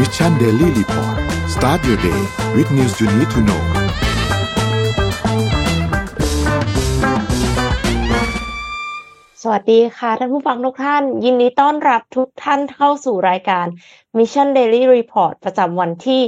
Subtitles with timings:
[0.00, 1.16] Mission Daily Report
[1.54, 2.20] start your day
[2.54, 3.62] with news you need to know
[9.42, 13.66] สวัสดีค่ะ ท่านผู้ฟังทุกท่าน ยินดีต้อนรับทุกท่านเข้าสู่รายการ
[14.16, 16.22] Mission Daily Report ประจำวันที่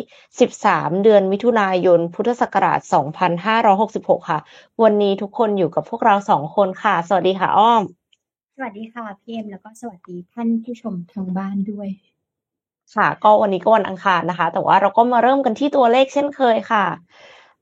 [0.48, 2.80] 13 เดือนมิถุนายน พุทธศักราช
[3.54, 4.40] 2566 ค่ะ
[4.82, 7.82] วันนี้ทุกคนอยู่กับพวกเราสองคนค่ะ สวัสดีค่ะอ้อม
[8.56, 11.90] สวัสดีค่ะพี่เอ็มแล้วก็สวัสดีท่านผู้ชมทางบ้านด้วย
[12.96, 16.84] ค่ะ ก็วันนี้ก็วันอังคารนะคะ แต่ว่าเราก็มาเริ่มกันที่ตัวเลขเช่นเคยค่ะ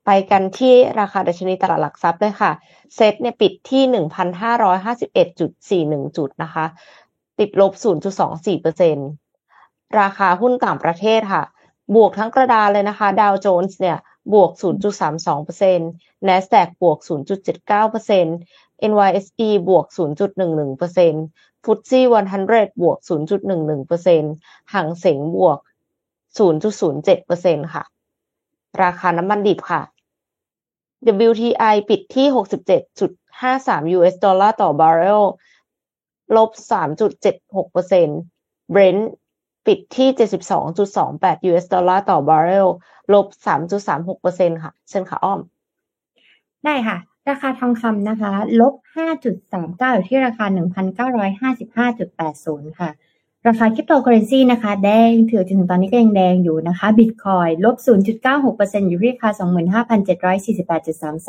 [0.04, 2.52] ไปกันที่ราคาดัชนีตลาดหลักทรัพย์เลยค่ะ
[2.94, 6.64] เซ็ตเนี่ยปิดที่หนึ่งพันห้าร้อยห้าสิบเอ็ดจุดสี่หนึ่งจุดนะคะ
[7.38, 8.96] ติดลบศูนย์จุดสองสี่เปอร์เซ็น
[10.00, 11.44] ราคาหุ้นต่างประเทศค่ะ
[11.94, 13.98] บวกทั้งกระดานเลยนะคะ ดาวโจนส์เนี่ย
[14.34, 14.50] บวก
[14.98, 15.90] 0.32เปอร์เซ็นต์
[16.28, 16.98] NASDAQ บวก
[17.40, 18.36] 0.79เปอร์เซ็นต์
[18.90, 19.86] NYSE บวก
[20.56, 24.32] 0.11 เปอร์เซ็นต์ FTSE 100 บวก 0.11เปอร์เซ็นต์
[24.72, 25.58] ฮั่งเส็งบวก
[26.38, 27.84] 0.07เปอร์เซ็นต์ค่ะ
[28.82, 29.82] ราคาน้ำมันดิบค่ะ
[31.28, 32.26] WTI ปิดที่
[32.92, 35.24] 67.53 US ดอลลาร์ต่อบาร์เรล
[36.36, 36.50] ลบ
[37.12, 38.20] 3.76เปอร์เซ็นต์
[38.74, 39.02] Brent
[39.66, 40.08] ปิดที่
[40.78, 42.68] 72.28 US ดอลลาร์ต่อบาร์เรล
[43.12, 43.26] ลบ
[43.74, 45.40] 3.36เปอร์เซ็นต์ค่ะเชิญค่ะอ้อม
[46.64, 46.96] ได้ค่ะ
[47.28, 50.44] ราคาทองคำนะคะ ลบ 5.39 อยู่ที่ราคา
[51.92, 52.90] 1,955.80 ค่ะ
[53.48, 57.76] ราคาคริปโตเคอเรนซีนะคะ แดงถือจนถึงตอนนี้ก็ยังแดงอยู่นะคะบิตคอยลบ
[58.32, 59.30] 0.96%อยู่ที่ราคา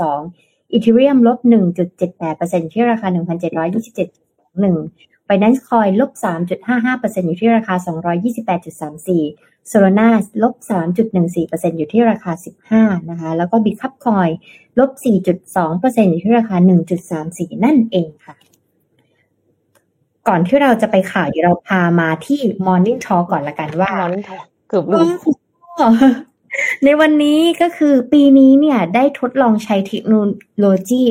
[0.02, 6.12] 25,748.32อีเทเรียมลบ 1.78%อยู่ที่ราคา 1,727.1 Binance Coin ลบ
[6.66, 7.76] 3.55%อยู่ที่ราคา
[8.56, 10.10] 228.34 Solana
[10.44, 10.56] ลบ
[11.16, 12.32] 3.14%อยู่ที่ราคา
[12.70, 14.32] 15 นะคะ แล้วก็ Bitcup Coin
[14.80, 14.92] ลบ
[15.46, 16.56] 4.2%อยู่ที่ราคา
[17.10, 18.36] 1.34 นั่นเองค่ะ
[20.28, 25.10] ก่อนที่เราจะไปข่าวเดี๋ยวเราพามาที่ Morning Talk ก่อนละกันว่า Morning Talk เกือบลืม
[26.84, 30.14] ในวันนี้ก็คือปีนี้เนี่ยได้ทดลองใช้เทคโน
[30.60, 31.04] โลยี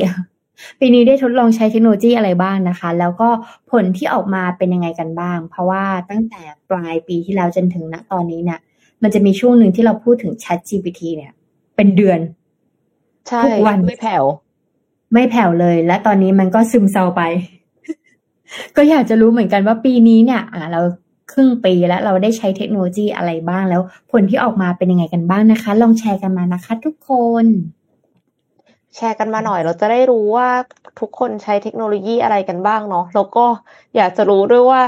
[0.79, 3.29] ปีนี้ได้ทดลองใช้เทคโนโลยีอะไรบ้างนะคะ แล้วก็
[3.71, 8.59] ผลที่ออกมาเป็นยังไงกันบ้าง เพราะว่าตั้งแต่ปลายปีที่แล้วจนถึงณตอนนี้เนี่ย
[9.03, 11.31] มันจะมีช่วงหนึ่งที่เราพูดถึง Chat GPT เนี่ย
[11.75, 12.19] เป็นเดือน
[13.27, 14.23] ใช่ทุกวันไม่แผ่ว
[15.13, 17.21] ไม่แผ่วเลย และตอนนี้มันก็ซึมเซาไป
[18.75, 20.81] ก็อยากจะรู้เหมือนกันว่าปีนี้เนี่ย อ่าเรา
[21.31, 23.81] ครึ่งปีแล้วเราได้ใช้เทคโนโลยีอะไรบ้างแล้ว
[24.11, 27.11] ผลที่ออกมาเป็นยังไงกันบ้างนะคะ ลองแชร์กันมานะคะ ทุกค
[27.43, 27.45] น
[28.97, 30.49] แชร์กันมาหน่อย เราจะได้รู้ว่า
[30.99, 33.45] ทุกคนใช้เทคโนโลยีอะไรกันบ้างเนาะแล้วก็
[33.95, 34.81] อยากจะรู้ด้วยว่า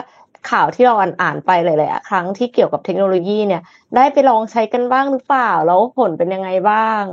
[0.51, 3.61] ข่าวที่เราอ่านๆไปหลายๆครั้งที่เกี่ยวกับเทคโนโลยีเนี่ย
[3.95, 7.03] ได้ไปลองใช้กันบ้างหรือเปล่า แล้วผลเป็นยังไงบ้าง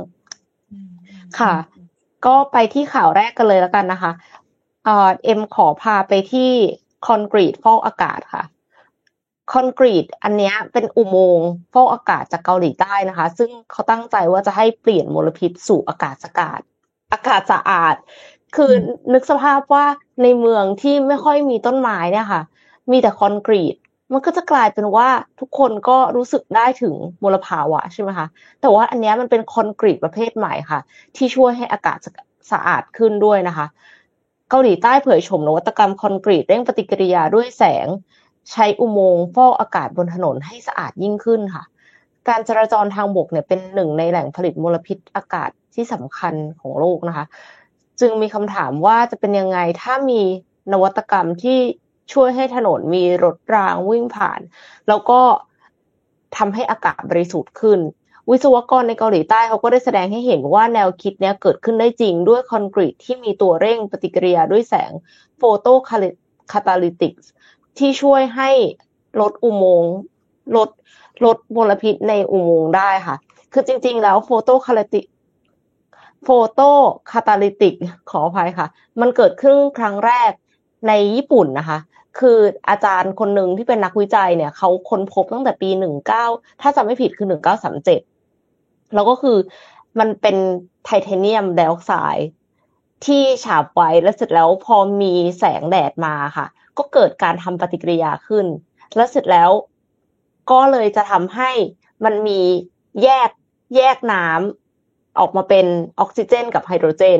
[1.39, 1.53] ค่ะ
[2.25, 4.11] ก็ไปที่ข่าวแรกกันเลยแล้วกันนะคะ
[4.85, 6.51] เอ่อเอ็มขอพาไปที่
[7.05, 8.43] คอนกรีตฟอกอากาศค่ะ
[9.51, 16.61] คอนกรีตอันเนี้ยเป็นอุโมงค์ฟอกอากาศจากเกาหลีใต้นะคะ ซึ่งเขาตั้งใจว่าจะให้เปลี่ยนมลพิษสู่อากาศสะอาด
[17.11, 17.95] อากาศสะอาด
[18.55, 18.71] คือ
[19.13, 19.85] นึกสภาพว่า
[20.23, 22.41] ในเมืองที่ไม่ค่อยมีต้นไม้เนี่ยค่ะ
[22.91, 23.75] มีแต่คอนกรีต
[24.13, 25.09] มันก็จะกลายเป็นว่า
[25.39, 28.27] ทุกคนก็รู้สึกได้ถึงมลภาวะใช่ไหมคะ
[28.61, 30.79] แต่ว่าอันเนี้ยมันเป็นคอนกรีตประเภทใหม่ค่ะ
[31.15, 31.97] ที่ช่วยให้อากาศ
[32.51, 33.65] สะอาดขึ้นด้วยนะคะ
[34.49, 37.87] เกาหลีใต้เผยโฉมนวัตกรรมคอนกรีตเร่งปฏิกิริยาด้วยแสง
[38.51, 41.63] ใช้อุโมงค์ฟอกอากาศบนถนนให้สะอาดยิ่งขึ้นค่ะ
[42.27, 47.25] การจราจรทางบกเนี่ยเป็นหนึ่งในแหล่งผลิตมลพิษอากาศ ที่สำคัญของโลกนะคะ
[47.99, 50.21] จึงมีคำถามว่าจะเป็นยังไงถ้ามี
[50.73, 51.59] นวัตกรรมที่
[52.13, 54.39] ช่วยให้ถนนมีรถรางวิ่งผ่าน
[54.87, 55.19] แล้วก็
[56.37, 57.79] ทำให้อากาศบริสุทธิ์ขึ้น
[58.29, 64.91] วิศวกรในเกาหลีใต้เขาก็ได้แสดงให้เห็นว่าแนวคิดเนี้ยเกิดขึ้นได้จริงด้วยคอนกรีตที่มีตัวเร่งปฏิกิริยาด้วยแสง
[65.37, 65.67] โฟโต
[66.51, 67.13] คาตาลิติก
[67.77, 68.49] ที่ช่วยให้
[69.21, 69.93] ลดอุโมงค์
[70.55, 70.69] ลด
[71.25, 73.15] ลดมลพิษในอุโมงค์ได้ค่ะ
[73.53, 75.01] คือจริง ๆ แล้วโฟโตคาลิติ
[76.23, 76.59] โฟโต
[77.11, 77.75] คาตาลิติก
[78.09, 78.67] ขออภัยค่ะ
[79.01, 80.31] มันเกิดขึ้นครั้งแรก
[80.87, 81.79] ในญี่ปุ่นนะคะ
[82.19, 82.39] คือ
[82.69, 86.25] อาจารย์คนหนึ่งที่เป็นนักวิจัยเนี่ยเขาค้นพบตั้งแต่ปีหนึ่งเก้า
[86.61, 88.01] ถ้าจำไม่ผิดคือหนึ่งเก้าสามเจ็ด
[88.93, 89.37] แล้วก็คือ
[89.99, 90.35] มันเป็น
[90.85, 92.29] ไทเทเนียมไดออกไซด์
[93.05, 96.47] ที่ฉาบไว้แล้วเสร็จแล้วพอมีแสงแดดมาค่ะ
[96.77, 98.45] ก็เกิดการทำปฏิกิริยาขึ้น
[98.95, 99.51] แล้วเสร็จแล้ว
[100.51, 101.51] ก็เลยจะทำให้
[102.05, 102.41] มันมี
[103.03, 103.29] แยก
[103.75, 104.66] แยกน้ำ
[105.19, 105.65] ออกมาเป็น
[105.99, 107.19] ออกซิเจน กับไฮโดรเจน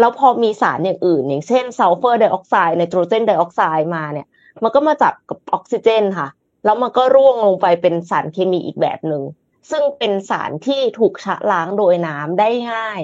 [0.00, 4.26] แล้วพอมีสารอย่างอื่น อย่างเช่นซัลเฟอร์ไดออกไซด์ไนโตรเจนไดออกไซด์มาเนี่ย
[4.62, 6.28] มันก็มาจับกับออกซิเจนค่ะ
[6.64, 9.22] แล้วมันก็ร่วงลงไปเป็นสารเคมีอีกแบบหนึ่ง
[9.70, 13.00] ซึ่งเป็นสารที่ถูกชะล้างโดยน้ำได้ง่าย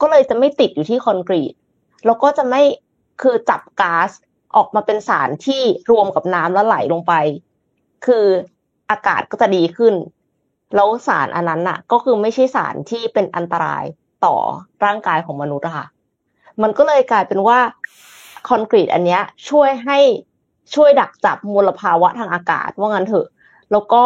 [0.00, 1.54] ก็เลยจะไม่ติดอยู่ที่คอนกรีต
[2.06, 2.62] แล้วก็จะไม่
[3.22, 4.10] คือจับก๊าซ
[4.56, 7.12] ออกมาเป็นสารที่รวมกับน้ำแล้วไหลลงไป
[8.06, 8.26] คือ
[8.90, 9.94] อากาศก็จะดีขึ้น
[10.74, 13.84] แล้วสารอันนั้นน่ะ ก็คือไม่ใช่สารที่เป็นอันตราย
[14.24, 14.36] ต่อ
[14.84, 15.86] ร่างกายของมนุษย์อะค่ะ
[16.62, 17.58] มันก็เลยกลายเป็นว่า
[18.48, 19.98] คอนกรีตอันเนี้ยช่วยให้
[20.74, 23.26] ช่วยดักจับมลภาวะทางอากาศว่างั้นเถอะ
[23.72, 24.04] แล้วก็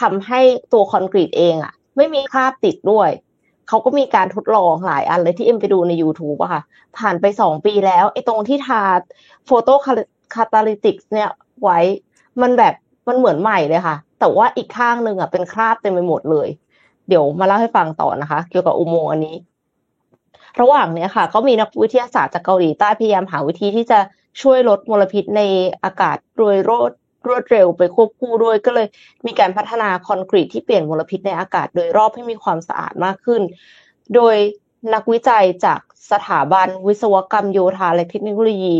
[0.00, 0.40] ทำให้
[0.72, 3.10] ตัวคอนกรีตเองอะไม่มีคราบติดด้วย
[3.68, 6.62] เขาก็มีการทดลองหลายอันเลยที่เอ็มไปดูใน YouTube อะค่ะ
[6.98, 8.82] ผ่านไปสองปีแล้วไอ้ตรงที่ทา
[9.46, 9.68] โฟโต
[10.34, 11.30] คาตาลิติกเนี่ย
[11.62, 11.78] ไว้
[12.42, 12.74] มันแบบ
[13.08, 16.48] มันเหมือนใหม่เลยค่ะ แต่ว่าอีกข้างหนึ่งอะเป็นคราบเต็มไปหมดเลย
[17.08, 19.36] เดี๋ยวมาเล่าให้ฟังต่อนะคะ เกี่ยวกับอุโมงค์อันนี้
[20.60, 23.98] ระหว่างเนี้ยค่ะ ก็มีนักวิทยาศาสตร์จากเกาหลีใต้พยายามหาวิธีที่จะ
[24.42, 25.42] ช่วยลดมลพิษใน
[25.84, 26.92] อากาศโดยรวด
[27.26, 28.86] รวดเร็วไปควบคู่ด้วยก็เลย
[29.26, 33.42] มีการพัฒนาคอนกรีตที่เปลี่ยนมลพิษในอากาศ โดยรอบให้มีความสะอาดมากขึ้น
[34.14, 34.36] โดย
[34.94, 35.80] นักวิจัยจาก
[36.12, 38.76] สถาบันวิศวกรรมโยธาและเทคโนโลยี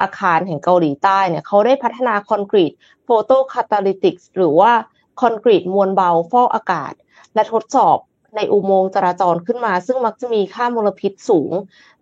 [0.00, 2.72] อาคารแห่งเกาหลีใต้เนี่ยเขาได้พัฒนาคอนกรีต
[3.04, 4.72] โฟโตคาตาลิติกหรือว่า
[5.20, 6.92] คอนกรีตมวลเบาฟอกอากาศ
[7.34, 7.98] และทดสอบ
[8.36, 11.52] ในอุโมงค์จราจรขึ้นมา ซึ่งมักจะมีค่ามลพิษสูง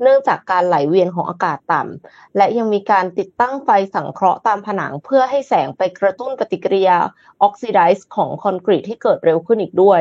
[0.03, 6.99] เนื่องจากการไหลเวียนของอากาศต่ำ และยังมีการติดตั้งไฟสังเคราะห์ตามผนัง เพื่อให้แสงไปกระตุ้นปฏิกิริยา
[7.43, 10.01] ออกซิไดซ์ของคอนกรีตที่เกิดเร็วขึ้นอีกด้วย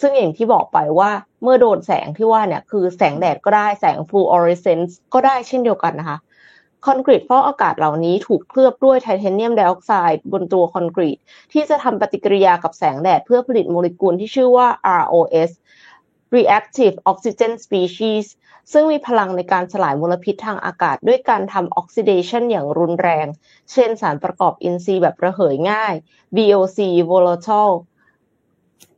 [0.00, 1.10] ซึ่งอย่างที่บอกไปว่า
[1.42, 6.18] เมื่อโดนแสงที่ว่าเนี่ยคือแสงแดดก็ได้แสงฟลูออเรสเซนต์ก็ได้เช่นเดียวกันนะคะ
[6.84, 11.18] คอนกรีตฟอกอากาศเหล่านี้ถูกเคลือบด้วยไทเทเนียมไดออกไซด์บนตัวคอนกรีต
[11.52, 14.68] ที่จะทำปฏิกิริยากับแสงแดดเพื่อผลิตโมเลกุลที่ชื่อว่า
[15.02, 15.50] ROS
[16.36, 18.24] Reactive Oxygen Species
[18.72, 23.26] ซึ่งมีพลังในการสลายมลพิษทางอากาศด้วยการทำออกซิเดชันอย่างรุนแรง
[23.72, 25.94] เช่นสารประกอบอินทรีย์แบบระเหยง่าย
[26.36, 26.78] VOC
[27.10, 27.74] volatile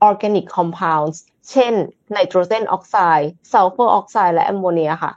[0.09, 1.17] organic compounds
[1.51, 1.75] เช่น
[2.13, 5.13] ไนโตรเจนออกไซด์ซัลเฟอร์ออกไซด์และแอมโมเนียค่ะ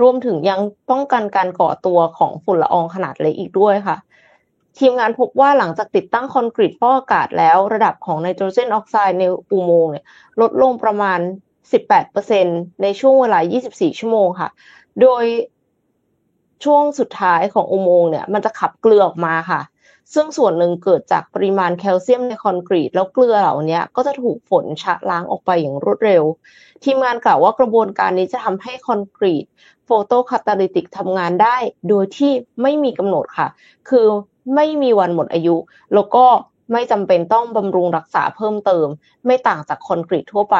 [0.00, 0.60] รวมถึงยัง
[0.90, 3.96] ป้องกันการก่อตัวของฝุ่นละอองขนาดเล็กอีกด้วยค่ะ
[4.78, 10.04] ทีมงานพบว่าหลังจากติดตั้งคอนกรีตฟอกอากาศแล้ว ระดับของไนโตรเจนออกไซด์ในอุโมงค์เนี่ย
[10.40, 11.18] ลดลงประมาณ
[11.84, 13.38] 18%ในช่วงเวลา
[13.70, 14.50] 24 ชั่วโมงค่ะ
[15.02, 15.24] โดย
[16.64, 19.60] ช่วงสุดท้ายของอุโมงค์เนี่ยมันจะขับเกลือออกมาค่ะ
[20.14, 26.24] ซึ่งส่วนหนึ่งเกิดจากปริมาณแคลเซียมในคอนกรีต แล้วเกลือเหล่านี้ก็จะถูกฝนชะล้างออกไปอย่างรวดเร็ว
[26.84, 29.44] ทีมงานกล่าวว่ากระบวนการนี้จะทำให้คอนกรีต
[29.84, 31.56] photocatalytic ทำงานได้
[31.88, 32.32] โดยที่
[32.62, 33.48] ไม่มีกำหนดค่ะ
[33.88, 34.06] คือ
[34.54, 35.56] ไม่มีวันหมดอายุ
[35.94, 36.24] แล้วก็
[36.72, 38.86] ไม่จำเป็นต้องบำรุงรักษาเพิ่มเติม
[39.26, 40.56] ไม่ต่างจากคอนกรีตทั่วไป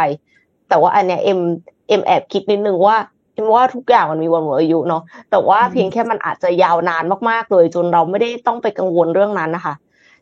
[0.69, 1.41] แต่ว่าอันเนี้ยเอ็ม
[1.89, 2.97] เอ็มแอบคิดนิดนึงว่า
[3.55, 9.75] ว่าทุกอย่างมันมีวันหมดอายุเนาะแต่ว่าเพียงแค่มันอาจจะยาวนานมากๆเลย จนเราไม่ได้ต้องไปกังวลเรื่องนั้นนะคะ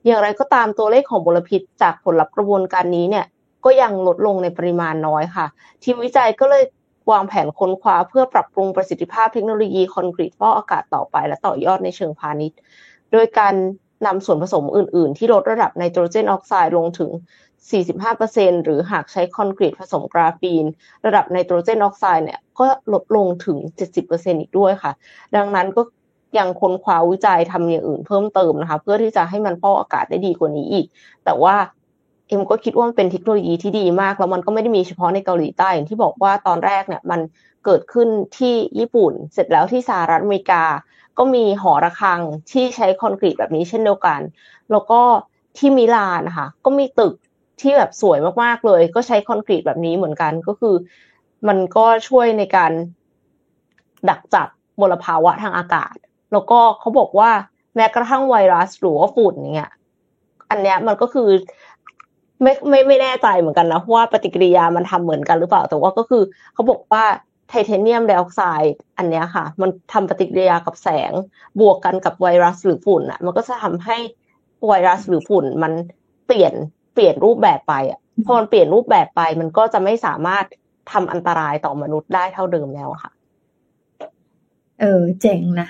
[0.05, 3.27] อย่างไรก็ตามตัวเลขของมลพิษจากผลลัพธ์กระบวนการนี้เนี่ย
[3.65, 5.47] ก็ยังลดลงในปริมาณน้อยค่ะ
[5.83, 6.65] ทีมวิจัยก็เลย
[7.11, 12.59] วางแผนค้นคว้าเพื่อปรับปรุงประสิทธิภาพเทคโนโลยีคอนกรีตฟอกอากาศต่อไป และต่อยอดในเชิงพาณิชย์
[13.13, 13.55] โดยการ
[14.07, 17.11] นำส่วนผสมอื่น ๆ ที่ลดระดับไนโตรเจนออกไซด์ลงถึง
[17.73, 20.65] 45%หรือหากใช้คอนกรีตผสมกราฟีน
[21.07, 23.59] ระดับไนโตรเจนออกไซด์เนี่ยก็ลดลงถึง
[24.01, 24.93] 70%อีกด้วยค่ะ
[25.37, 25.83] ดังนั้นก็
[26.39, 30.87] ยังค้นคว้าวิจัยทำอย่างอื่นเพิ่มเติมนะคะ เพื่อที่จะให้มันฟอกอากาศได้ดีกว่านี้อีก
[31.25, 31.55] แต่ว่า
[32.29, 37.21] เอ็มก็คิดว่ามันเป็นเทคโนโลยีที่ดีมาก แล้วมันก็ไม่ได้มีเฉพาะในเกาหลีใต้อย่างที่บอกว่าตอนแรกเนี่ยมัน
[37.65, 38.09] เกิดขึ้น
[38.39, 40.65] ที่ญี่ปุ่น เสร็จแล้วที่สหรัฐอเมริกา
[41.19, 42.21] ก็มีหอระฆัง
[42.53, 44.21] ที่ใช้คอนกรีตแบบนี้เช่นเดียวกัน
[44.71, 45.01] แล้วก็
[45.59, 47.15] ที่มิลานนะคะก็มีตึก
[47.61, 50.75] ที่แบบสวยมากๆเลย ก็ใช้คอนกรีตแบบนี้เหมือนกันก็คือ
[51.49, 52.73] มันก็ช่วยในการ
[54.09, 54.49] ดักจับ
[54.81, 55.97] มลภาวะทางอากาศ
[56.33, 57.31] แล้วก็เขาบอกว่า
[57.77, 59.73] แม้กระทั่งไวรัสหรือว่าฝุ่นเนี่ย
[60.51, 61.29] อันเนี้ยมันก็คือ
[62.43, 66.23] ไม่ไม่ไม่แน่ใจเหมือนกันนะว่าปฏิกิริยามันทำเหมือนกันหรือเปล่า แต่ว่าก็คือ
[66.55, 67.05] เขาบอกว่า
[67.49, 71.13] ไทเทเนียมไดออกไซด์อันเนี้ยค่ะ มันทำปฏิกิริยากับแสง
[71.61, 73.97] บวกกันกับไวรัสหรือฝุ่นอะ มันก็จะทำให้
[74.67, 75.73] ไวรัสหรือฝุ่นมัน
[76.27, 76.55] เปลี่ยน
[76.95, 80.45] เปลี่ยนรูปแบบไปอะพอมันเปลี่ยนรูปแบบไป มันก็จะไม่สามารถ
[80.93, 83.13] ทำอันตรายต่อมนุษย์ได้เท่าเดิมแล้วค่ะ
[84.81, 85.69] เออ เจ๋งนะ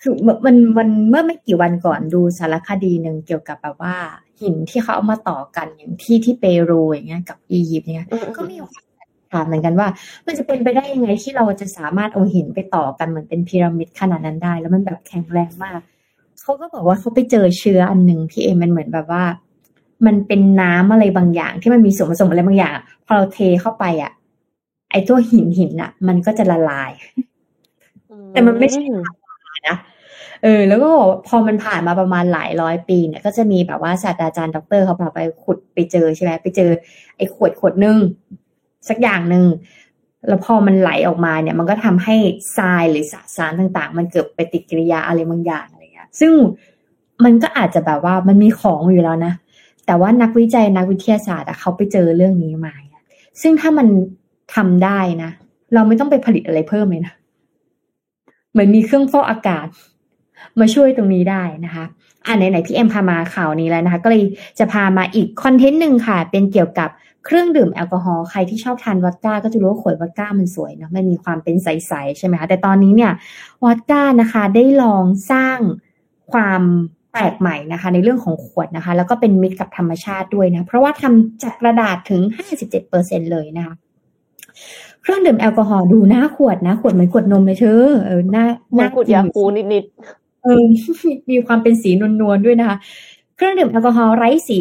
[0.00, 0.14] คือ
[0.46, 3.96] มันมันเมื่อไม่กี่วันก่อนดูสารคดีหนึ่งเกี่ยวกับแบบว่า
[4.42, 8.84] หินที่เขาเอามาต่อกันอย่างที่ที่เปรูอย่างเงี้ยกับอียิปต์เนี่ยก็มีความ
[9.32, 9.88] ถามเหมือนกันว่า
[10.26, 15.80] มันจะเป็นไปได้ยังไงที่เราจะสามารถเอาหินไปต่อกันเหมือนเป็นพีระมิดขนาดนั้นได้ แล้วมันแบบแข็งแรงมาก
[16.42, 19.24] เขาก็บอกว่าเขาไปเจอเชื้ออันหนึ่งพี่เอมันเหมือนแบบว่า
[20.06, 22.74] มันเป็นน้ำอะไรบางอย่าง ที่มันมีส่วนผสมอะไรบางอย่าง
[23.06, 24.12] พอเราเทเข้าไปอะ
[24.90, 26.90] ไอ้ตัวหินหินอะ มันก็จะละลาย
[28.32, 28.82] แต่มันไม่ใช่
[29.68, 29.76] นะ
[30.42, 30.90] เออ แล้วก็
[31.26, 36.70] พอมันผ่านมาประมาณหลายร้อยปีเนี่ย ก็จะมีแบบว่าศาสตราจารย์ด็อกเตอร์เขาพาไปขุดไปเจอใช่ไหมไปเจอ
[37.16, 37.98] ไอ้ขวดขวดหนึ่ง
[38.88, 39.44] สักอย่างหนึ่ง
[40.28, 42.16] แล้วพอมันไหลออกมาเนี่ย มันก็ทำให้
[42.56, 46.32] ทรายหรือสสารต่างๆ มันเกิดปฏิกิริยาอะไรบางอย่างอะไรเงี้ย ซึ่ง
[47.24, 49.32] มันก็อาจจะแบบว่ามันมีของอยู่แล้วนะ
[49.86, 52.74] แต่ว่านักวิจัยนักวิทยาศาสตร์เขาไปเจอเรื่องนี้มา
[53.42, 53.86] ซึ่งถ้ามัน
[54.54, 55.30] ทำได้นะ
[55.74, 57.14] เราไม่ต้องไปผลิตอะไรเพิ่มเลยนะ
[58.52, 59.66] เหมือนมีเครื่องฟอกอากาศ
[60.60, 61.84] มาช่วยตรงนี้ได้นะคะ
[62.26, 64.22] อ่าไหนๆพี่เอ็มพามาข่าวนี้แล้วนะคะ ก็เลย
[64.58, 66.88] จะพามาอีกคอนเทนต์หนึ่งค่ะ เป็นเกี่ยวกับ
[67.24, 73.12] เครื่องดื่มแอลกอฮอล์ใครที่ชอบทานวอดก้าก็จะรู้ว่าขวดวอดก้ามันสวยเนาะมันมีความเป็นใสๆใช่ไหมคะแต่ตอนนี้เนี่ย
[73.62, 75.58] วอดก้านะคะ ได้ลองสร้าง
[76.32, 76.62] ความ
[77.12, 82.22] แปลกใหม่นะคะ ในเรื่องของขวดนะคะ แล้วก็เป็นมิตรกับธรรมชาติด้วยนะ เพราะว่าทำจากกระดาษถึง
[82.76, 83.74] 57%เลยนะคะ
[85.02, 88.44] เครื่องดื่มแอลกอฮอล์ดูหน้าขวดนะขวดเหมือนขวดนมเลยเธอเออหน้า
[88.76, 90.62] หน้าขวดยาคูนิดๆเออ
[91.30, 91.90] มีความเป็นสี
[92.20, 92.76] นวลๆด้วยนะคะ
[93.36, 94.58] เครื่องดื่มแอลกอฮอล์ไร้สี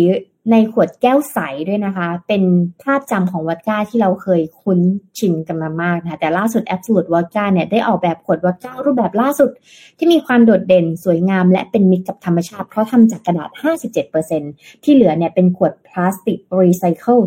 [0.51, 2.43] ในขวดแก้วใสด้วยนะคะ เป็น
[2.83, 4.79] ภาพจำของวอดก้าที่เราเคยคุ้น
[5.17, 9.49] ชินกันมามากนะคะแต่ล่าสุด Absolute Vodka เนี่ยได้ออกแบบขวดวอดก้ารูปแบบล่าสุด
[9.97, 13.49] ที่มีความโดดเด่นสวยงาม และเป็นมิตรกับธรรมชาติ เพราะทำจากกระดาษ
[14.17, 17.17] 57%ที่เหลือเนี่ยเป็นขวดพลาสติกรีไซเคิล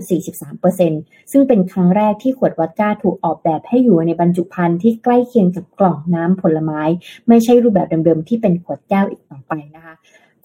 [0.62, 6.83] 43%ซึ่งเป็นครั้งแรกที่ขวดวอดก้าถูกออกแบบให้อยู่ในบรรจุภัณฑ์ที่ใกล้เคียงกับกล่องน้ำผลไม้
[7.28, 9.94] ไม่ใช่รูปแบบเดิมๆที่เป็นขวดแก้วอีกต่อไปนะคะ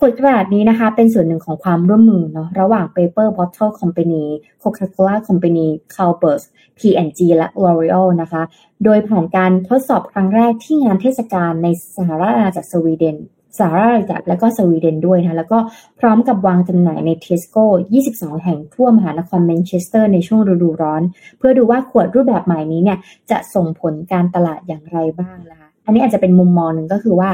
[0.02, 4.24] ขวดกระดาษนี้นะคะ เป็นส่วนหนึ่งของความร่วมมือเนาะระหว่าง Paper Bottle Company
[4.62, 6.42] Coca-Cola Company c a l b e r s
[6.78, 8.42] P&G และ L'Oreal นะคะ
[8.84, 13.18] โดยผ่านการทดสอบครั้งแรกที่งานเทศกาลในสหราชอาณาจักรสวีเดน
[13.60, 15.60] สหราชอาณาจักรและก็สวีเดนด้วยนะแล้วก็
[16.00, 17.66] พร้อมกับวางจำหน่ายในเทสโก้
[18.04, 21.02] 22 แห่งทั่วมหานครแมนเชสเตอร์ในช่วงฤดูร้อน
[21.38, 22.98] เพื่อดูว่าขวดรูปแบบใหม่นี้เนี่ย
[23.32, 27.30] จะส่งผลการตลาดอย่างไรบ้างนะคะ อันนี้อาจจะเป็นมุมมองหนึ่งก็คือว่า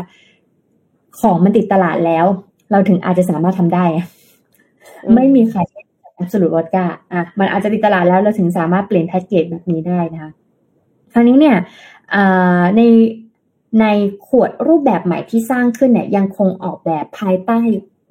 [1.20, 2.26] ของมันติดตลาดแล้ว
[2.72, 3.86] เราถึงอาจจะสามารถทำได้
[5.16, 5.60] ไม่มีใคร
[6.16, 10.32] แอบสูตรวอดก้าอะมันอาจจะติดตลาดแล้วเราถึงสามารถเปลี่ยนแพ็กเกจแบบนี้ได้นะคะ
[11.14, 11.58] คราวนี้เนี่ย
[12.78, 12.82] ใน
[13.82, 13.86] ใน
[14.28, 17.60] ขวดรูปแบบใหม่ที่สร้างขึ้นเนี่ยยังคงออกแบบภายใต้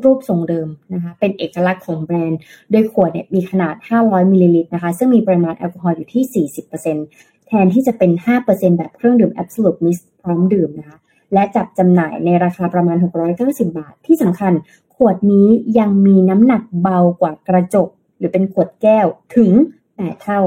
[0.05, 6.47] รูปทรงเดิมนะคะเป็นเอกลักษณ์ของแบรนด์ โดยขวดเนี่ยมีขนาด 500มิลลิลิตรนะคะ ซึ่งมีปริมาณแอลกอฮอล์อยู่ที่
[6.93, 8.11] 40%แทนที่จะเป็น
[8.45, 10.99] 5%แบบเครื่องดื่ม Absolut Mixt พร้อมดื่มนะคะ
[11.35, 12.97] และจัดจำหน่ายในราคาประมาณ
[13.37, 14.53] 690 บาท ที่สำคัญ
[14.95, 15.49] ขวดนี้
[15.79, 17.89] ยังมีน้ำหนักเบากว่ากระจก
[18.19, 19.51] หรือเป็นขวดแก้วถึง
[19.89, 20.41] 8 เท่า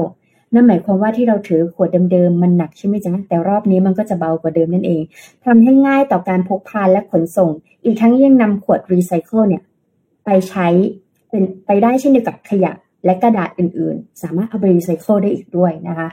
[0.54, 5.02] นั่นหมายความว่าที่เราถือขวดเดิมๆมันหนักใช่ไหมจ๊ะ แต่รอบนี้มันก็จะเบากว่าเดิมนั่นเอง
[5.44, 7.50] ทำให้ง่ายต่อการพกพาและขนส่ง
[7.84, 9.62] อีกทั้งยังนำขวดรีไซเคิลเนี่ย
[10.24, 10.66] ไปใช้
[11.30, 12.72] เป็นไปได้เช่นเดียวกับขยะ
[13.04, 16.08] และกระดาษอื่นๆ สามารถเอาไปรีไซเคิลได้อีกด้วยนะคะ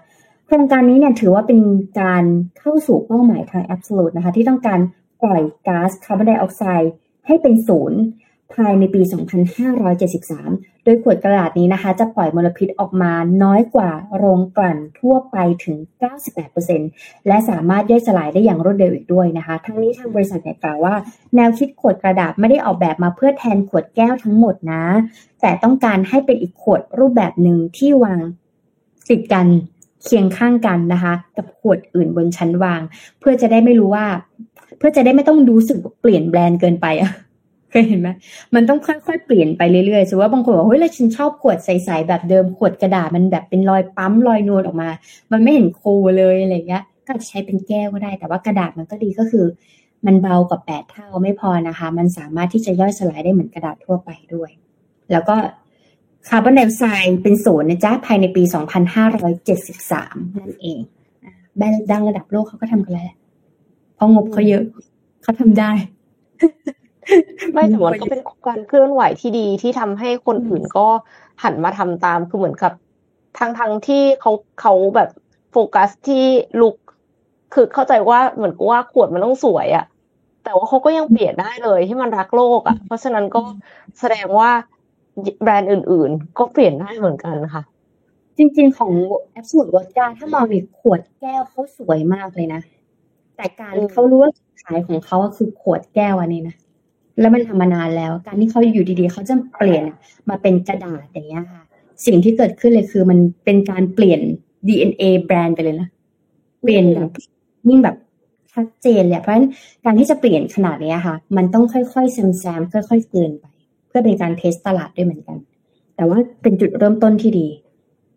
[0.46, 1.60] โครงการนี้เนี่ยถือว่าเป็น
[2.02, 2.24] การ
[2.60, 4.80] เข้าสู่เป้าหมายทาง Absolut นะคะ ที่ต้องการ
[5.24, 6.92] ปล่อยก๊าซคาร์บอนไดออกไซด์
[7.28, 8.00] ให้เป็นศูนย์
[8.54, 9.02] ภายในปี
[9.74, 15.78] 2573 โดยขวดกระดาษนี้นะคะ จะปล่อยมลพิษออกมาน้อยกว่าโรงกลั่นทั่วไปถึง
[16.54, 20.96] 98%และสามารถย่อยสลายได้อย่างรวดเร็วอีกด้วยนะคะ ทั้งนี้ทางบริษัทเนี่ยกล่าวว่า
[21.36, 24.86] แนวคิดขวดกระดาษไม่ได้ออกแบบมาเพื่อแทนขวดแก้วทั้งหมดนะ
[25.42, 28.22] แต่ต้องการให้เป็นอีกขวดรูปแบบหนึ่งที่วาง
[29.10, 29.48] ติดกัน
[30.04, 32.82] เคียงข้างกันนะคะ กับขวดอื่นบนชั้นวาง
[33.20, 34.06] เพื่อจะได้ไม่รู้ว่า
[34.78, 37.12] เพื่อจะได้ไม่ต้องรู้สึกเปลี่ยนแบรนด์เกินไปอะ
[37.72, 38.10] เคยเห็นไหม
[38.56, 44.90] มันต้องค่อยๆ เปลี่ยนไปเรื่อยๆสมมติว่าบางคนบอกเฮ้ยแล้วฉันชอบขวดใสๆแบบเดิมขวดกระดาษมันแบบเป็นรอยปั๊มรอยนวลออกมา
[45.32, 45.84] มันไม่เห็นโค
[46.18, 49.46] เลยอะไรเงี้ย ก็ใช้เป็นแก้วก็ได้ แต่ว่ากระดาษมันก็ดีก็คือ
[50.06, 54.52] มันเบากว่าแปดเท่าไม่พอนะคะ มันสามารถที่จะย่อยสลายได้เหมือนกระดาษทั่วไปด้วย
[55.12, 55.36] แล้วก็
[56.30, 58.44] คาร์บอนไดออกไซด์เป็นศูนย์นะจ๊ะภายในปี
[59.60, 60.80] 2573 นั่นเอง
[61.58, 63.12] แบรนด์ดังระดับโลกเขาก็ทำกันแล้ว
[63.96, 64.64] เพราะงบเขาเยอะ
[65.24, 65.72] เขาทำได้
[67.52, 70.88] ไม่แต่มันก็เป็นการเคลื่อนไหวที่ดีที่ทำให้คนอื่นก็
[71.44, 72.74] หันมาทำตามคือเหมือนกับ
[73.40, 75.10] ทั้งทั้งที่เขาเขาแบบ
[75.52, 76.26] โฟกัสที่
[76.62, 76.76] ลุก
[77.54, 79.86] คือเข้าใจว่าเหมือนกับว่าขวดมันต้องสวยอะ
[80.44, 83.42] แต่ว่าเขาก็ยังเปลี่ยนได้เลยที่มันรักโลกอะเพราะฉะนั้นก็
[84.00, 84.52] แสดงว่า
[85.44, 87.64] แบรนด์อื่น ๆ ก็เปลี่ยนได้เหมือนกันค่ะ
[88.38, 88.92] จริง ๆ ของ
[89.32, 92.62] แอปสูตรวอดก้าถ้ามองในขวดแก้วเขาสวยมากเลยนะ
[93.36, 94.32] แต่การเขารู้ว่า
[94.62, 96.56] ขายของเขาคือขวดแก้วอันนี้นะ
[97.20, 99.84] แล้วมันทำมานานแล้ว การที่เขาอยู่ดีๆเขาจะเปลี่ยน
[100.30, 101.62] มาเป็นกระดาษอย่างเงี้ยค่ะ
[102.06, 104.22] สิ่งที่เกิดขึ้นเลยคือมันเป็นการเปลี่ยน
[104.68, 105.90] DNA แบรนด์ไปเลยนะ
[106.62, 107.10] เปลี่ยนแบบ
[107.70, 107.96] ยิ่งแบบ
[108.54, 109.48] ชัดเจนเลยเพราะฉะนั้น
[109.86, 113.46] การที่จะเปลี่ยนขนาดนี้ค่ะ มันต้องค่อยๆแซมๆค่อยๆเกินไป
[113.96, 115.38] พื่อเป็นการเทสตลาดด้วยเหมือนกัน
[115.96, 117.48] แต่ว่าเป็นจุดเริ่มต้นที่ดี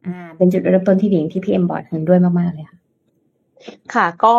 [0.07, 2.79] อ่า เป็นจุดเริ่มต้นที่ดีที่พี่เอ็มบอร์ดเห็นด้วยมากๆเลยค่ะ
[3.95, 4.35] ค่ะ ก็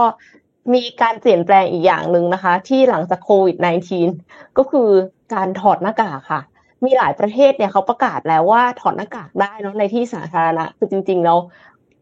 [0.74, 3.58] มีการเปลี่ยนแปลงอีกอย่างหนึ่งนะคะ ที่หลังจากโควิด
[4.06, 4.90] -19 ก็คือ
[5.34, 6.42] การถอดหน้ากากค่ะ
[6.86, 11.38] มีหลายประเทศเนี่ยเขาประกาศแล้วว่าถอดหน้ากากได้เนาะในที่สาธารณะคือจริงๆแล้ว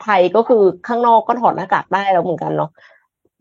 [0.03, 2.71] ไทยก็คือข้างนอกก็ถอดหน้ากากได้แล้วเหมือนกันเนาะ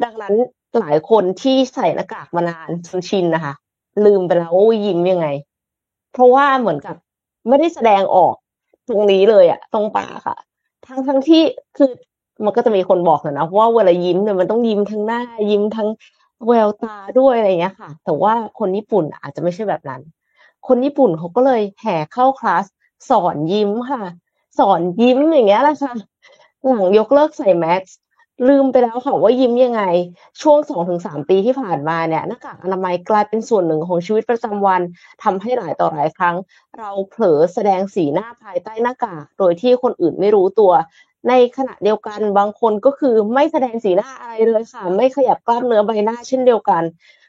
[0.05, 0.35] ดังนั้น
[0.79, 3.55] หลายคนที่ใส่หน้ากากมานานจนชินนะคะ
[4.05, 5.29] ลืมไปแล้วว่ายิ้มยังไง
[6.16, 6.96] เพราะว่าเหมือนกับ
[7.49, 8.35] ไม่ได้แสดงออก
[8.88, 10.38] ตรงนี้เลยอะตรงปากอะ
[10.87, 11.42] ทั้งทั้งที่
[11.76, 11.90] คือ
[12.44, 15.20] มันก็จะมีคนบอกนะว่าเวลายิ้มเนี่ยมันต้องยิ้มทั้งหน้า
[15.50, 15.88] ยิ้มทั้ง
[16.46, 20.00] แววตาด้วยอะไรเงี้ยค่ะ แต่ว่าคนญี่ปุ่นอาจจะไม่ใช่แบบนั้น
[20.66, 22.64] คนญี่ปุ่นเขาก็เลยแห่เข้าคลาส
[23.11, 24.02] สอนยิ้มค่ะ
[24.58, 25.92] สอนยิ้มอย่างเงี้ยแหละค่ะ
[26.66, 27.87] หลังยกเลิกใส่แมส
[28.49, 29.83] ลืมไปแล้วค่ะว่ายิ้มยังไง
[30.43, 34.83] ช่วงสองถึงสามปีที่ผ่านมาเนี่ยหน้ากากอนามัยกลายเป็นส่วนหนึ่งของชีวิตประจำวัน
[35.23, 36.37] ทำให้หลายต่อหลายครั้ง
[36.78, 40.73] เราเผลอแสดงสีหน้าภายใต้หน้ากากโดยที่คนอื่นไม่รู้ตัว
[41.28, 46.83] ในขณะเดียวกันบางคนก็คือไม่แสดงสีหน้าอะไรเลยค่ะ ไม่ขยับกล้ามเนื้อใบหน้าเช่นเดียวกัน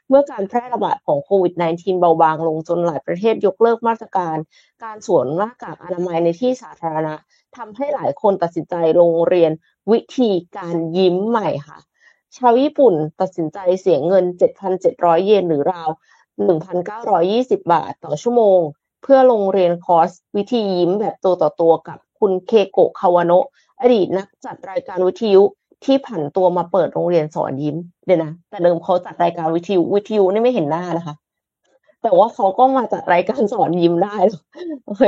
[0.08, 4.36] เมื่อการแพร่ระบาดของโควิด -19 เบาบางลงจนหลายประเทศยกเลิกมาตรการ
[4.84, 7.14] การสวมหน้ากากอนามัยในที่สาธารณะ
[7.56, 9.52] ทำให้หลายคนตัดสินใจลงเรียน
[9.92, 11.78] วิธีการยิ้มใหม่ค่ะ
[12.36, 14.24] ชาวญี่ปุ่นตัดสินใจเสียเงิน
[14.74, 15.88] 7,700 เยนหรือราว
[17.00, 18.60] 1,920 บาทต่อชั่วโมง
[19.02, 23.46] เพื่อลงเรียนคอร์สวิธียิ้มแบบตัวต่อตัวกับคุณเคโกะคาวาโนะ
[23.80, 25.42] อดีตนักจัดรายการวิทยุ
[25.84, 27.76] ที่ผันตัวมาเปิดโรงเรียนสอนยิ้ม
[28.06, 31.14] เดี๋ยวนะ แต่เดิมเขาจัดรายการวิทยุวิทยุนี่ไม่เห็นหน้านะคะ
[32.02, 34.16] แต่ว่าเขาก็มาจัดรายการสอนยิ้มได้
[34.86, 35.04] โอเค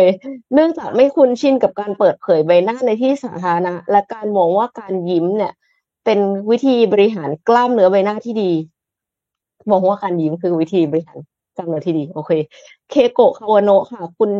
[0.55, 5.53] เนื่องจากไม่คุ้นชินกับการเปิดเผยใบหน้าในที่สาธารณะ และการมองว่าการยิ้มเนี่ย
[6.05, 6.19] เป็น
[6.51, 8.53] วิธีบริหารกล้ามเนื้อใบหน้าที่ดี
[9.71, 11.19] มองว่าการยิ้มคือวิธีบริหาร
[11.57, 12.31] กล้ามเนื้อที่ดี โอเค
[12.91, 14.31] เคโกะคาวโนะค่ะ คุณ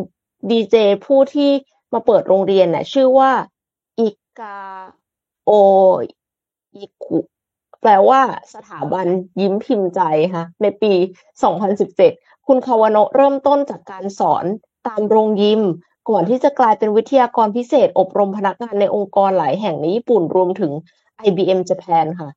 [0.49, 1.51] ดีเจผู้ที่
[1.93, 3.31] มาเปิดโรงเรียนเนี่ยชื่อว่า
[3.99, 4.59] อิกา
[5.45, 5.51] โอ
[6.75, 7.19] อิกุ
[7.81, 8.21] แปลว่า
[8.53, 9.05] สถาบัน
[9.41, 10.01] ยิ้มพิมพ์ใจ
[10.33, 10.93] ค่ะในปี
[11.57, 14.45] 2017 คุณคาวาโนะเริ่มต้นจากการสอน
[14.87, 15.61] ตามโรงยิม
[16.09, 20.71] ก่อนที่จะกลายเป็นวิทยากรพิเศษอบรมพนักงานในองค์กรหลายแห่งในญี่ปุ่นรวมถึง
[21.27, 22.29] IBM Japan ค่ะ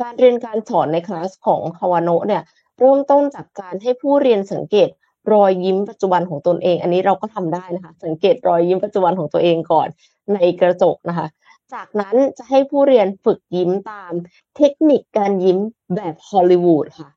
[0.00, 2.42] การเรียนการสอนในคลาสของคาวาโนะเนี่ย
[2.80, 4.88] เริ่มต้นจากการให้ผู้เรียนสังเกต
[5.32, 9.88] รอยยิ้มปัจจุบันของตนเอง อันนี้เราก็ทำได้นะคะ สังเกตรอยยิ้มปัจจุบันของตัวเองก่อน
[10.34, 11.26] ในกระจกนะคะ
[11.74, 14.12] จากนั้นจะให้ผู้เรียนฝึกยิ้มตาม
[14.56, 15.58] เทคนิคการยิ้ม
[15.94, 17.08] แบบฮอลลีวูดค่ะ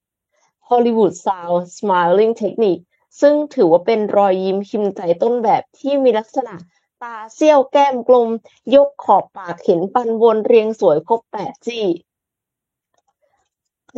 [0.70, 2.84] Hollywood Sound Smiling Technique
[3.22, 6.56] ซึ่งถือว่าเป็นรอยยิ้มพิมพ์ใจต้นแบบที่มีลักษณะ
[7.02, 8.30] ตาเซี่ยวแก้มกลม
[8.76, 11.86] ยกขอบปากเห็นปันวนเรียงสวยครบแปดจี้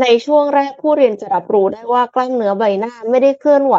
[0.02, 3.78] ในช่วงแรกผู้เรียนจะรับรู้ได้ว่ากล้ามเนื้อใบหน้าไม่ได้เคลื่อนไหว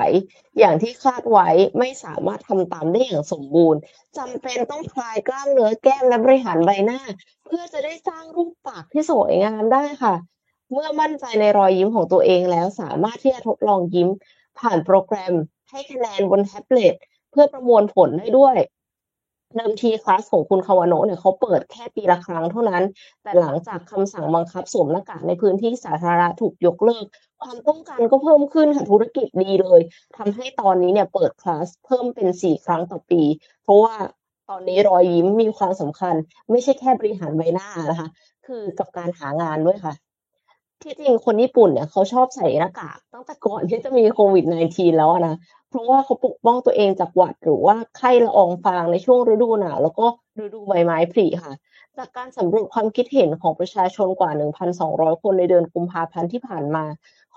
[0.58, 1.48] อย่างที่คาดไว้
[1.78, 3.80] ไม่สามารถทำตามได้อย่างสมบูรณ์
[4.16, 7.00] จำเป็นต้องคลายกล้ามเนื้อแก้มและบริหารใบหน้า
[7.44, 10.14] เพื่อจะได้สร้างรูปปากที่สวยงามได้ค่ะ
[10.72, 14.08] เมื่อมั่นใจในรอยยิ้มของตัวเองแล้วสามารถที่จะทดลองยิ้ม
[14.58, 15.34] ผ่านโปรแกรม
[15.70, 16.94] ให้คะแนนบนแท็บเล็ต
[17.30, 18.56] เพื่อประมวลผลได้ด้วย
[19.56, 22.82] เดิมทีคลาสของคุณคาวาโนะเนี่ยเขาเปิดแค่ปีละครั้งเท่านั้น
[23.22, 27.06] แต่หลังจากคำสั่งบังคับสวมหน้ากากในพื้นที่สาธารณะถูกยกเลิก
[27.40, 29.80] ความต้องการก็เพิ่มขึ้นค่ะธุรกิจดีเลย
[30.16, 33.22] ทำให้ตอนนี้เนี่ยเปิดคลาสเพิ่มเป็นสี่ครั้งต่อปี
[33.62, 33.94] เพราะว่า
[34.50, 36.14] ตอนนี้รอยยิ้มมีความสำคัญ
[36.50, 38.08] ไม่ใช่แค่บริหารใบหน้านะคะ
[38.46, 39.94] คือกับการหางานด้วยค่ะ
[40.82, 45.36] ที่จริงคนญี่ปุ่นเนี่ยเขาชอบใส่หน้ากากตั้งแต่ก่อนที่จะมีโควิด -19 แล้วนะ
[45.70, 50.06] เพราะว่าเขาปกป้องตัวเองจากหวัดหรือว่าไข้ละอองฟางในช่วงฤดูหนาวแล้วก็
[50.42, 51.54] ฤดูใบไม้ผลิค่ะ
[51.98, 54.30] จากการสำรวจความคิดเห็นของประชาชนกว่า
[54.76, 56.84] 1,200 คนในเดือนกุมภาพันธ์ที่ผ่านมา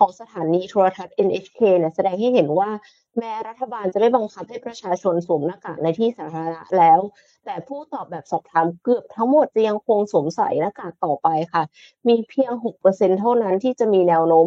[0.04, 2.70] ของสถานีโทรทัศน์ NHK เนี่ยแสดงให้เห็นว่า
[3.18, 7.00] แม้รัฐบาลจะไม่บังคับให้ประชาชนสวมหน้ากากในที่สาธารณะแล้ว
[7.46, 11.64] แต่ผู้ตอบแบบสอบถามเกือบทั้งหมดจะยังคงสวมใส่หน้ากากต่อไปค่ะ
[12.08, 14.46] มีเพียง 6%เท่านั้นที่จะมีแนวโน้ม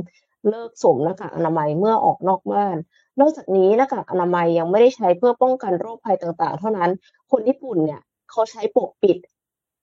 [0.49, 2.77] เลิกสวมหน้ากากอนามัยเมื่อออกนอกบ้าน
[3.21, 6.91] นอกจากนี้หน้ากากอนามัยยังไม่ได้ใช้เพื่อป้องกันโรคภัยต่างๆ เท่านั้น
[7.31, 9.17] คนญี่ปุ่นเนี่ยเขาใช้ปกปิด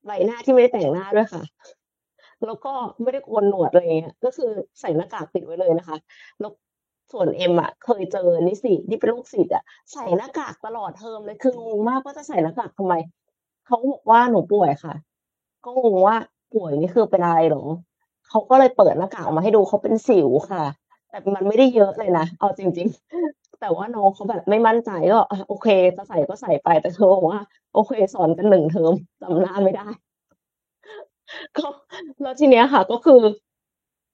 [0.06, 1.44] ใบหน้าที่ไม่ได้แต่งหน้าด้วยค่ะ
[2.46, 4.50] แล้วก็ไม่ได้โกนหนวดอะไรเงี้ยก็คือ
[4.82, 5.98] ใส่หน้ากากปิดไว้เลยนะคะ
[6.40, 6.52] แล้ว
[7.12, 12.94] ส่วนเอ็มอะเคยเจอนิสิตที่เป็นลูกศิษย์อะใส่หน้ากากตลอดเทอมเลยคืองงมากว่าจะใส่หน้ากากทำไม
[13.66, 14.94] เขาบอกว่าหนูป่วยค่ะ
[15.66, 16.18] ก็งงว่า
[16.54, 17.64] ป่วยนี่คือเป็นอะไรหรอ
[18.30, 20.64] เขาก็เลยเปิดหน้ากากออกมาให้ดูเขาเป็นสิวค่ะ
[21.10, 22.88] แต่มันไม่ได้เยอะเลยนะเอาจริง
[23.24, 27.40] ๆ แต่ว่าน้องเขาแบบไม่มั่นใจก็โอเค จะใส่ก็ใส่ไปแต่เธอบอกว่า
[27.74, 29.88] โอเค สอนกันหนึ่งเทอมจำหน้าไม่ได้
[31.58, 31.66] ก็
[32.22, 33.22] แล้วทีเนี้ยค่ะ ก็คือ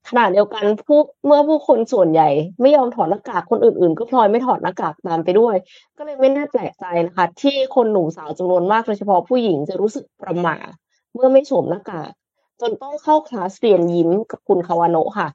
[0.10, 2.30] ขณะเดียวกันผู้เมื่อผู้คนส่วนใหญ่
[2.62, 5.56] ไม่ยอมถอดหน้ากาก คนอื่น ๆ ก็พลอยไม่ถอดหน้ากากตามไปด้วย
[5.98, 10.58] ก็เลยไม่น่าแปลกใจนะคะ ที่คนหนุ่มสาวจำนวนมากโดยเฉพาะผู้หญิงจะรู้สึกประหม่า
[11.14, 12.12] เมื่อไม่สวมหน้ากาก
[12.62, 15.28] จนต้องเข้าคลาสเรียนยิ้มกับคุณคาวาโนะค่ะ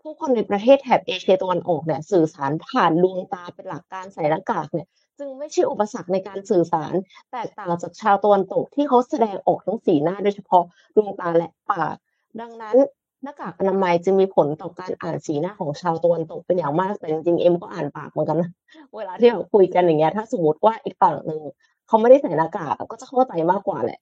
[0.00, 6.92] ผู้คนในประเทศแถบเอเชียตะวันออกเนี่ย สื่อสารผ่านดวงตาเป็นหลักการใส่หน้ากากเนี่ย จึงไม่ใช่อุปสรรคในการสื่อสาร
[7.32, 10.64] แตกต่างจากชาวตะวันตกที่เขาแสดงออกทั้งสีหน้าโดยเฉพาะ
[10.96, 11.96] ดวงตาและปาก
[12.40, 12.76] ดังนั้น
[13.22, 18.50] หน้ากากอนามัยจึงมีผลต่อการอ่านสีหน้าของชาวตะวันตกเป็นอย่างมากแต่จริงๆเอ็มก็อ่านปากเหมือนกันนะ
[18.96, 21.40] เวลาที่เราคุยกันอย่างเงี้ยถ้าสมมติว่าอีกฝั่งหนึ่ง
[21.86, 23.98] เขาไม่ได้ใส่หน้ากากก็จะเข้าใจมากกว่าแหละ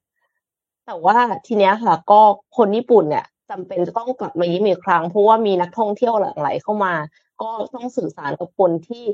[0.87, 2.20] แต่ว่าทีเนี้ยค่ะ ก็
[2.57, 6.94] คนญี่ปุ่นเนี่ยจำเป็นจะต้องกลับมายิ้มอีกครั้งเพราะว่ามีนักท่องเที่ยวหลั่งไหลเข้ามา
[7.42, 9.05] ก็ต้องสื่อสารกับคนที่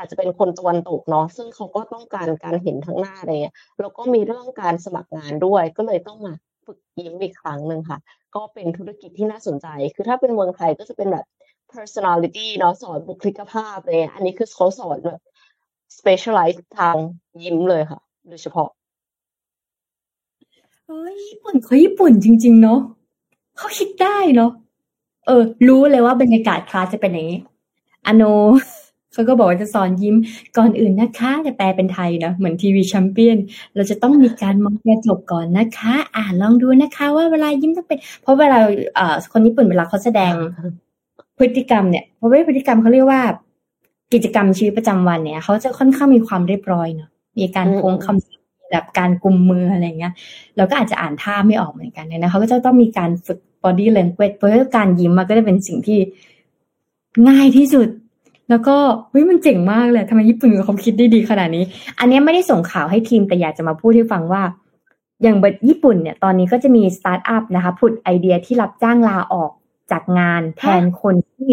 [0.00, 6.32] อาจจะเป็นคนตะวันตกเนาะซึ่งเขาก็ต้องการการเห็นทั้งหน้าอะไรเงี้ยแล้วก็มีเรื่องการสมัครงานด้วย ก็เลยต้องมา
[6.66, 7.98] ฝึกยิ้มอีกครั้งหนึ่งค่ะ
[8.34, 11.26] ก็เป็นธุรกิจที่น่าสนใจ คือถ้าเป็นเมืองไทยก็จะเป็นแบบ
[11.72, 15.20] personality เนาะสอนบุคลิกภาพอะไรเงี้ยอันนี้คือเขาสอนแบบ
[15.98, 16.96] specialize ทาง
[17.42, 18.68] ยิ้มเลยค่ะ โดยเฉพาะ
[20.86, 22.80] เฮ้ยญี่ปุ่นเขาญี่ปุ่นจริง ๆ เนาะ
[23.56, 24.52] เขาคิดได้เนาะ
[25.26, 27.40] เออ รู้เลยว่าบรรยากาศคลาสจะเป็นอย่างนี้
[28.06, 28.24] อโน
[29.12, 30.16] เขาก็บอกว่าจะสอนยิ้ม
[30.56, 33.38] ก่อนอื่นนะคะจะแปลเป็นไทยนะเหมือนทีวีแชมเปี้ยน
[33.74, 38.58] เราจะต้องมีการมองกระจกก่อนนะคะ อ่าลองดูนะคะ ว่าเวลายิ้มต้องเป็น เพราะเวลา
[38.96, 40.32] เอ่อคนญี่ปุ่นเวลาเขาแสดง
[41.38, 43.22] พฤติกรรมเนี่ยเพราะว่าพฤติกรรมเขาเรียกว่า
[44.12, 50.12] กิจกรรมชีวิตประจำวันเนี่ยเขาจะค่อนข้างมีความเรียบร้อยเนาะมีการโค้งคำแบบการกุมมืออะไรเงี้ย
[50.56, 55.98] เราก็อาจจะอ่านท่าไม่ออกเหมือนกันเนี่ยนะเขาก็จะต้องมีการฝึก body language เพราะการยิ้มมันก็จะเป็นสิ่งที่
[57.28, 57.88] ง่ายที่สุด
[58.50, 58.76] แล้วก็
[59.10, 61.64] เฮ้ยมันเจ๋งมากเลยทำไมญี่ปุ่นเขาคิดได้ดีขนาดนี้
[61.98, 64.42] อันนี้ไม่ได้ส่งข่าวให้ทีมแต่อยากจะมาพูดให้ฟังว่า
[65.22, 65.36] อย่าง
[65.68, 69.50] ญี่ปุ่นเนี่ยตอนนี้ก็จะมีสตาร์ทอัพนะคะผุดไอเดียที่รับจ้างลาออก
[69.90, 71.50] จากงานแทนคนที่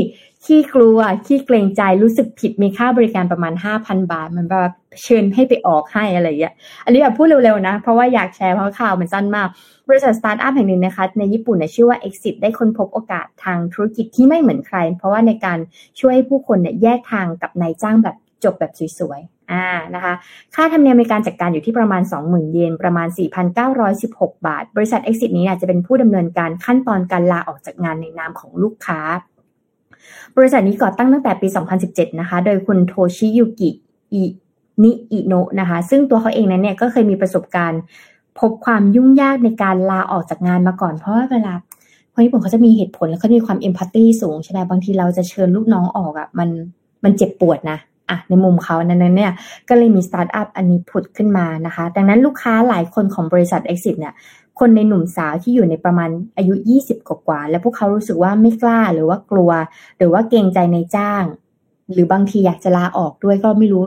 [0.48, 4.72] ขี้กลัวขี้เกรงใจรู้สึกผิดมีค่าบริการประมาณห้าพันบาท มันแบบ
[5.04, 6.54] เชิญให้ไปออกให้อะไรอย่างเงี้ย
[6.86, 9.48] อันนี้แบบพูดเร็วๆนะ เพราะว่าอยากแชร์เพราะข่าวมันสั้นมาก
[9.90, 15.60] บริษัทสตาร์ทอัพแห่งหนึ่งนะคะ ในญี่ปุ่นชื่อว่า Exit ได้ค้นพบโอกาสทางธุรกิจที่ไม่เหมือนใคร เพราะว่าในการ
[16.00, 20.14] ช่วยให้ผู้คนเนี่ยแยกทางกับนายจ้างแบบจบแบบสวยๆ อ่า นะคะ
[20.56, 23.08] ค่าธรรมเนียมในการจัดการอยู่ที่ประมาณ 20,000 เยน ประมาณ
[23.78, 29.00] 4,916 บาท บริษัท Exit นี้จะเป็นผู้ดำเนินการขั้นตอนการลาออกจากงานในนามของลูกค้า
[30.38, 31.48] บริษัทนี้ก่อตั้งตั้งแต่ปี
[31.84, 33.70] 2017 นะคะ โดยคุณโทชิยุกิ
[34.14, 34.24] อิ
[34.84, 37.82] นิอิโนะนะคะ ซึ่งตัวเขาเองนั้นเนี่ยก็เคยมีประสบการณ์
[38.40, 41.54] พบความยุ่งยากในการลาออกจากงานมาก่อน เพราะว่าเวลา
[42.14, 46.50] คนญี่ปุ่นเขาจะมีเหตุผลแล้วเขามีความ empathy สูงใช่ไหมบางทีเราจะเชิญลูกน้องออกอะ่ะมัน
[47.04, 47.78] มันเจ็บปวดนะ
[48.10, 49.32] อะในมุมเขานั้นเนี่ย
[49.70, 54.14] ก็เลยมีสตาร์ทอัพอันนี้ผุดขึ้นมานะคะ ดังนั้นลูกค้าหลายคนของบริษัท Exit เนี่ย
[54.60, 56.54] คนในหนุ่มสาวที่อยู่ในประมาณอายุ
[56.86, 59.52] 20 กว่า และพวกเขารู้สึกว่าไม่กล้าหรือว่ากลัว
[59.98, 61.24] หรือว่าเกรงใจในจ้าง
[61.92, 63.84] หรือบางทีอยากจะลาออกด้วยก็ไม่รู้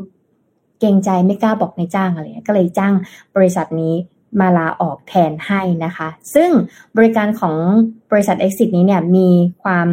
[0.81, 2.95] เกรงใจไม่กล้าบอกในจ้างอะไรก็เลยจ้าง
[3.37, 3.95] บริษัทนี้
[4.41, 6.51] มาลาออกแทนให้นะคะ ซึ่ง
[6.97, 7.55] บริการของ
[8.11, 9.29] บริษัท Exit นี้เนี่ยมี
[9.63, 9.89] ความ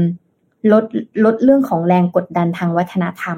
[0.72, 0.86] ลด
[1.26, 3.38] ลดเรื่องของแรงกดดันทางวัฒนธรรม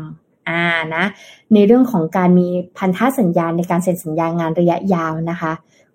[0.50, 0.64] อ่า
[0.96, 1.06] นะ
[1.54, 5.52] ในเรื่องของการมีพันธสัญญาในการเซ็นสัญญางานระยะยาวนะคะ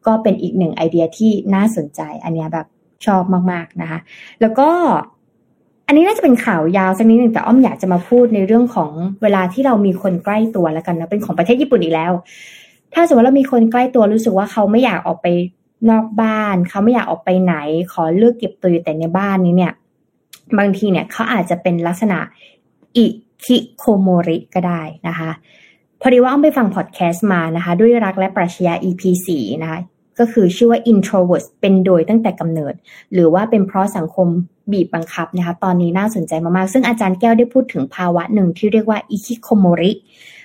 [0.06, 2.66] ก็เป็นอีกหนึ่งไอเดียที่น่าสนใจ อันนี้แบบ
[3.06, 3.98] ชอบมากๆนะคะ
[4.40, 4.68] แล้วก็
[5.86, 8.90] อันนี้น่าจะเป็นข่าวยาวสักนิดหนึ่งแต่อ้อมอยากจะมาพูดในเรื่องของ
[9.22, 12.12] เวลาที่เรามีคนใกล้ตัวแล้วกันนะเป็นของประเทศญี่ปุ่นอีกแล้ว
[12.94, 15.26] ถ้าสมมติเรามีคนใกล้ตัวรู้สึกว่าเขาไม่อยากออกไป
[15.90, 17.54] นอกบ้าน เขาไม่อยากออกไปไหน
[17.92, 19.72] ขอเลือกเก็บตัวอยู่แต่ในบ้านนี้เนี่ย
[20.58, 22.18] บางทีเนี่ยเขาอาจจะเป็นลักษณะ
[22.96, 23.06] อิ
[23.44, 25.30] คิโคโมริก็ได้นะคะ
[26.00, 29.02] พอดีว่าอ้อมไปฟังพอดแคสต์มานะคะ ด้วยรักและปรัชญา EP
[29.36, 29.80] 4นะคะ
[30.18, 32.74] ก็คือชื่อว่า introvert เป็นโดยตั้งแต่กำเนิด
[33.12, 34.28] หรือว่าเป็นเพราะสังคม
[34.72, 39.92] บีบบังคับนะคะ ตอนนี้น่าสนใจมากๆ ซึ่งอาจารย์แก้วได้พูดถึงภาวะหนึ่งที่เรียกว่าอิคิโคโมริ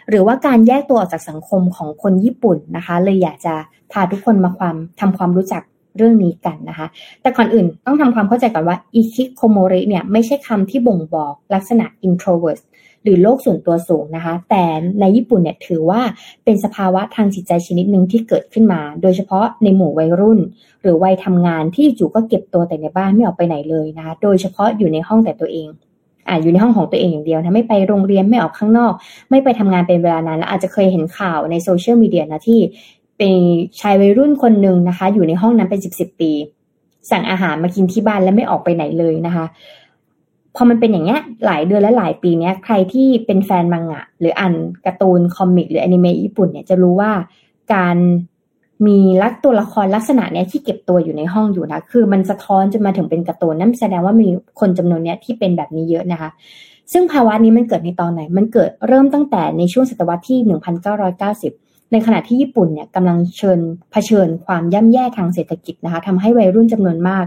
[0.09, 3.53] หรือว่าการแยกตัวออกจากสังคมของคนญี่ปุ่นนะคะ เลยอยากจะ
[3.91, 5.63] พาทุกคนมาความทำความรู้จัก
[5.97, 6.87] เรื่องนี้กันนะคะ
[7.21, 12.59] แต่ก่อนอื่นต้องทำความเข้าใจก่อนว่าอิคิโคโมริเนี่ยไม่ใช่คำที่บ่งบอกลักษณะ introvert
[13.03, 14.63] หรือโลกส่วนตัวสูงนะคะ แต่
[14.99, 16.01] ในญี่ปุ่นเนี่ยถือว่า
[16.43, 20.39] เป็นสภาวะทางจิตใจชนิดหนึ่งที่เกิดขึ้นมา โดยเฉพาะในหมู่วัยรุ่น
[20.81, 25.67] หรือวัยทำงานที่อยู่ก็เก็บตัวแต่ในบ้านไม่ออกไปไหนเลยนะคะโดยเฉพาะอยู่ในห้องแต่ตัวเอง
[26.27, 28.93] อ่าอยู่ในห้องของตัวเองอย่างเดียวนะไม่ไปโรงเรียนไม่ออกข้างนอก
[29.29, 32.59] ไม่ไปทำงานเป็นเวลานานแล้วอาจจะเคยเห็นข่าวในโซเชียลมีเดียนะที่
[33.17, 33.35] เป็น
[33.79, 36.31] ชายวัยรุ่นคนหนึ่งนะคะ อยู่ในห้องนั้นเป็นสิบสิบปี
[37.11, 39.45] สั่งอาหารมากินที่บ้านและไม่ออกไปไหนเลยนะคะ
[40.55, 44.53] พอมันเป็นอย่างเงี้ยหลายเดือนและหลายปีเนี้ยใครที่เป็นแฟนมังงะ หรืออ่าน
[44.85, 47.11] การ์ตูนคอมิกหรืออนิเมะญี่ปุ่นเนี่ยจะรู้ว่า
[47.73, 47.97] การ
[48.87, 54.27] มีลักตัวละครลักษณะเนี้ยที่เก็บตัวอยู่ในห้องอยู่นะคือมันสะท้อนจนมาถึงเป็นการ์ตูนนั่นแสดงว่ามี
[54.59, 56.29] คนจำนวนเนี้ยที่เป็นแบบนี้เยอะนะคะ
[56.91, 60.39] ซึ่งภาวะนี้มันเกิดในตอนไหน มันเกิดเริ่มตั้งแต่ในช่วงศตวรรษที่
[61.15, 63.59] 1990 ในขณะที่ญี่ปุ่นเนี่ยกำลังเชิญ
[63.91, 67.25] เผชิญความย่ำแย่ทางเศรษฐกิจนะคะทำให้วัยรุ่นจำนวนมาก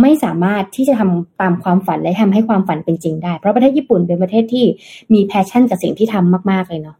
[0.00, 4.64] ไม่สามารถที่จะทำตามความฝันและทำให้ความฝันเป็นจริงได้ เพราะประเทศญี่ปุ่นเป็นประเทศที่
[5.12, 6.96] มี passion กับสิ่งที่ทำมาก ๆ เลยเนาะ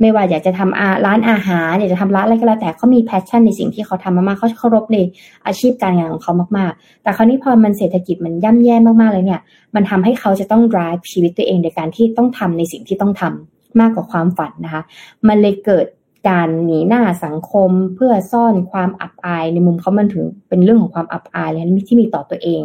[0.00, 4.98] ไม่ว่าอยากจะทำร้านอาหารอยากจะทำร้านอะไรก็แล้วแต่เขามี passion ในสิ่งที่เขาทำมากๆเขาเคารพใน
[5.46, 9.40] อาชีพการงานของเขามากๆ แต่คราวนี้พอมันเศรษฐกิจมันย่ำแย่มากๆเลยเนี่ย
[9.74, 14.82] มันทำให้เขาจะต้อง drive ชีวิตตัวเองในการที่ต้องทำในสิ่งที่ต้องทำมากกว่าความฝันนะคะ
[15.28, 15.86] มันเลยเกิด
[16.28, 22.62] การหนีหน้าสังคมเพื่อซ่อนความอับอายในมุมเขามันถึงเป็นเรื่องของความอับอายเลยที่มีต่อตัวเอง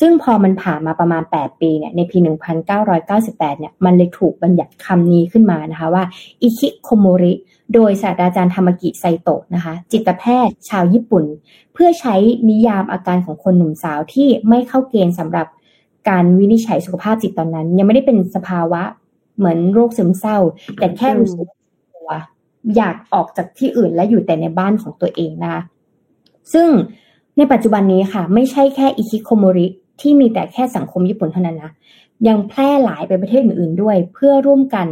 [0.00, 2.18] ซึ่งพอมันผ่านมาประมาณ 8 ปีเนี่ยในปี
[2.68, 6.04] 1998 เนี่ยมันเลยถูกบัญญัติคำนี้ขึ้นมานะคะว่า
[6.42, 7.32] อิคิโคโมริ
[7.74, 11.24] โดยศาสตราจารย์ธรรมกิไซโตะนะคะ จิตแพทย์ชาวญี่ปุ่น
[11.74, 12.14] เพื่อใช้
[12.50, 15.46] นิยามอาการของคนหนุ่มสาวที่ไม่เข้าเกณฑ์สำหรับ
[16.08, 18.82] การวินิจฉัยสุขภาพจิตตอนนั้น ยังไม่ได้เป็นสภาวะ
[19.36, 20.38] เหมือนโรคซึมเศร้า
[20.78, 21.48] แต่แค่รู้สึก
[21.94, 22.10] ตัว
[22.76, 25.62] อยากออกจากที่อื่นและอยู่แต่ในบ้านของตัวเองนะคะ
[26.52, 26.68] ซึ่ง
[27.36, 29.66] ในปัจจุบันนี้ค่ะ ไม่ใช่แค่อิคิโคโมริ
[30.00, 31.72] ที่มีแต่แค่สังคมญี่ปุ่นเท่านั้นนะ
[32.28, 34.86] ยังแพร่หลายไปประเทศอื่นๆด้วย เพื่อร่วมกัน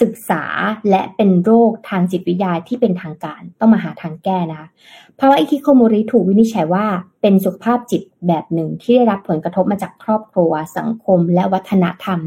[0.00, 0.44] ศึกษา
[0.90, 4.68] และเป็นโรคทางจิตวิทยาที่เป็นทางการต้องมาหาทางแก้นะคะ
[5.18, 6.86] ภาวะอิคิโคโมริถูกวินิจฉัยว่า
[7.22, 12.20] เป็นสุขภาพจิตแบบหนึ่งที่ได้รับผลกระทบมาจากครอบครัว สังคม และวัฒนธรรม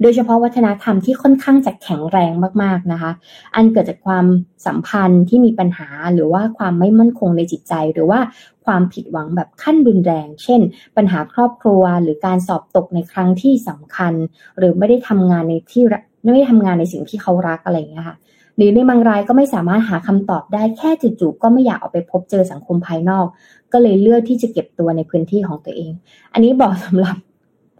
[0.00, 3.12] โดยเฉพาะวัฒนธรรมที่ค่อนข้างจะแข็งแรงมากๆนะคะ
[3.54, 4.26] อันเกิดจากความ
[4.66, 8.20] สัมพันธ์ที่มีปัญหาหรือว่าความไม่มั่นคงในจิตใจ หรือว่า
[8.64, 10.60] ความผิดหวังแบบขั้นรุนแรง เช่น
[10.96, 14.12] ปัญหาครอบครัว หรือการสอบตกในครั้งที่สำคัญ
[14.58, 15.84] หรือไม่ได้ทำงานในที่
[16.22, 18.16] ไม่ได้ทำงานในสิ่งที่เขารักอะไรอย่างเงี้ยค่ะ
[18.56, 23.26] หรือในบางรายก็ไม่สามารถหาคำตอบได้แค่จู่ๆก็ไม่อยากออกไปพบเจอสังคมภายนอก
[23.72, 25.92] ก็เลยเลือกที่จะเก็บตัวในพื้นที่ของตัวเอง
[26.32, 27.16] อันนี้บอกสำหรับ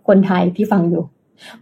[0.09, 1.05] คนไทยที่ฟังอยู่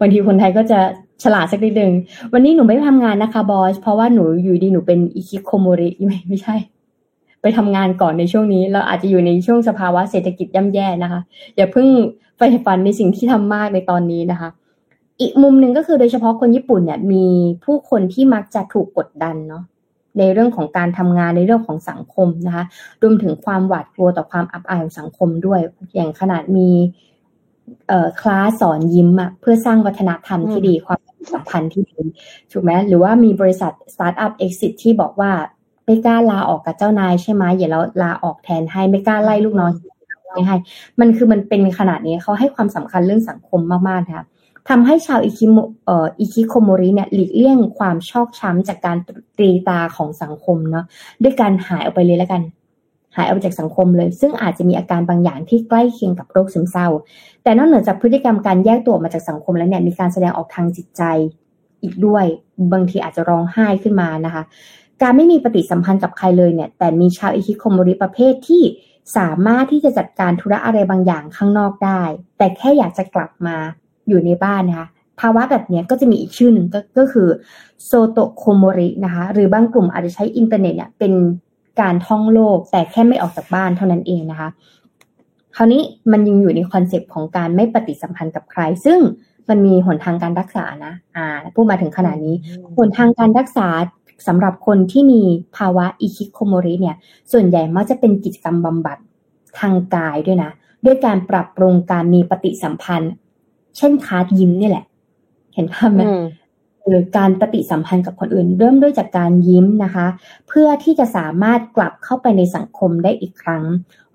[0.00, 0.78] บางทีคนไทยก็จะ
[1.24, 1.92] ฉลาดสักนิดหนึ่ง
[2.32, 6.56] วันนี้หนูไม่ทำงานนะคะบอสเพราะว่าหนูอยู่ดีหนูเป็นอิคิโคโมริไม่ไม่ใช่
[7.42, 11.20] ไปทำงานก่อนในช่วงนี้แล้วอาจจะอยู่ในช่วงสภาวะเศรษฐกิจย่ำแย่นะคะ
[11.56, 11.88] อย่าเพิ่ง
[12.38, 14.48] ไปฝันในสิ่งที่ทำมากในตอนนี้นะคะ
[15.20, 17.26] อีกมุมหนึ่งก็คือโดยเฉพาะคนญี่ปุ่นเนี่ยมี
[17.64, 19.64] ผู้คนที่มักจะถูกกดดันเนาะ
[20.18, 22.64] ในเรื่องของการทำงานในเรื่องของสังคมนะคะ
[23.02, 25.60] รวมถึงความหวาดกลัวต่อความอับอายของสังคมด้วย
[25.94, 26.70] อย่างขนาดมี
[27.88, 31.00] เอ่อคลาสสอนยิ้มอะเพื่อสร้างวัฒนธรรมที่ดีความ
[31.34, 31.98] สัมพันธ์ที่ดี
[32.52, 35.30] ถูกไหมหรือว่ามีบริษัทสตาร์ทอัพเอ็กซิที่บอกว่า
[35.84, 39.70] ไม่กล้าลาออกกับเจ้านายใช่ไหมอย่าเราลาออกแทนให้ไม่กล้าไล่ลูกน้อง
[40.46, 40.56] ให้
[41.00, 44.26] มันคือมันเป็นขนาดนี้เขาให้ความสำคัญเรื่องสังคมมากๆค่ะ
[44.68, 48.96] ทำให้ชาวอิคิโมเอ่ออิคิโคโมริเนี่ยหลีกเลี่ยงความชอกช้ำจากการ
[49.38, 50.84] ตราของสังคมเนาะ
[51.22, 52.42] ด้วยการหายออกไปเลยแล้วกัน
[53.16, 56.88] หายออกจากสังคมเลย ซึ่งอาจจะมีอาการบางอย่างที่ใกล้เคียงกับโรคซึมเศร้า
[57.42, 61.02] แต่นอกเหนือจากพฤติกรรมการแยกตัวมาจากสังคมแล้วเนี่ยมีการแสดงออกทางจิตใจ
[61.82, 62.24] อีกด้วย
[62.72, 64.42] บางทีอาจจะร้องไห้ขึ้นมานะคะ
[65.02, 68.62] การไม่มีปฏิสัมพันธ์กับใครเลยเนี่ย แต่มีชาวอิคิโคโมริประเภทที่
[69.16, 72.02] สามารถที่จะจัดการธุระอะไรบางอย่างข้างนอกได้
[72.38, 73.56] แต่แค่อยากจะกลับมา
[74.08, 74.88] อยู่ในบ้านนะคะ
[75.20, 77.28] ภาวะแบบนี้ก็จะมีอีกชื่อหนึ่งก็ก็คือ
[77.84, 81.12] โซโตโคโมรินะคะหรือบางกลุ่มอาจจะใช้อินเทอร์เน็ตเนี่ยเป็น
[81.80, 84.48] การท่องโลกแต่แค่ไม่ออกจากบ้านเท่านั้นเองนะคะ
[85.56, 88.98] คราวนี้มันยังอยู่ในคอนเซปต์ของการไม่ปฏิสัมพันธ์กับใคร ซึ่ง
[89.48, 92.34] มันมีหนทางการรักษานะ อ่าพูดมาถึงขนาดนี้
[92.78, 93.68] หนทางการรักษา
[94.26, 95.22] สำหรับคนที่มี
[95.56, 96.96] ภาวะอิคิโคโมริเนี่ย
[97.32, 98.98] ส่วนใหญ่มักจะเป็นกิจกรรมบำบัด
[99.60, 100.50] ทางกายด้วยนะ
[100.84, 103.12] ด้วยการปรับปรุงการมีปฏิสัมพันธ์
[103.76, 104.84] เช่นคลาสยิ้มนี่แหละ
[105.54, 106.02] เห็นภาพไหม
[106.88, 110.06] หรือการปฏิสัมพันธ์กับคนอื่น เริ่มด้วยจากการยิ้มนะคะ
[110.48, 113.64] เพื่อที่จะสามารถกลับเข้าไปในสังคมได้อีกครั้ง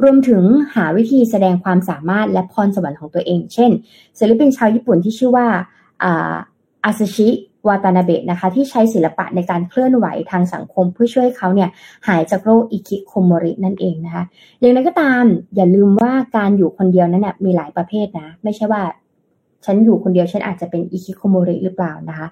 [0.03, 0.43] รวมถึง
[0.75, 3.71] หาวิธีแสดงความสามารถและพรสวรรค์ของตัวเอง เช่น
[4.19, 5.47] ศิลปินชาวญี่ปุ่นที่ชื่อว่า
[6.03, 7.29] อาซาชิ
[7.67, 11.69] วาตานาเบะนะคะ ที่ใช้ศิลปะในการเคลื่อนไหวทางสังคมเพื่อช่วยเขาเนี่ย
[12.07, 14.23] หายจากโรคอิคิโคโมรินั่นเองนะคะ
[14.59, 15.23] อย่างไรก็ตาม
[15.55, 18.81] อย่าลืมว่าการอยู่คนเดียวนั้นนะมีหลายประเภทนะ ไม่ใช่ว่า
[19.65, 22.27] ฉันอยู่คนเดียวฉันอาจจะเป็นอิคิโคโมริหรือเปล่านะคะ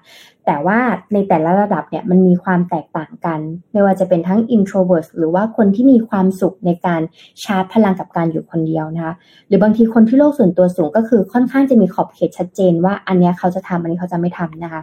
[0.46, 0.78] แต่ว่า
[1.12, 3.40] ในแต่ละระดับเนี่ยมันมีความแตกต่างกัน
[3.72, 7.00] ไม่ว่าจะเป็นทั้ง introvert หรือว่าคนที่มีความสุขในการ
[7.44, 9.14] ชาร์จพลังกับการอยู่คนเดียวนะคะ
[9.48, 14.82] หรือบางทีคนที่โลกส่วนตัวสูงก็คือค่อนข้างจะมีขอบเขตชัดเจน ว่าอันนี้เขาจะทำอันนี้เขาจะไม่ทำนะคะ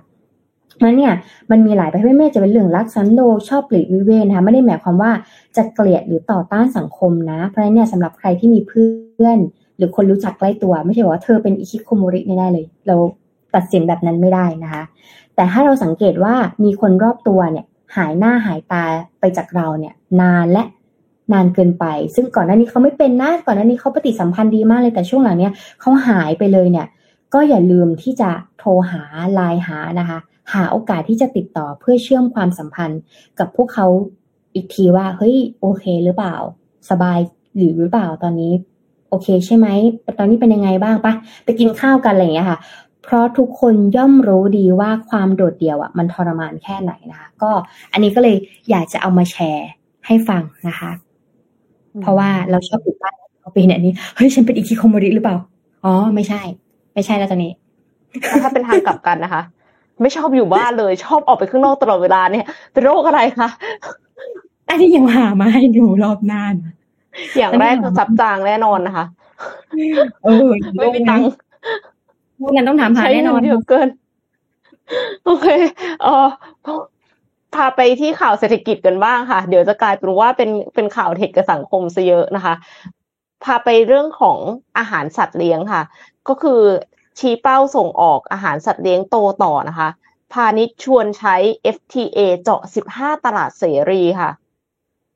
[0.83, 1.13] นั้นเนี่ย
[1.51, 5.11] มันมีหลายประเภทไม่จะเป็นเรื่องรักสันโดชอบปลีกวิเวนะคะไม่ได้หมายความว่า
[5.57, 9.37] จะเกลียดหรือต่อต้านสังคมนะ เพราะฉะนั้นเนี่ยสำหรับใครที่มีเพื่อน
[9.77, 12.95] หรือคนรู้จักใกล้ตัว ไม่ใช่ว่าเธอเป็นอิคิโคโมริแน่เลย เรา
[13.55, 14.83] ตัดสินแบบนั้นไม่ได้นะคะ
[15.35, 18.83] แต่ถ้าเราสังเกตว่ามีคนรอบตัวเนี่ยหายหน้าหายตา
[19.19, 20.63] ไปจากเราเนี่ยนานและ
[21.33, 21.85] นานเกินไป
[22.15, 26.87] ซึ่งก่อนหน้านี้เขาไม่เป็นนะก่อนหน้านี้เขาปฏิสัมพันธ์ดีมากเลยแต่ช่วงหลังเนี้ยเขาหายไปเลยเนี่ย
[27.33, 29.01] ก็อย่าลืมที่จะโทรหา
[29.33, 30.19] ไลน์หานะคะ
[30.53, 32.99] หาโอกาสที่จะติดต่อเพื่อเชื่อมความสัมพันธ์
[33.39, 33.87] กับพวกเขา
[34.53, 36.35] อีกทีว่าเฮ้ยโอเคหรือเปล่า
[36.89, 37.19] สบาย
[37.55, 38.51] หรือหรือเปล่าตอนนี้
[39.09, 39.67] โอเคใช่ไหม
[40.17, 41.13] ตอนนี้เป็นยังไงบ้างปะ
[41.45, 47.51] ไปกินข้าวกันอะไรอย่างเงี้ยค่ะเเพราะทุกคนย่อมรู้ดีว่าความโดดเดี่ยวอะมันทรมานแค่ไหนนะคะก็
[47.93, 48.35] อันนี้ก็เลย
[48.69, 49.69] อยากจะเอามาแชร์
[50.05, 50.91] ให้ฟังนะคะ
[52.01, 55.37] เพราะว่าเราชอบอยู่บ้านเราเป็นอันนี้เฮ้ยฉันเป็นอิคิโคโมริหรือเปล่า
[55.85, 56.41] อ๋อไม่ใช่
[56.93, 57.51] ไม่ใช่แล้วตอนนี้
[58.41, 59.41] ถ้าเป็นทางกลับกันนะคะ
[60.01, 63.49] ไม่ชอบอยู่บ้านเลย ชอบออกไปข้างนอกตลอดเวลาเนี่ยเป็นโรคอะไรคะ
[64.69, 66.73] อันนี้ยังหามาให้ดูรอบหน้านะ
[67.37, 69.05] อย่างแรกคือซับจางแน่นอนนะคะ
[70.23, 71.29] เออไม่มีตังค์
[72.39, 73.87] พวกนั้นต้องถามหาแน่นอนเยอะเกิน
[75.25, 75.47] โอเค
[76.03, 76.27] เออ
[77.55, 82.53] พาไปที่ข่าวเศรษฐกิจกันบ้างค่ะ เดี๋ยวจะกลายเป็นว่าเป็นเป็นข่าวเทคกับสังคมซะเยอะนะคะ
[83.43, 84.37] พาไปเรื่องของ
[84.77, 85.81] อาหารสัตว์เลี้ยงค่ะ
[86.27, 86.61] ก็คือ
[87.19, 89.89] ชี้เป้าส่งออกอาหารสัตว์เลี้ยงโตต่อนะคะ
[90.33, 91.35] พาณิชย์ชวนใช้
[91.75, 92.61] FTA เจาะ
[92.93, 94.31] 15 ตลาดเสรีค่ะ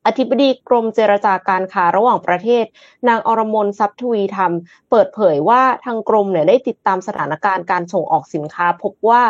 [0.06, 2.64] อธิบดีกรมเจรจาการค้าระหว่างประเทศ
[3.08, 4.52] นางอรมนทรัพย์ทวีธรรม
[4.90, 9.22] เปิดเผยว่าทางกรมเนี่ยได้ติดตามสถานการณ์การส่งออกสินค้า พบว่า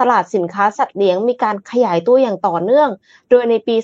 [0.00, 2.90] ตลาดสินค้าสัตว์เลี้ยงมีการขยายตัวอย่างต่อเนื่อง
[3.30, 3.76] โดยในปี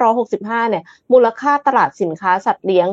[0.00, 2.88] 2565 เนี่ย มูลค่าตลาดสินค้าสัตว์เลี้ยง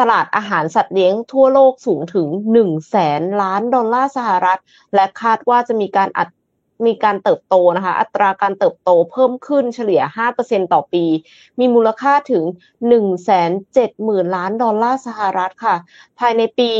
[0.00, 2.28] ตลาดอาหารสัตว์เลี้ยงทั่วโลกสูงถึง
[2.62, 4.60] 1แสนล้านดอลลาร์สหรัฐ
[4.94, 6.28] และคาดว่าจะมีการอัด
[6.86, 10.02] มีการเติบโตนะคะ อัตราการเติบโตเพิ่มขึ้นเฉลี่ย
[10.38, 11.04] 5%ต่อปี
[11.58, 12.44] มีมูลค่าถึง
[13.60, 15.76] 170,000 ล้านดอลลาร์สหรัฐค่ะ
[16.18, 16.70] ภายในปี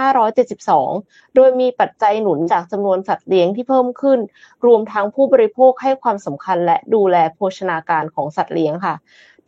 [0.00, 4.18] 2572 โดยมีปัจจัยหนุนจากจำนวนสัตว์เลี้ยงที่เพิ่มขึ้น
[4.66, 8.94] รวมทั้งผู้บริโภคให้ความสำคัญและดูแลโภชนาการของสัตว์เลี้ยงค่ะ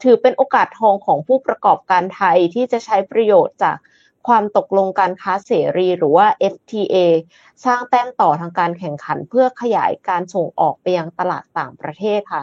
[0.02, 3.76] ถือเป็นโอกาสทองของผู้ประกอบการไทยที่จะใช้ประโยชน์จาก
[4.28, 6.96] ความตกลงการค้าเสรีหรือว่า FTA
[7.64, 12.42] สร้างแต้มต่อทางการแข่งขันเพื่อขยายการส่งออกไปยังตลาดต่างประเทศค่ะ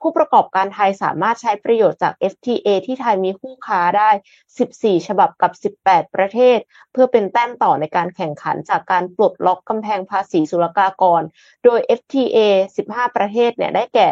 [0.00, 4.10] ผู้ประกอบการไทยสามารถใช้ประโยชน์จาก FTA ที่ไทยมีคู่ค้าได้
[4.58, 6.58] 14 ฉบับกับ 18 ประเทศ
[6.92, 11.22] เพื่อเป็นแต้มต่อในการแข่งขันจากการปลดล็อกกำแพงภาษีศุลกากร
[11.64, 12.38] โดย FTA
[12.76, 14.10] 15 ประเทศเนี่ยได้แก่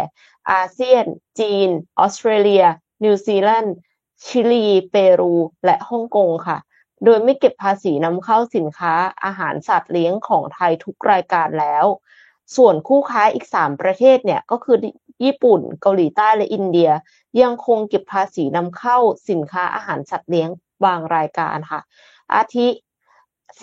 [0.51, 1.05] อาเซียน
[1.41, 2.65] จีน ออสเตรเลีย
[3.05, 3.75] นิวซีแลนด์
[4.25, 6.59] ชิลี เปรู และฮ่องกงค่ะ
[7.05, 11.85] โดยไม่เก็บภาษีนำเข้าสินค้าอาหารสัตว์เลี้ยงของไทยทุกรายการแล้ว
[12.57, 14.77] ส่วนคู่ค้าอีก 3 ประเทศเนี่ยก็คือ
[15.25, 16.91] ญี่ปุ่น เกาหลีใต้และอินเดีย
[17.41, 18.99] ยังคงเก็บภาษีนำเข้า
[19.31, 20.49] สินค้าอาหารสัตว์เลี้ยง
[20.85, 21.81] บางรายการค่ะ
[22.35, 22.69] อาทิ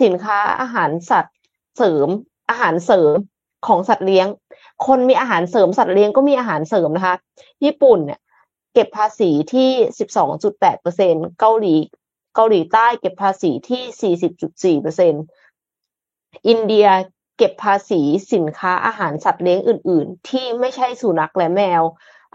[0.02, 1.34] สินค้าอาหารสัตว์
[1.76, 2.08] เสริม
[2.50, 3.14] อาหารเสริม
[3.66, 4.26] ของสัตว์เลี้ยง
[4.86, 7.16] คนมีอาหารเสริมสัตว์เลี้ยงก็มีอาหารเสริมนะคะ
[7.64, 8.20] ญี่ปุ่นเนี่ย
[8.74, 9.68] เก็บภาษีที่
[10.34, 11.74] 12.8%เกาหลี
[12.34, 16.88] เกาหลีใต้เก็บภาษีที่ 40.4%อินเดีย
[17.38, 18.00] เก็บภาษี
[18.32, 21.82] สินค้าอาหารสัตว์เลี้ยงอื่น ๆ ที่ไม่ใช่สุนัขและแมว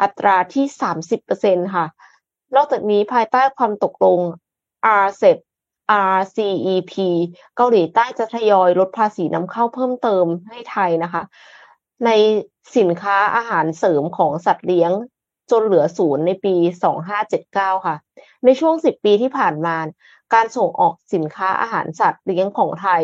[0.01, 0.65] อัตราที่
[1.19, 1.86] 30%ค่ะ
[2.55, 4.19] นอกจากนี้ภายใต้ความตกลง
[5.05, 5.38] RCEP
[6.15, 6.93] RCEP
[7.55, 11.23] เกาหลีใต้จะทยอยลดภาษีนำเข้าเพิ่มเติมให้ไทยนะคะ
[12.05, 12.10] ใน
[12.77, 14.91] สินค้าอาหารเสริมของสัตว์เลี้ยง
[15.51, 16.55] จนเหลือศูนย์ในปี
[17.19, 17.95] 2579 ค่ะ
[18.45, 19.75] ในช่วง 10 ปีที่ผ่านมา
[20.33, 23.03] การส่งออกสินค้าอาหารสัตว์เลี้ยงของไทย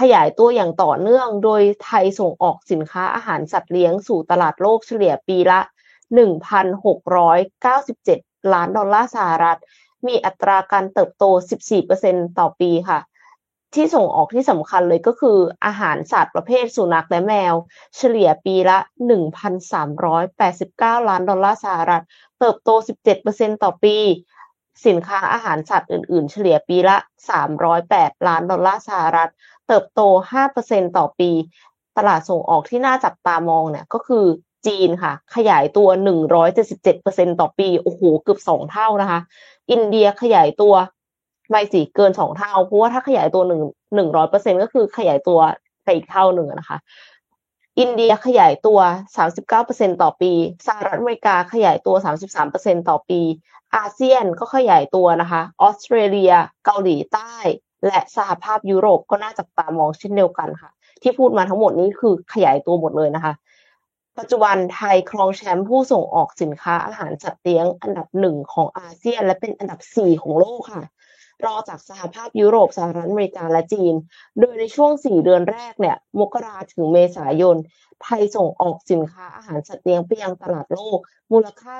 [0.00, 5.60] ขยายตัวอย่างต่อเนื่อง โดยไทยส่งออกสินค้าอาหารสัตว์เลี้ยงสู่ตลาดโลกเฉลี่ยปีละ
[6.86, 9.58] 1,697 ล้านดอลลาร์สหรัฐ
[10.06, 11.24] มีอัตราการเติบโต
[11.82, 12.98] 14%ต่อปีค่ะ
[13.74, 17.54] ที่ส่งออกที่สำคัญเลยก็คืออาหารสัตว์ประเภทสุนัขและแมว
[17.96, 18.78] เฉลี่ยปีละ
[19.72, 22.04] 1,389 ล้านดอลลาร์สหรัฐ
[22.38, 22.70] เติบโต
[23.16, 23.96] 17%ต่อปี
[24.86, 26.96] สินค้าอาหารสัตว์อื่นๆ เฉลี่ยปีละ
[27.60, 29.30] 308 ล้านดอลลาร์สหรัฐ
[29.68, 30.00] เติบโต
[30.48, 31.30] 5%ต่อปี
[31.98, 34.24] ตลาดส่งออกที่น่าจับตามองเนี่ยก็คือ
[34.66, 35.88] จีนค่ะ ขยายตัว
[36.64, 39.20] 177%ต่อปี โอ้โห เกือบสองเท่านะคะ
[39.70, 40.74] อินเดียขยายตัว
[41.50, 43.62] ไม่สิเกินสองเท่า เพราะว่าถ้าขยายตัวหนึ่ง
[43.94, 45.38] หนึ่งร้อยเปอร์เซ็นก็คือขยายตัว
[45.84, 46.78] ไปอีกเท่าหนึ่งนะคะ
[47.78, 48.80] อินเดียขยายตัว
[49.16, 50.32] สามสิบเก้าเปอร์เซ็นต่อปี
[50.66, 53.20] สหรัฐอเมริกาขยายตัวสามสิบสามเปอร์เซ็นต่อปี
[53.76, 56.32] อาเซียนก็ขยายตัวนะคะ ออสเตรเลีย
[56.64, 57.34] เกาหลีใต้
[57.86, 60.70] และสหภาพยุโรปก็น่าจับตามองเช่นเดียวกันค่ะ
[61.02, 63.32] ที่พูดมาทั้งหมดนี้คือขยายตัวหมดเลยนะคะ
[64.18, 70.84] ปัจจุบันไทยครองแชมป์ผู้ส่งออกสินค้าอาหารสัตว์เลี้ยงอันดับหนึ่งของอาเซียน และเป็นอันดับสี่ของโลกค่ะ
[71.46, 73.94] รอจากสหภาพยุโรปสหรัฐอเมริกาและจีน
[74.40, 77.56] โดยในช่วง 4 เดือนแรกเนี่ย มกราถึงเมษายน
[78.02, 80.98] ไทยส่งออกสินค้าอาหารสัตว์เลี้ยงไปยังตลาดโลก
[81.32, 81.74] มูลค่า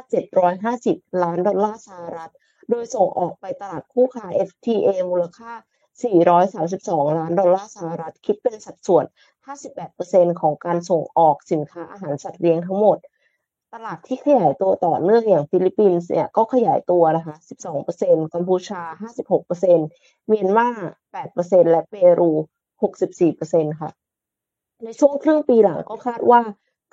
[0.58, 2.32] 750 ล้านดอลลาร์สหรัฐ
[2.70, 5.52] โดยส่งออกไปตลาดคู่ค้า FTA มูลค่า
[6.14, 9.04] 432 ล้านดอลลาร์สหรัฐ คิดเป็นสัดส่วน
[9.72, 12.98] 58%ของการส่งออกสินค้าอาหารสัตว์เลี้ยงทั้งหมด
[13.74, 17.34] ตลาดที่ขยายตัวต่อเนื่องอย่างฟิลิปปินส์เนี่ยก็ขยายตัวนะคะ
[17.84, 18.82] 12%กัมพูชา
[19.50, 20.68] 56%เมียนมา
[21.20, 22.30] 8%และเปรู
[23.10, 23.90] 64%ค่ะ
[24.84, 26.40] ในช่วงครึ่งปีหลังก็คาดว่า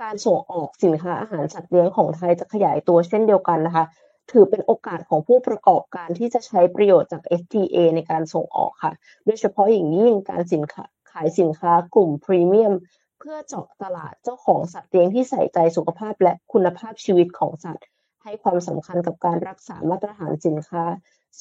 [0.04, 3.86] การส่งออกสินค้าอาหารสัตว์เลี้ยงของไทยจะขยายตัวเช่นเดียวกันนะคะ
[4.32, 8.94] ถือเป็นโอกาสของผู้ประกอบการที่จะใช้ประโยชน์จาก FTA ในการส่งออกค่ะ
[9.26, 12.74] โดยเฉพาะอย่างยิ่งการสินค้าขายสินค้ากลุ่มพรีเมียม
[13.20, 17.86] เพื่อเจาะตลาดเจ้าของสัตว์เลี้ยงที่ใส่ใจสุขภาพและคุณภาพชีวิตของสัตว์
[18.24, 20.84] ให้ความสำคัญกับการรักษามาตรฐานสินค้า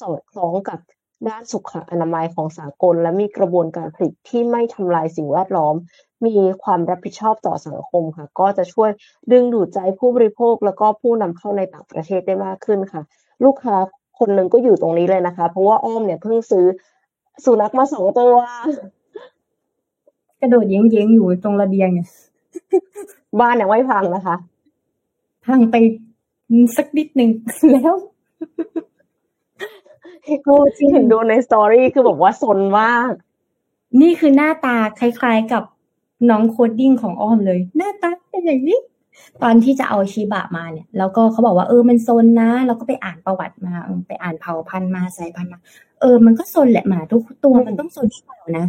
[0.01, 0.79] สอดคล้องกับ
[1.29, 5.75] ด้านสุขอนามัยของสากล และมีกระบวนการผลิตที่ไม่ทำลายสิ่งแวดล้อม
[6.27, 8.91] มีความรับผิดชอบต่อสังคมค่ะ ก็จะช่วย
[9.33, 13.03] ดึงดูดใจผู้บริโภค แล้วก็ผู้นำเข้าในต่างประเทศได้มากขึ้นค่ะ
[13.45, 13.77] ลูกค้า
[14.19, 16.67] คนหนึ่งก็อยู่ตรงนี้เลยนะคะ เพราะว่าอ้อมเนี่ยเพิ่งซื้อ
[17.45, 18.35] สุนัขมาสองตัว
[20.41, 22.09] กระโดดเย้งๆอยู่ตรงระเบียงเนี่ย
[23.41, 24.37] บ้านเนี่ยไม่พังนะคะ
[25.47, 25.75] พังไป
[26.77, 27.31] สักนิดหนึ่ง
[27.73, 27.95] แล้ว
[30.45, 33.13] โอ้จริงเห็นดูในสตอรี่คือแบบว่าซนมาก
[34.01, 35.63] นี่คือหน้าตาคล้ายๆกับ
[36.31, 38.79] น้องโคดดิ้งของอ้อมเลย หน้าตาเป็นอย่างนี้
[39.43, 45.61] ตอนที่จะเอาชิบะมาเนี่ย แล้วก็เขาบอกว่าเออมันซนนะ แล้วก็ไปอ่านประวัติมาเออไปอ่านเผ่าพันธุ์มาสายพันธุ์มา
[46.01, 48.67] เออมันก็ซนแหละหมาทุกตัวมันต้องซนที่เผ่านะ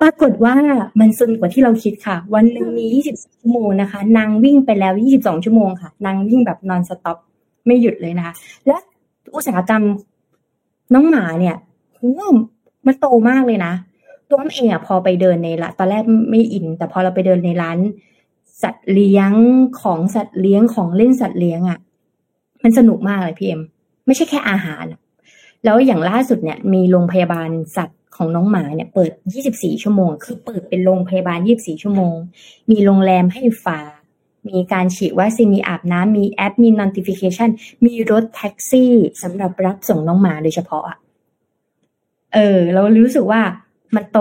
[0.00, 0.54] ปรากฏว่า
[1.00, 2.84] มันซนกว่าที่เราคิดค่ะ วันหนึ่งมี
[3.16, 7.18] 24ชั่วโมงนะคะ นางวิ่งไปแล้ว 22 ชั่วโมงค่ะ นางวิ่งแบบ non-stop
[7.66, 8.34] ไม่หยุดเลยนะคะ
[8.66, 8.76] และ
[9.34, 9.82] อุตสาหกรรม
[10.94, 11.56] น้องหมาเนี่ย
[11.94, 12.02] โห
[12.86, 13.72] มันโตมากเลยนะ
[14.28, 17.78] ตัวอ้อมเองอะพอไปเดินในละตอนแรกไม่อิน แต่พอเราไปเดินในร้าน
[18.62, 19.32] สัตว์เลี้ยง
[19.82, 21.78] ของสัตว์เลี้ยงของเล่นสัตว์เลี้ยงอะ
[22.62, 23.60] มันสนุกมากเลยพี่เอ็ม
[24.06, 25.00] ไม่ใช่แค่อาหารอะ
[25.64, 29.10] แล้วอย่างล่าสุดเนี่ย มีโรงพยาบาลสัตว์ ของน้องหมาเนี่ยเปิด
[29.46, 32.14] 24 ชั่วโมง คือเปิดเป็นโรงพยาบาล 24 ชั่วโมง
[32.70, 33.90] มีโรงแรมให้ฝาก
[34.48, 37.50] มีการฉีดวัคซีน มีอาบน้ำ มีแอป มี notification
[37.84, 38.92] มีรถแท็กซี่
[39.22, 40.96] สำหรับรับส่งน้องหมาโดยเฉพาะอะ
[42.34, 43.40] เออ เรารู้สึกว่า
[43.94, 44.18] มันโต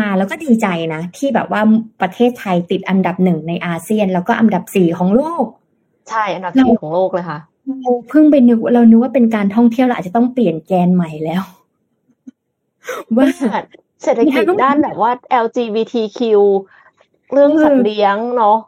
[0.00, 1.62] มากๆ แล้วก็ดีใจนะ ที่แบบว่า
[2.00, 5.46] ประเทศไทยติดอันดับหนึ่งในอาเซียน แล้วก็อันดับสี่ของโลก
[6.08, 7.38] ใช่ อันดับเราสี่ของโลกเลยค่ะ
[7.80, 11.42] เราเพิ่งไปนึกเรานึกว่าเป็นการท่องเที่ยวเราอาจจะต้องเปลี่ยนแกนใหม่แล้ว
[13.16, 13.26] ว่า
[14.02, 15.10] เศรษฐกิจด้านแบบว่า
[15.44, 16.18] LGBTQ
[17.32, 18.58] เรื่องสัตว์เลี้ยงเนาะ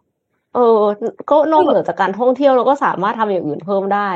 [0.54, 0.80] เออ
[1.30, 4.10] ก็นอกเหนือจากการท่องเที่ยวเราก็สามารถทำอย่างอื่นเพิ่มได้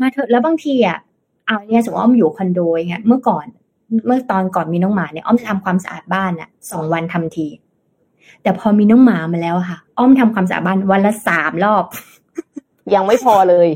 [0.00, 0.98] มาเถอะแล้วบางทีอะ
[1.46, 3.46] เอาเนี่ยสมมติว่าอ้อมอยู่คอนโดอย่างเงี้ยเมื่อก่อน
[4.06, 7.48] เมื่อตอนก่อนมีน้องหมาเนี่ยอ้อมจะทำความสะอาดบ้านอะสองวันทำที
[8.42, 11.84] แต่พอมีน้องหมามาแล้วอะค่ะ อ้อมทำความสะอาดบ้านวันละสามรอบ
[12.94, 13.68] ยังไม่พอเลย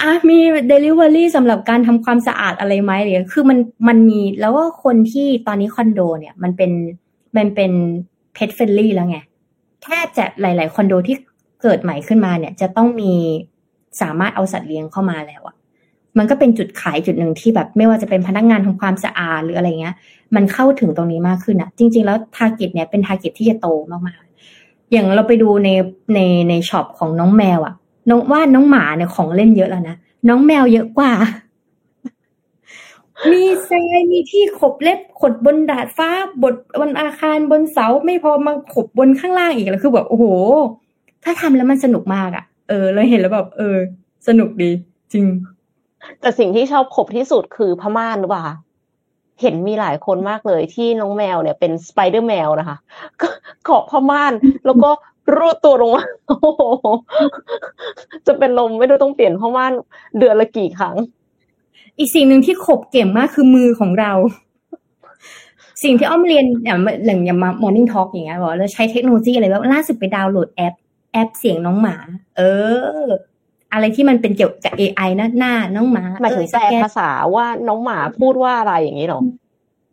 [0.00, 3.58] อะมีเดลิเวอรี่สำหรับการทำความสะอาดอะไรไหมอะไรเงี้ยคือมัน
[3.88, 6.70] มันมีแล้วก็คนที่ตอนนี้คอนโด เนี่ย มันเป็น
[7.36, 7.72] มันเป็น
[8.34, 9.18] เพ t เฟ n ลี่แล้วไง
[9.82, 11.16] แทบจะหลาย ๆ คอนโดที่
[11.62, 13.12] เกิดใหม่ขึ้นมาเนี่ย จะต้องมี
[14.02, 15.56] สามารถเอาสัตว์เลี้ยงเข้ามาแล้วอะ
[16.18, 19.94] มันก็เป็นจุดขายจุดหนึ่งที่แบบ ไม่ว่าจะเป็นพนักงานทำความสะอาดหรืออะไรเงี้ย
[20.34, 24.25] มันเข้าถึงตรงนี้มากขึ้นอะจริง ๆ แล้ว target เนี่ยเป็น target ที่จะโตมากๆ
[24.92, 25.68] อย่างเราไปดูใน
[26.14, 26.18] ใน
[26.48, 27.74] ใน shop ของน้องแมวอะ
[28.10, 29.96] น้องว่าน้องหมาเนี่ยของเล่นเยอะแล้วนะ
[30.28, 31.12] น้องแมวเยอะกว่า
[33.32, 36.10] มีทรายมีที่ขบเล็บขดบนดาดฟ้า
[36.42, 40.24] บนบนอาคารบนเสาไม่พอมาขบบนข้างล่างอีกแล้วคือแบบโอ้โห
[41.24, 43.76] ถ้าทำแล้วมันสนุกมากอะ่ะเออเราเห็นแล้วแบบเออ
[44.28, 44.70] สนุกดี
[45.12, 45.24] จริง
[46.20, 48.56] แต่สิ่งที่ชอบขบที่สุดคือพม่านหรือเปล่าคะ
[49.40, 52.76] เห็นมีหลายคนมากเลยที่น้องแมวเนี่ยเป็นสไปเดอร์แมวนะคะ
[53.20, 53.28] ก็
[53.64, 54.32] เกาะพม่าน
[54.66, 54.90] แล้วก็
[55.36, 56.62] รูดตัวลงมาโอ้โห
[58.26, 59.72] จะเป็นลมไม่รู้ต้องเปลี่ยนพม่าน
[60.18, 60.96] เดือนละกี่ครั้ง
[61.98, 64.12] อีกสิ่งหนึ่งที่ขบเก่งมากคือมือของเรา
[65.82, 70.74] สิ่งที่อ้อมเรียนอย่างอย่างอย่างมา Morning Talk อย่างเงี้ยบอกเราใช้เทคโนโลยีอะไรแล้วล่าสุดไปดาวน์โหลดแอป
[71.12, 71.96] แอปเสียงน้องหมา
[72.36, 72.42] เอ
[73.02, 73.04] อ
[73.76, 79.20] อะไรที่มันเป็นเกี่ยวกับ AI นะหน้าน้องหมาหมายถึงเออแปลสกนภาษาว่าน้องหมาพูดว่าอะไรอย่างนี้เหรอ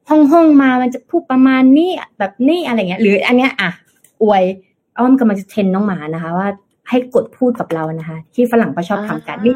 [0.09, 3.69] ห้องห้องมามันจะพูดประมาณนี้แบบนี้อะไรเงี้ย หรืออันเนี้ยอะ
[4.23, 4.43] อวย
[4.97, 6.47] อ้อมกำลังจะเทรนน้องหมานะคะ ว่า
[6.89, 9.53] ให้กดพูดกับเรานะคะ ที่ฝรั่งเขาชอบทำกันอ่านี่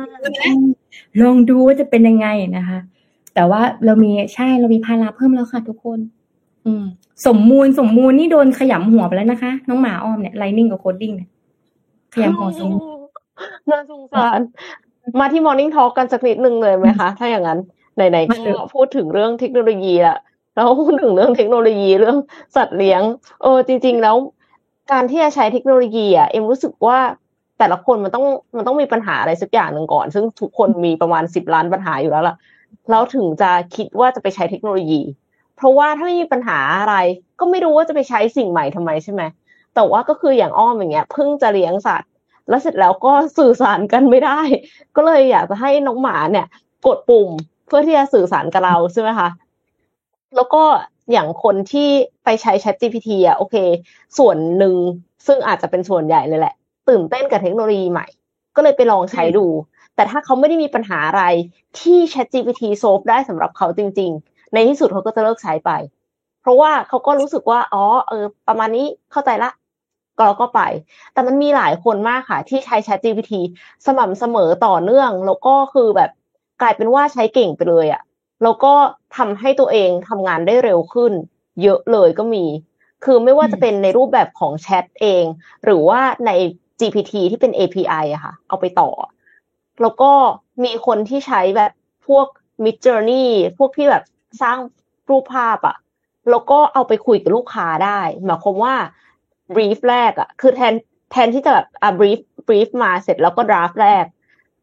[1.22, 2.78] ลองดูว่าจะเป็นยังไงนะคะ
[3.36, 6.00] แต่ว่าเรามีใช่เรามีภาระเพิ่มแล้วค่ะทุกคน
[6.66, 6.84] อืม
[7.28, 11.30] สมมูลสมมูลนี่โดนขยำหัวไปแล้วนะคะ น้องหมาอ้อมเนี่ย Learning กับ Coding เนี่ย
[12.14, 12.97] ขยำหัวสมมูล
[13.72, 14.40] น่าสงสาร
[15.20, 17.60] มาที่ Morning Talk กันสักนิดนึงเลยไหมคะ ถ้าอย่างนั้น
[17.96, 20.18] ไหนๆมาเลยก็พูดถึงเรื่องเทคโนโลยีละ
[20.56, 22.18] แล้วพูดถึงเรื่องเทคโนโลยีเรื่อง
[22.56, 23.02] สัตว์เลี้ยง
[23.42, 24.16] เออจริง ๆ แล้ว
[24.92, 27.00] การที่จะใช้เทคโนโลยีอะเอ็มรู้สึกว่า
[27.60, 28.26] แต่ละคนมันต้อง
[28.58, 32.36] มันต้องมีปัญหาอะไรสักอย่างหนึ่งก่อน ซึ่งทุกคนมีประมาณสิบล้านปัญหาอยู่แล้วล่ะ
[32.90, 35.02] แล้วถึงจะคิดว่าจะไปใช้เทคโนโลยี
[35.56, 36.96] เพราะว่าถ้าไม่มีปัญหาอะไร
[37.40, 39.22] ก็ไม่รู้ว่าจะไปใช้สิ่งใหม่ทำไมใช่ไหม
[39.76, 42.10] แต่ว่าก็คืออย่างอ้อมอย่างเงี้ยเพิ่งจะเลี้ยงสัตว์
[42.50, 44.40] แล้วเสร็จแล้วก็สื่อสารกันไม่ได้
[44.96, 46.48] ก็เลยอยากจะให้น้องหมาเนี่ย
[46.88, 47.30] กดปุ่ม
[47.68, 49.30] เพื่อที่จะสื่อสารกับเราใช่ไหมคะ
[50.36, 50.64] แล้วก็
[51.12, 51.90] อย่างคนที่
[52.24, 53.56] ไปใช้ Chat GPT อะโอเค
[54.18, 54.76] ส่วนหนึ่ง
[55.28, 56.56] ซึ่งอาจจะเป็นส่วนใหญ่เลยแหละ
[56.90, 58.08] ตื่นเต้นกับเทคโนโลยีใหม่
[58.56, 59.46] ก็เลยไปลองใช้ดู
[59.96, 61.24] แต่ถ้าเขาไม่ได้มีปัญหาอะไร
[61.80, 65.72] ที่ Chat GPT โซฟได้สำหรับเขาจริง ๆ ในที่สุดเขาก็จะเลิกใช้ไป
[66.42, 69.52] เพราะว่าเขาก็รู้สึกว่า อ๋อเออ ประมาณนี้เข้าใจละ
[70.20, 70.62] เราก็ไป
[71.14, 73.34] แต่มันมีหลายคนมากค่ะ ที่ใช้ Chat GPT
[73.86, 76.12] สม่ำเสมอต่อเนื่อง แล้วก็คือแบบ
[76.62, 78.02] กลายเป็นว่าใช้เก่งไปเลยอะ
[78.44, 78.74] แล้วก็
[79.18, 81.14] ทำให้ตัวเองทำงานได้เร็วขึ้น
[81.64, 82.46] เยอะเลยก็มี
[83.06, 85.24] คือไม่ว่าจะเป็นในรูปแบบของแชทเอง
[85.66, 86.32] หรือว่าใน
[86.80, 88.90] GPT ที่เป็น API อะค่ะ เอาไปต่อ
[89.82, 90.12] แล้วก็
[90.64, 91.72] มีคนที่ใช้แบบ
[92.08, 92.28] พวก
[92.64, 94.04] Mid Journey พวกที่แบบ
[94.42, 94.58] สร้าง
[95.10, 95.78] รูปภาพอะ
[96.30, 98.76] แล้วก็เอาไปคุยกับลูกค้าได้ หมายความว่า
[99.56, 100.74] brief แรกอะคือแทน
[101.12, 104.06] แทนที่จะแบบอะ brief brief มาเสร็จแล้วก็ draft แรก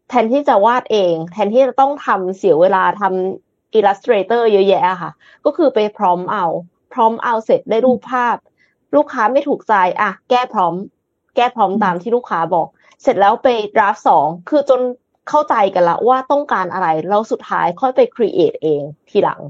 [0.09, 5.13] แทนที่จะวาดเอง แทนที่จะต้องทำเสียเวลาทำ Illustrator เยอะแยะค่ะ
[5.45, 6.47] ก็คือไปพร้อมเอา
[6.93, 8.37] พร้อมเอาเสร็จได้รูปภาพ
[8.97, 10.75] ลูกค้าไม่ถูกใจอะแก้พร้อม
[11.37, 12.69] แก้พร้อมตามที่ลูกค้าบอก
[13.03, 14.81] เสร็จแล้วไป draft สองคือจน
[15.29, 19.41] เข้าใจกันละว่าต้องการอะไรแล้วสุดท้ายค่อยไป create เองทีหลัง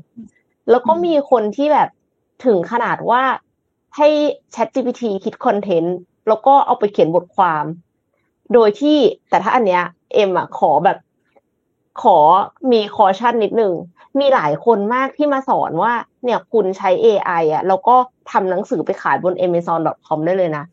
[0.70, 1.88] แล้วก็มีคนที่แบบ
[2.44, 3.22] ถึงขนาดว่า
[3.96, 4.08] ให้
[4.54, 5.96] Chat GPT คิดคอนเทนต์
[6.28, 7.64] แล้วก็เอาไปเขียนบทความ
[8.52, 9.82] โดยที่แต่ถ้าอันเนี้ย
[10.14, 10.98] เอ็มอะขอแบบ
[12.02, 12.18] ขอ
[12.72, 13.72] มีคอชั่นนิดนึง
[14.20, 15.92] มีหลายคนมากที่มาสอนว่า
[16.24, 17.96] เนี่ยคุณใช้ AI อะ แล้วก็
[18.30, 20.64] ทำหนังสือไปขายบน amazon.com ได้เลยนะ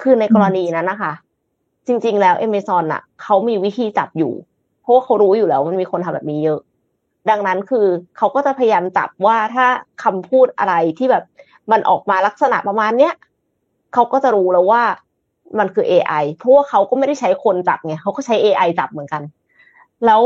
[0.00, 1.12] คือในกรณีนั้นนะคะ
[1.86, 4.32] จริง ๆ แล้ว Amazon อะเขามีวิธีจับอยู่
[4.80, 6.60] เพราะว่าเขารู้อยู่แล้วมันมีคนทำแบบนี้เยอะ
[7.30, 7.86] ดังนั้นคือ
[8.16, 9.66] เขาก็จะพยายามจับว่าถ้า
[10.04, 11.24] คำพูดอะไรที่แบบ
[11.72, 13.14] มันออกมาลักษณะประมาณเนี้ย
[13.94, 14.82] เขาก็จะรู้แล้วว่า
[15.58, 19.22] มันคือ AI เพราะว่าเขาก็ไม่ได้ใช้คนจับไงเขาก็ใช้ AI จับเหมือนกัน
[20.06, 20.20] แล้ว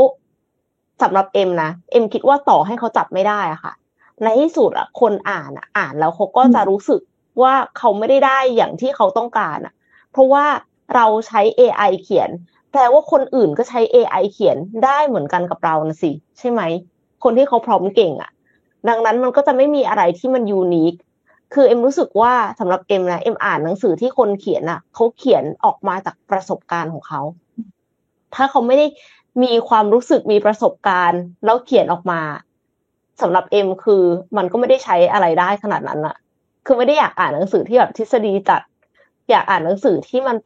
[1.01, 3.73] สำหรับเอ็มนะเอ็มคิดว่าต่อให้เขาจับไม่ได้อะค่ะ
[4.23, 7.01] ในที่สุดอะคนอ่านอะอ่านแล้วเขาก็จะรู้สึก
[7.41, 9.73] ว่าเขาไม่ได้ได้อย่างที่เขาต้องการอะ
[10.11, 10.45] เพราะว่า
[10.95, 12.29] เราใช้ AI เขียน
[12.71, 16.61] แปลว่าคนอื่นก็ใช้ AI เขียนได้เหมือนกันกับเรานะสิ ใช่ไหม
[17.23, 18.31] คนที่เขาพร้อมเก่งอะ
[18.89, 20.93] ดังนั้นมันก็จะไม่มีอะไรที่มันยูนิค
[21.53, 27.21] คือเอ็มรู้สึกว่าสำหรับเอ็มนะเอ็มอ่านหนังสือที่คนเขียนอะเขาเขียนออกมาจากประสบการณ์ของเขา
[28.35, 28.87] ถ้าเขาไม่ได้
[29.43, 32.21] มีความรู้สึกมีประสบการณ์ แล้วเขียนออกมา
[33.21, 34.03] สำหรับเอ็มคือ
[34.37, 36.15] มันก็ไม่ได้ใช้อะไรได้ขนาดนั้นอะ
[36.65, 38.61] คือไม่ได้อยากอ่านหนังสือที่แบบทฤษฎีจัด
[39.29, 40.37] อยากอ่านหนังสือที่มัน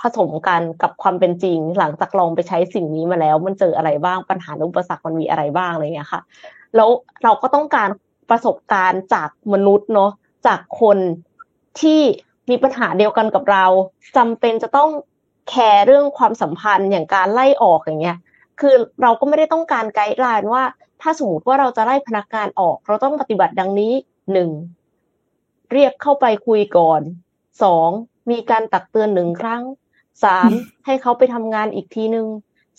[0.00, 6.22] ผสมกันกับความเป็นจริง หลังจากลองไปใช้สิ่งนี้มาแล้ว มันเจออะไรบ้างปัญหาอุปสรรคมันมีอะไรบ้างอะไรเงี้ยค่ะ
[6.76, 6.88] แล้ว
[7.24, 7.88] เราก็ต้องการ
[8.30, 10.10] ประสบการณ์จากมนุษย์เนาะ
[10.46, 10.98] จากคน
[11.80, 12.00] ที่
[12.50, 13.64] มีปัญหาเดียวกันกับเรา
[14.16, 14.90] จำเป็นจะต้อง
[15.48, 18.18] แคร์เรื่องความสัมพันธ์อย่างการไล่ออกอย่างเงี้ย
[18.60, 20.62] คือเราก็ไม่ได้ต้องการไกด์ไลน์ว่า
[21.00, 23.92] ถ้าสมมติว่าเราจะไล่พนักงานออก เราต้องปฏิบัติดังนี้
[24.32, 24.50] หนึ่ง
[25.72, 27.00] เรียกเข้าไปคุยก่อน
[27.62, 27.88] สอง
[28.30, 29.62] มีการตักเตือนหนึ่งครั้ง
[30.24, 30.50] สาม
[30.86, 32.26] ให้เขาไปทำงานอีกทีหนึ่ง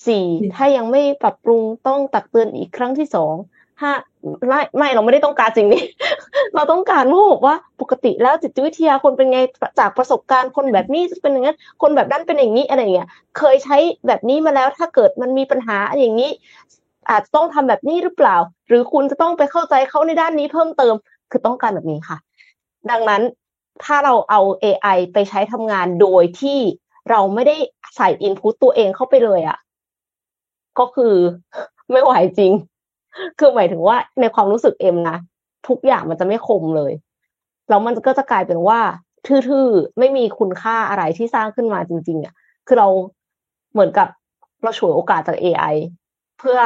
[0.08, 3.36] สี่ถ้ายังไม่ปรับปรุงต้องตักเตือนอีกครั้งที่สอง
[3.82, 3.92] ห้า
[4.48, 5.84] ไม่ไม่เราไม่ได้ต้องการสิ่งนี้
[6.56, 9.40] เราต้องการว่าบอกว่าปกติแล้วจิตวิทยาคนเป็นไง
[9.80, 16.32] จากประสบการณ์คนแบบนี้เป็นอย่างนั้นคนแบบนั้นเป็นอย่างนี้อะไรเงี้ยเคยใช้แบบนี้มาแล้วถ้าเกิดมันมีปัญหาอย่างนี้
[17.10, 18.36] อาจจะต้องทำแบบนี้หรือเปล่า
[18.68, 20.94] หรือคุณจะต้องไปเข้าใจเขาในด้านนี้เพิ่มเติม
[21.32, 22.18] คือต้องการแบบนี้ค่ะ
[22.92, 23.22] ดังนั้น
[23.84, 26.60] ถ้าเราเอา AI ไปใช้ทำงานโดยที่
[27.10, 27.58] เราไม่ได้
[27.96, 29.58] ใส่อินพุตตัวเองเข้าไปเลยอะ่ะ
[30.80, 31.14] ก็คือ
[31.92, 32.52] ไม่ไหวจริง
[33.40, 35.18] คือหมายถึงว่าในความรู้สึกเอ็มนะ
[35.68, 36.94] ทุกอย่างมันจะไม่คมเลย
[37.70, 38.80] แล้วมันก็จะกลายเป็นว่า
[39.28, 42.34] ทื่อๆไม่มีคุณค่าอะไรที่สร้างขึ้นมาจริง ๆอะ
[42.68, 42.88] คือเรา
[43.72, 44.08] เหมือนกับ
[44.64, 45.76] เราฉวยโอกาสจาก AI
[46.40, 46.60] เพื่อ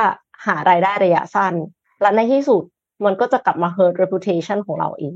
[0.45, 1.53] หารายได้ระยะสั้น
[2.01, 2.63] และในที่สุด
[3.05, 5.15] มันก็จะกลับมา hurt reputation ของเราเอง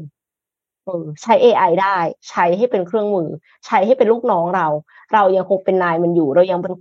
[0.86, 1.98] เออใช้ AI ได้
[2.30, 3.30] ใช้ให้เป็นเครื่องมือ
[3.66, 4.68] ใช้ให้เป็นลูกน้องเรา
[5.14, 6.74] เรายังคงเป็นนายมันอยู่ เรายังเป็น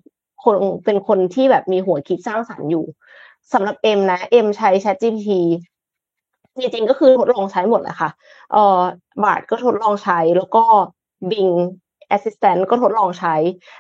[0.44, 2.84] คนเป็นคนที่แบบมีหัวคิดสร้างสรรค์อยู่
[3.52, 5.30] สำหรับเอ็มนะเอ็มใช้ ChatGPT
[6.58, 8.10] จริงๆก็คือทดลองใช้หมดแหละค่ะ
[8.52, 8.80] เอ่อ
[9.22, 10.64] Bard ก็ทดลองใช้แล้วก็
[11.30, 11.54] Bing
[12.16, 13.34] Assistant ก็ทดลองใช้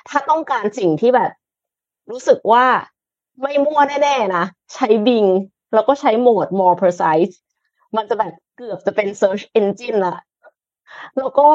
[0.08, 1.30] ถ้าต้องการสิ่งที่แบบ
[2.10, 2.66] รู้สึกว่า
[3.42, 4.44] ไม่มั่วแน่ๆนะ
[4.74, 5.30] ใช้ Bing
[5.74, 7.34] แล้วก็ใช้โหมด more precise
[7.96, 10.16] มันจะแบบเกือบจะเป็น search engine ละ
[11.18, 11.46] แล้วก็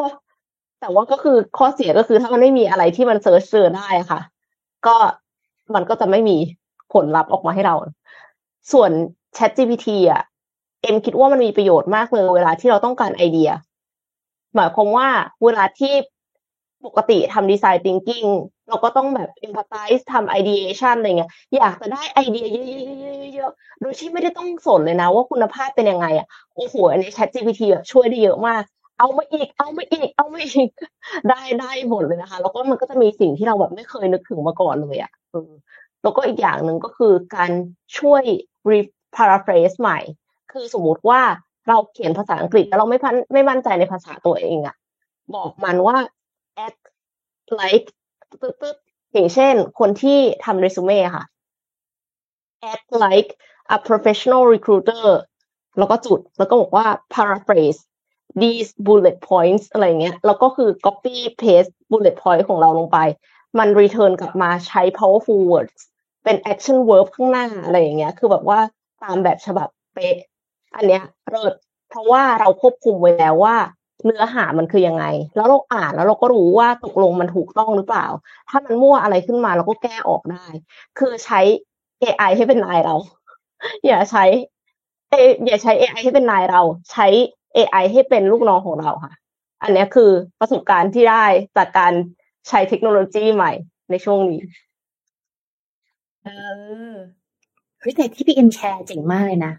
[0.79, 4.19] แต่ว่าก็คือข้อเสียก็คือถ้ามันไม่มีอะไรที่มัน search เจอได้ค่ะ
[4.87, 4.95] ก็
[5.75, 6.37] มันก็จะไม่มี
[6.93, 7.75] ผลลัพธ์ออกมาให้เรา
[8.71, 8.91] ส่วน
[9.37, 10.21] Chat GPT อะ
[10.83, 13.49] เอ็มคิดว่ามันมีประโยชน์มากเลย เวลาที่เราต้องการไอเดีย
[14.55, 15.07] หมายความว่า
[15.43, 15.93] เวลาที่
[16.85, 18.29] ปกติทำดีไซน์ thinking
[18.69, 28.63] เราก็ต้องแบบ empathize ทำ ideation อะไรเงี้ย อยากจะได้ไอเดียเยอะๆๆๆโดยที่ไม่ได้ต้องสนเลยนะว่าคุณภาพเป็นยังไงอะ โอ้โห อันนี้ ChatGPT แบบช่วยได้เยอะมาก
[28.99, 30.69] เอามาอีก เอามาอีก เอามาอีก
[31.29, 35.11] ได้ได้หมดเลยนะคะ แล้วก็มันก็จะมีสิ่งที่เราแบบไม่เคยนึกถึงมาก่อนเลยอะ
[36.05, 37.51] แล้วก็อีกอย่างหนึ่งก็คือการ
[37.97, 38.23] ช่วย
[39.15, 39.99] paraphrase ใหม่
[40.51, 41.21] คือสมมติว่า
[41.67, 44.75] เราเขียนภาษาอังกฤษแล้วเราไม่พันไม่มั่นใจในภาษาตัวเองอะ
[45.35, 45.97] บอกมันว่า
[46.65, 46.83] act
[47.59, 47.87] like
[48.41, 48.75] ตึ๊ดตึ๊ด
[49.13, 51.25] อย่างเช่น คนที่ทำเรซูเม่ค่ะ
[52.73, 53.29] act like
[53.75, 55.05] a professional recruiter
[55.77, 57.79] แล้วก็จุด แล้วก็บอกว่า paraphrase
[58.41, 62.97] these bullet points อะไรเงี้ย แล้วก็คือ copy paste bullet point ของเราลงไป
[63.59, 65.79] มัน return กลับมาใช้ powerful words
[66.25, 68.59] เป็น action verb ข้างหน้าอะไรอย่างเงี้ย คือแบบว่า
[69.03, 70.15] ตามแบบฉบับเป๊ะ
[70.75, 71.53] อันเนี้ยเลิศ
[71.89, 73.55] เพราะว่าเราควบคุมไว้แล้วว่า
[74.05, 75.05] เนื้อหามันคือยังไง
[75.35, 78.05] แล้วเราอ่านแล้วเราก็รู้ว่าตกลงมันถูกต้องหรือเปล่า
[78.49, 80.45] ถ้ามันมั่วอะไรขึ้นมาเราก็แก้ออกได้
[80.99, 81.39] คือใช้
[82.01, 82.95] AI ให้เป็นนายเรา
[83.87, 84.23] อย่าใช้
[85.09, 85.13] เอ
[85.45, 86.61] อย่าใช้ AI ให้เป็นนายเรา
[86.91, 87.07] ใช้
[87.55, 89.13] AI ให้เป็นลูกน้องของเราค่ะ
[89.63, 91.25] อันเนี้ยคือประสบการณ์ที่ได้
[91.57, 91.93] จากการ
[92.49, 93.51] ใช้เทคโนโลยีใหม่
[93.89, 94.41] ในช่วงนี้
[96.25, 96.29] เอ
[96.91, 96.93] อ
[97.79, 99.53] เฮ้ยแต่ที่พี่เอ็มแชร์เจ๋งมากเลยนะ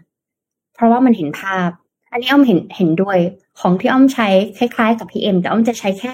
[0.75, 1.69] เพราะว่ามันเห็นภาพ
[2.11, 3.17] อันนี้อ้อมเห็นเห็นด้วย
[3.59, 6.13] ของที่อ้อมใช้คล้ายๆ กับพี่เอ็มแต่อ้อมจะใช้แค่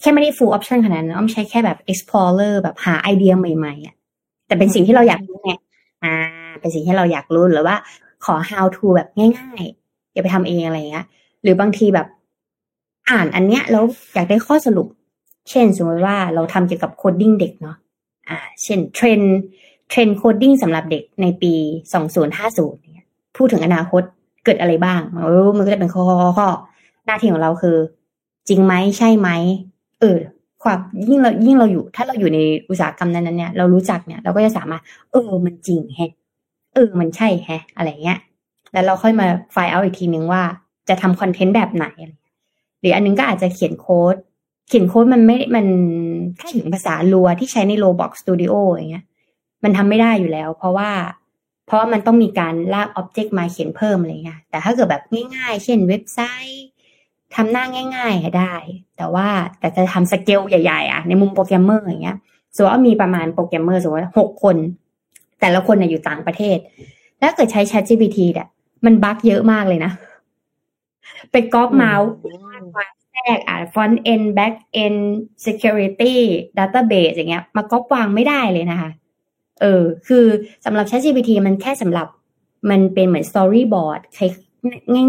[0.00, 3.94] แค่ไม่ได้ full option ขนาดนั้นอ้อมใช้แค่แบบ explorer แบบหาไอเดียใหม่ๆอะ
[4.46, 5.52] แต่เป็นสิ่งที่เราอยากรู้ไง
[6.04, 6.14] อ่า
[6.60, 7.76] เป็นสิ่งที่เราอยากรู้หรือว่า
[8.24, 11.06] ขอ how to แบบง่ายๆอย่าไปทำเองอะไรเงี้ย
[11.42, 12.06] หรือบางทีแบบ
[13.10, 13.84] อ่านอันเนี้ยแล้ว
[14.14, 14.88] อยากได้ข้อสรุป
[15.50, 17.76] เช่นสมมติว่าเราทำเกี่ยวกับ coding เด็กเนาะ
[18.28, 19.20] อ่า เช่น trend
[19.90, 21.52] trend coding สำหรับเด็กในปี
[22.20, 24.02] 2050เนี่ยพูดถึงอนาคต
[24.44, 26.04] เกิดอะไรบ้างเออมันก็จะเป็นข้อ
[26.38, 26.48] ข้อ
[27.06, 27.76] หน้าที่ของเราคือ
[28.48, 29.28] จริงไหมใช่ไหม
[30.00, 30.18] เออ
[30.62, 30.78] ความ
[31.08, 32.38] ยิ่งเรายิ่งเราอยู่ ถ้าเราอยู่ใน
[32.68, 34.82] อุตสาหกรรมนั้นๆเนี่ยเรารู้จักเนี่ยเราก็จะสามารถ
[35.12, 36.12] เออ มันจริงแฮะ
[36.74, 38.18] เออ มันใช่แฮะ อะไรเงี้ย
[38.72, 40.42] แล้วเราค่อยมาไฟล์เอาอีกทีนึงว่า
[40.88, 41.86] จะทำคอนเทนต์แบบไหน
[42.80, 44.16] หรืออันนึงก็อาจจะเขียนโค้ด
[44.68, 45.66] เขียนโค้ดมันไม่ มัน
[46.38, 49.04] ถ้าถึงภาษาลัวที่ใช้ใน Roblox Studio อย่างเงี้ย
[49.64, 50.90] มันทำไม่ได้อยู่แล้ว เพราะว่า
[51.66, 55.02] เพราะว่ามันต้องมีการลากอ็อบเจกต์มาเขียนเพิ่มอะไรเงี้ยแต่ถ้าเกิดแบบ
[55.34, 56.64] ง่าย ๆ เช่นเว็บไซต์
[57.34, 57.64] ทำหน้า
[57.96, 58.54] ง่ายๆได้
[58.96, 62.18] แต่ว่าแต่จะทำสเกลใหญ่ๆอะในมุมโปรแกรมเมอร์อย่างเงี้ย
[62.54, 64.56] สมมติว่ามีประมาณโปรแกรมเมอร์สมมติว่าหกคน
[65.40, 66.58] แต่ละคนเนี่ยอยู่ต่างประเทศ
[67.20, 68.48] ถ้าเกิดใช้ Chat GPT เนี่ย
[68.84, 69.92] มัน bug เยอะมากเลยนะ
[71.30, 72.10] ไปก๊อปเมาส์
[72.76, 74.54] มาแทรกอะ front end back
[74.84, 75.00] end
[75.46, 76.16] security
[76.58, 78.90] database อย่างเงี้ย มาก๊อปวางไม่ได้เลยนะคะ
[79.60, 80.24] เออ คือ
[80.64, 82.06] สำหรับ Chat GPT มันแค่สำหรับ
[82.70, 84.26] มันเป็นเหมือน storyboard ใช้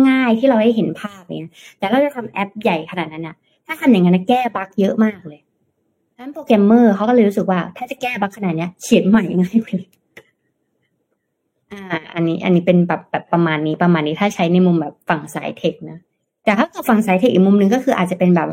[0.07, 3.35] ง่าย ๆ ที่เราได้เห็นภาพเนี่ยแต่เราจะทำแอปใหญ่ขนาดนั้นน่ะ
[3.65, 5.39] ถ้าทำอย่างนั้นแก้ bug เยอะมากเลย
[6.15, 9.89] ดังนั้นโปรแกรมเมอร์เขาก็เลยรู้สึกว่า ถ้าจะแก้ bug ขนาดเนี้ยเขียนใหม่ง่ายไปเลย
[11.71, 11.81] อ่า
[12.13, 15.99] อันนี้ อันนี้เป็นแบบแบบประมาณนี้ประมาณนี้ถ้าใช้ในมุมแบบฝั่งสาย tech นะ
[16.45, 18.49] แต่ถ้าเกิดฝั่งสาย tech อีกมุมหนึ่งก็คืออาจจะเป็นแบบ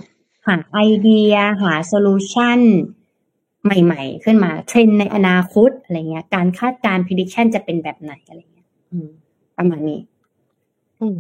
[0.47, 2.61] หาไอเดีย หา solution
[3.69, 8.69] ใหม่ ๆ ขึ้นมา เทรนในอนาคตอะไรเงี้ย การคาดการณ์ prediction จะเป็นแบบไหนอะไรเงี้ย
[9.59, 10.01] ประมาณนี้
[11.13, 11.17] ม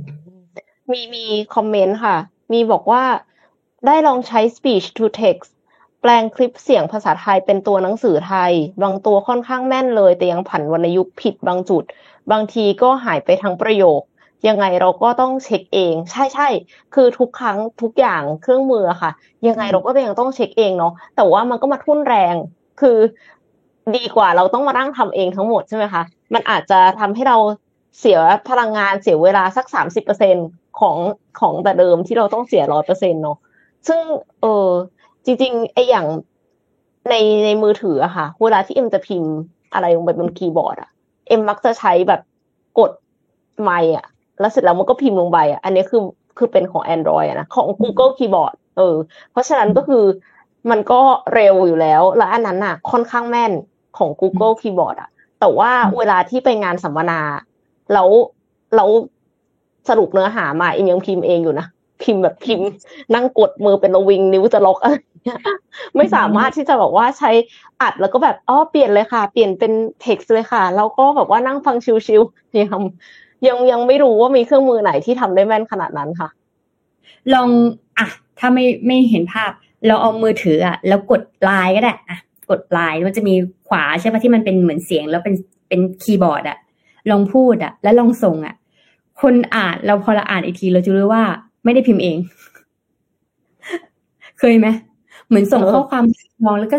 [0.92, 1.24] มีมี
[1.54, 2.16] คอมเมนต์ค่ะ
[2.52, 3.04] มีบอกว่า
[3.86, 5.50] ได้ลองใช้ speech to text
[6.00, 11.84] แปลงคลิปเสียงภาษาไทยเป็นตัวหนังสือไทย บางตัวค่อนข้างแม่นเลย แต่ยังผันวรรณยุกต์ผิดบางจุด
[12.30, 14.00] บางทีก็หายไปทั้งประโยค
[14.48, 16.48] ยังไงเราก็ต้องเช็คเอง ใช่ใช่
[16.94, 19.10] คือทุกครั้งทุกอย่างเครื่องมืออะค่ะ
[19.48, 22.34] ยังไงเราก็ยังต้องเช็คเองเนาะแต่ว่ามันก็มาทุ่นแรง
[22.80, 22.98] คือ
[23.96, 26.02] ดีกว่าเราต้องมานั่งทำเองทั้งหมดใช่ไหมคะ
[26.34, 27.36] มันอาจจะทำให้เรา
[28.00, 28.18] เสีย
[28.48, 30.36] พลังงานเสียเวลาสักสามสิบเปอร์เซ็น
[30.80, 30.96] ของ
[31.40, 33.38] ของแต่เดิมที่เราต้องเสียร้อยเปอร์เซ็นเนาะ
[33.88, 34.02] ซึ่ง
[34.40, 34.68] เออ
[35.24, 36.06] จริงๆไออย่าง
[37.10, 37.14] ใน
[37.44, 39.32] ในมือถืออะค่ะ เวลาที่เอ็มจะพิมพ์
[39.74, 40.90] อะไรลงไปบนคีย์บอร์ดอะ
[41.28, 42.20] เอ็มมักจะใช้แบบ
[42.78, 42.90] กด
[43.62, 44.06] ไมค์อะ
[44.40, 46.02] แล้วเสร็จแล้วมันก็พิมพ์ลงไปอะอันนี้คือ
[46.38, 48.96] คือเป็นของ Android อะนะของ Google Keyboard เออ
[49.32, 50.04] เพราะฉะนั้นก็คือ
[50.70, 51.00] มันก็
[51.34, 53.52] เร็วอยู่แล้ว และอันนั้นอะค่อนข้างแม่น
[53.98, 55.10] ของ Google Keyboard อะ
[55.40, 57.20] แต่ว่าเวลาที่ไปงานสัมมนา
[57.92, 58.08] แล้ว
[58.76, 58.90] แล้ว
[59.88, 61.66] สรุปเนื้อหามาเอ็มยังพิมพ์เองอยู่นะ
[62.02, 62.66] พิมพ์แบบพิมพ์
[63.14, 65.40] นั่งกดมือเป็นระวิงนิ้วจะล็อกอะไรเงี้ย
[65.96, 67.30] ไม่สามารถที่จะบอกว่าใช้
[67.82, 69.72] อัดแล้วก็แบบอ๋อเปลี่ยนเลยค่ะ เปลี่ยนเป็น
[70.02, 71.76] เท็กซ์เลยค่ะ แล้วก็แบบว่านั่งฟัง
[72.06, 72.80] ชิวๆยัง
[73.46, 76.28] ยังยังไม่รู้ว่ามีเครื่องมือไหนที่ทำได้แม่นขนาดนั้นค่ะ
[77.34, 77.48] ลอง
[77.98, 78.06] อะ
[78.38, 79.50] ถ้าไม่ไม่เห็นภาพ
[79.86, 82.18] เราเอามือถืออะแล้วกดไลน์ก็ได้อะ
[82.50, 83.34] กดไลน์มันจะมี
[83.68, 85.34] ขวาใช่ปะที่มันเป็นเหมือนเสียง แล้วเป็น
[85.68, 86.58] เป็นคีย์บอร์ดอะ
[87.10, 88.54] ลองพูดอะ แล้วลองส่งอะ
[89.20, 91.22] คนอ่านเราพอเราอ่านอีกทีเราจะรู้ว่า
[91.64, 92.16] ไม่ได้พิมพ์เอง
[94.38, 94.68] เคยไหม
[95.28, 96.04] เหมือนส่งข้อความ
[96.44, 96.78] มองแล้วก็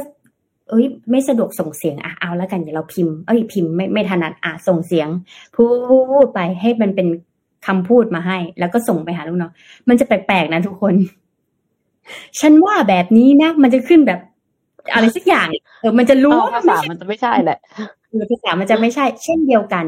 [0.70, 5.08] เอ้ย ไม่สะดวกส่งเสียงอะเอาแล้วกันเดี๋ยวเราพิมพ์เอ้ยพิมพ์ไม่ไม่ถนัดอะส่งเสียง
[5.56, 5.68] พู
[6.24, 7.08] ดไปให้มันเป็น
[7.68, 9.52] คำพูดมาให้ แล้วก็ส่งไปหาลูกน้อง
[9.90, 10.94] มันจะแปลกๆนะทุกคน
[12.40, 14.20] ฉันว่าแบบนี้นะมันจะขึ้นแบบ
[14.94, 15.48] อะไรสักอย่าง
[15.82, 17.60] เออมันจะรู้ว่าภาษามันจะไม่ใช่แหละ
[18.14, 19.86] หรือภาษามันจะไม่ใช่ เช่นเดียวกัน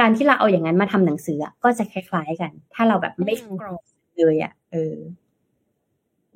[0.00, 3.82] การที่เราเอาอย่างนั้นมาทำหนังสือก็จะคล้ายๆกัน ถ้าเราแบบไม่กรอง
[4.18, 4.94] เลยอะเออ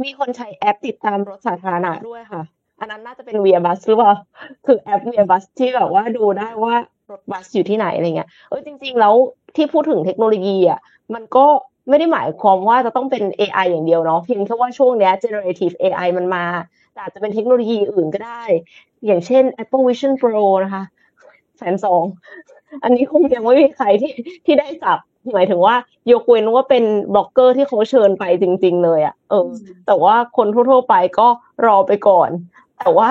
[0.03, 2.43] มีคนใช้แอปติดตามรถสาธารณะด้วยค่ะ
[2.83, 4.13] อันนั้นน่าจะเป็นเวียบัสหรือเปล่า
[4.67, 6.75] คือแอป ViaBus ที่แบบว่าดูได้ว่า
[7.11, 9.15] รถบัสอยู่ที่ไหนอะไรเงี้ยเออจริง ๆ แล้ว
[9.57, 10.81] ที่พูดถึงเทคโนโลยีอะ
[11.15, 11.47] มันก็
[11.89, 16.45] ไม่ได้หมายความว่าจะต้องเป็น AI อย่างเดียวเนาะเพียงแค่ว่าช่วงเนี้ย generative AI มันมา
[16.93, 18.43] แต่อาจจะเป็นเทคโนโลยีอื่นก็ได้
[19.07, 20.85] อย่างเช่น Apple Vision Pro นะคะ
[21.59, 22.03] แสนสอง
[22.83, 24.13] อันนี้คงยังไม่มีใครที่
[24.45, 24.99] ที่ได้จับ
[25.35, 25.75] หมายถึงว่า
[26.13, 29.47] ยกเว้นว่าเป็นบล็อกเกอร์ที่เขาเชิญไปจริง ๆ เลยอะ่ะเออ
[29.87, 31.29] แต่ว่าคนทั่วๆไปก็
[31.67, 32.31] รอไปก่อน
[32.83, 33.11] แต่ว่า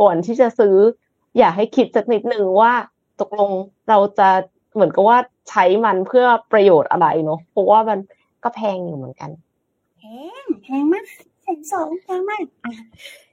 [0.00, 0.76] ก่อนที่จะซื้อ
[1.38, 2.72] อยากให้คิดสักนิดนึงว่า
[3.20, 3.50] ตกลง
[3.88, 4.28] เราจะ
[4.74, 7.98] เหมือนกับว่าใช้มันเพื่อประโยชน์อะไรเนาะเพราะว่ามัน
[8.42, 9.30] ก็แพงอยู่เหมือนกัน
[9.98, 10.02] แพ
[10.42, 11.04] งแพงมาก
[11.42, 12.72] แสนสองแพงมากอะ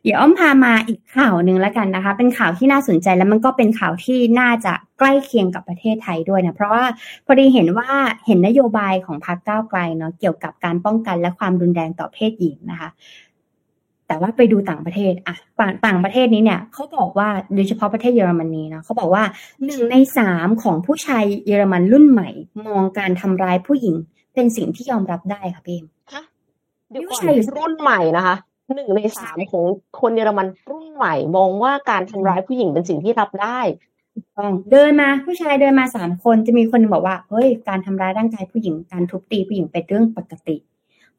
[0.04, 6.84] เดี๋ยวอ้อมพามาอีกข่าวหนึ่งแล้วกันนะคะ เป็นข่าวที่น่าสนใจแล้วมันก็เป็นข่าวที่น่าจะใกล้เคียงกับประเทศไทยด้วยนะเพราะว่า
[7.26, 7.90] พอดีเห็นว่า
[8.26, 12.90] เห็นนโยบายของพรรคก้าวไกลเนาะเกี่ยวกับการป้องกันและความรุนแรงต่อเพศหญิงนะคะ
[14.08, 15.36] แต่ว่าไปดูต่างประเทศอะ
[15.86, 19.24] ต่างประเทศนี้เนี่ยเขาบอกว่าโดยเฉพาะประเทศเยอรมนีเนาะเขาบอกว่า
[19.66, 22.30] หนึ่งในสามของผู้ชายเยอรมันรุ่นใหม่
[22.68, 23.96] มองการทำร้ายผู้หญิง
[24.34, 26.24] เป็นสิ่งที่ยอมรับได้ค่ะพี่เอ็มฮะ
[26.90, 27.24] เดี๋ยวก่อน
[27.58, 28.36] รุ่นใหม่นะคะ
[28.76, 29.64] หนึ่งในสามของ
[30.00, 33.60] คนเยอรมันรุ่นใหม่ มองว่าการทำร้ายผู้หญิงเป็นสิ่งที่รับได้
[34.38, 40.75] ต้องเดินมาผู้ชายเดินมาสามคนจะมีคนบอกว่าเฮ้ยการทำร้ายร่างกายผู้หญิงการทุบตีผู้หญิงเป็นเรื่องปกติเพ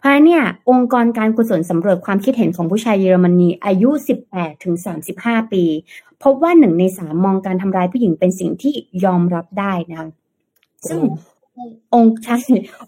[0.07, 3.91] ราะเนี่ยองค์กรการกุศลสำรวจความคิดเห็นของผู้ชายเยอรมนีอายุ
[4.27, 4.75] 18ถึง
[5.15, 5.65] 35 ปี
[6.23, 10.11] พบว่าหนึ่งในสามมองการทำร้ายผู้หญิงเป็นสิ่งที่ยอมรับได้นะ
[10.89, 11.01] ซึ่ง
[11.95, 12.37] องค์ใช่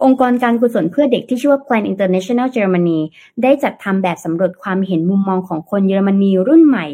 [0.05, 2.99] องค์กรการกุศลเพื่อเด็กที่ชื่อว่า Plan International Germany
[3.43, 6.87] ได้จัดทำแบบสำรวจความเห็นมุมมองของคนเยอรมนีรุ่นใหม่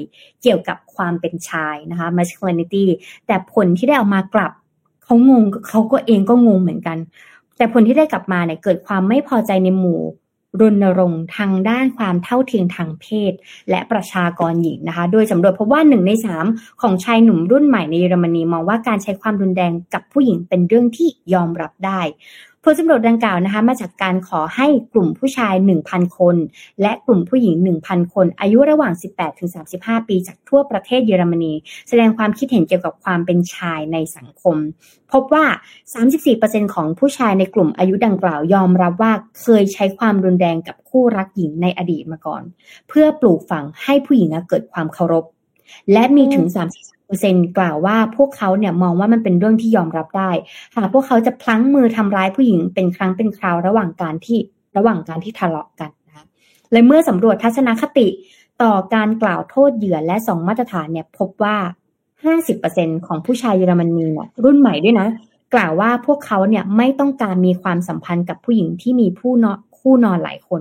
[0.42, 2.84] เกี่ยวกับความเป็นชายนะคะ masculinity
[3.26, 4.52] แต่ผลที่ได้ออกมากลับ
[5.04, 6.98] เขางงเขาก็เองก็งงเหมือนกัน
[7.57, 10.02] แต่ผลที่ได้กลับมาเนี่ยเกิดความไม่พอใจในหมู่
[10.61, 13.32] รณรงค์ทางด้านความเท่าเทียมทางเพศ
[13.70, 16.46] และประชากรหญิงนะคะ โดยสำรวจพบว่าหนึ่งในสาม
[16.82, 22.00] ของชายหนุ่มรุ่นใหม่ในเยอรมนีมองว่าการใช้ความรุนแรงกับผู้หญิงเป็นเรื่องที่ยอมรับได้
[22.66, 25.54] ผลสำรวจดังกล่าวนะคะมาจากการขอให้กลุ่มผู้ชาย
[25.86, 26.36] 1,000 คน
[26.82, 27.54] และกลุ่มผู้หญิง
[27.84, 28.92] 1,000 คน อายุระหว่าง
[29.50, 31.52] 18-35 ปีจากทั่วประเทศเยอรมนี
[31.88, 34.56] แสดงความคิดเห็นเกี่ยวกับความเป็นชายในสังคม
[35.12, 35.44] พบว่า
[36.10, 42.42] 34%ของผู้ชายในกลุ่มอายุดังกล่าวยอมรับว่าเคยใช้ความรุนแรงกับคู่รักหญิงในอดีตมาก่อน
[42.88, 45.24] เพื่อปลูกฝังให้ผู้หญิงเกิดความเคารพ
[45.92, 50.30] และมีถึง30 เปอร์เซ็นกล่าวว่าพวกเขาเนี่ยมองว่ามันเป็นเรื่องที่ยอมรับได้
[50.74, 54.38] หากพวกเขาจะพลั้งมือทำร้ายผู้หญิงเป็นครั้งเป็นคราวระหว่างการที่
[54.76, 56.26] ระหว่างการที่ทะเลาะกันนะ
[56.72, 58.09] และเมื่อสำรวจทัศนคติ
[58.62, 61.57] ต่อการกล่าวโทษเหยื่อและสองมาตรฐานเนี่ยพบว่า
[62.30, 65.09] 50%ของผู้ชายเยอรมนีเนี่ยรุ่นใหม่ด้วยนะ
[65.55, 70.61] กล่าวว่าพวกเขาเนี่ยไม่ต้องการมีความสัมพันธ์กับผู้หญิงที่มีผู้นอนคู่นอนหลายคน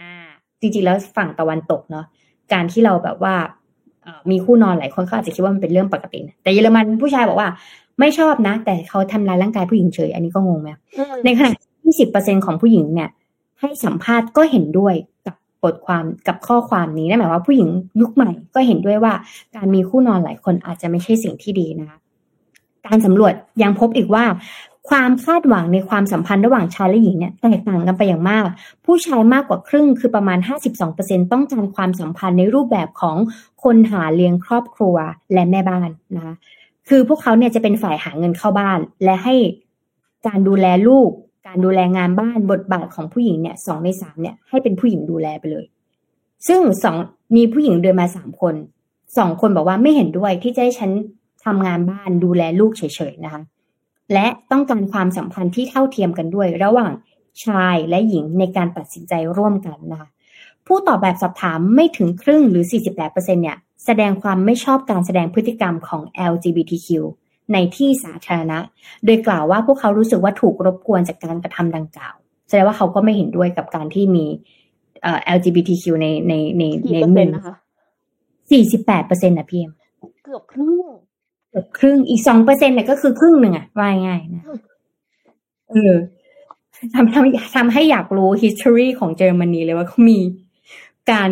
[0.00, 0.14] อ่า
[0.60, 2.04] จริงๆแล้วฝั่งตะวันตกเนาะ
[2.52, 3.34] การที่เราแบบว่า
[4.30, 7.48] มีคู่นอนหลายคนเขาอาจจะคิดว่ามันเป็นเรื่องปกตินะแต่เยอรมันผู้ชายบอกว่า
[8.00, 10.70] ไม่ชอบนะ แต่เขาทำลายร่างกายผู้หญิงเฉย อันนี้ก็งงไหม
[11.24, 11.50] ในขณะ
[11.82, 13.10] ที่สิบเปอร์เซ็นของผู้หญิงเนี่ย
[13.60, 14.94] ให้สัมภาษณ์ก็เห็นด้วย
[15.26, 17.68] กับบทความกับข้อความนี้นั่นหมายว่าผู้หญิง
[18.00, 19.12] ยุคใหม่ก็เห็นด้วยว่า
[19.56, 21.98] การมีคู่นอนหลายคนอาจจะไม่ใช่สิ่งที่ดีนะคะ
[22.86, 24.24] การสำรวจยังพบอีกว่า
[24.88, 28.42] ความคาดหวังในความสัมพันธ์ระหว่างชายและหญิงเนี่ยแตกต่างกันไปอย่างมาก
[28.84, 30.38] ผู้ชายมากกว่าครึ่งคือประมาณ
[30.84, 33.16] 52%ต้องการความสัมพันธ์ในรูปแบบของ
[33.62, 34.96] คนหาเลี้ยงครอบครัว
[35.32, 36.34] และแม่บ้านนะคะ
[36.88, 39.34] คือพวกเขาเนี่ยจะเป็นฝ่ายหาเงินเข้าบ้าน และให้
[40.26, 41.10] การดูแลลูก
[41.46, 45.66] การดูแลงานบ้านบทบาทของผู้หญิงเนี่ยสองในสามเนี่ยให้เป็นผู้หญิงดูแลไปเลย
[46.48, 46.96] ซึ่งสอง
[47.36, 48.54] มีผู้หญิงเดินมาสามคน
[49.18, 50.90] สองคนบอกว่าไม่เห็นด้วยที่จะให้ฉัน
[51.44, 52.82] ทำงานบ้านดูแลลูกเฉ
[53.12, 53.42] ยๆนะคะ
[54.12, 56.92] และต้องการความสัมพันธ์ที่เท่าเทียมกันด้วย ระหว่าง
[57.44, 60.08] ชายและหญิงในการตัดสินใจร่วมกันนะคะ
[60.66, 62.64] ผู้ตอบแบบสอบถามไม่ถึงครึ่งหรือ
[62.98, 66.02] 48%เนี่ยแสดงความไม่ชอบการแสดงพฤติกรรมของ
[66.32, 66.88] LGBTQ
[67.52, 68.58] ในที่สาธารณะ
[69.04, 72.14] โดยกล่าวว่าพวกเขารู้สึกว่าถูกรบกวนจากการกระทำดังกล่าว
[72.48, 74.26] แสดงว่าเขาก็ไม่เห็นด้วยกับการที่มี
[75.36, 77.54] LGBTQ ในในในในมือนะคะ
[78.30, 79.72] 48เปอร์เซ็นต์นะพี่เอ็ม
[80.24, 84.44] เกือบครึ่งเกือบครึ่งอีกสองเปอร์เซ็นเนี่ยก็คือครึ่งหนึ่งอะว่าง่ายนะ
[85.70, 85.94] เออ
[86.94, 90.18] ทำทำทำให้อยากรู้ history ของเยอรมนีเลยว่าเขามี
[91.10, 91.30] การ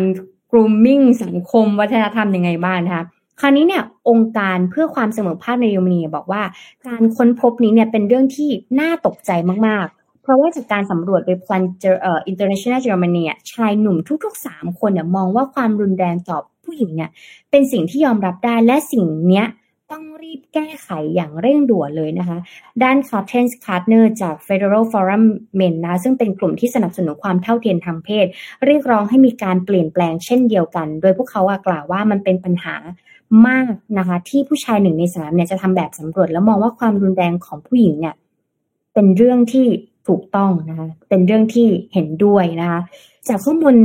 [0.51, 3.05] grooming สังคมวัฒนธรรมยังไงบ้างนะคะ
[3.39, 6.41] คราวนี้เนี่ยองค์การเพื่อความเสมอภาคในเยอรมนีบอกว่า
[6.87, 8.49] การค้นพบนี้เนี่ยเป็นเรื่องที่
[8.79, 9.31] น่าตกใจ
[9.67, 11.63] มาก ๆ เพราะว่าจากการสำรวจโดย Plan
[12.01, 17.09] เอ่อ International Germany ชายหนุ่มทุกๆสามคนเนี่ยมองว่าความรุนแรงต่อผู้หญิงเนี่ย
[17.51, 19.47] เป็นสิ่งที่ยอมรับได้และสิ่งเนี้ย
[19.91, 22.37] ต้องรีบแก้ไขอย่างเร่งด่วนเลยนะคะ
[22.83, 25.23] ด้าน Karsten Kassner จาก Federal Forum
[25.59, 28.25] Men นะซึ่งเป็นกลุ่มที่สนับสนุนความเท่าเทียมทางเพศ
[28.65, 32.75] เรียกร้องให้มีการเปลี่ยนแปลงเช่นเดียวกัน โดยพวกเขากล่าวว่ามันเป็นปัญหา
[33.47, 38.15] มากนะคะ ที่ผู้ชายหนึ่งในสามเนี่ยจะทำแบบสำรวจแล้วมองว่าความรุนแรงของผู้หญิงเนี่ย
[38.93, 39.65] เป็นเรื่องที่
[40.07, 42.79] ถูกต้องนะคะ เป็นเรื่องที่เห็นด้วยนะคะ
[43.27, 43.75] จากข้อมูล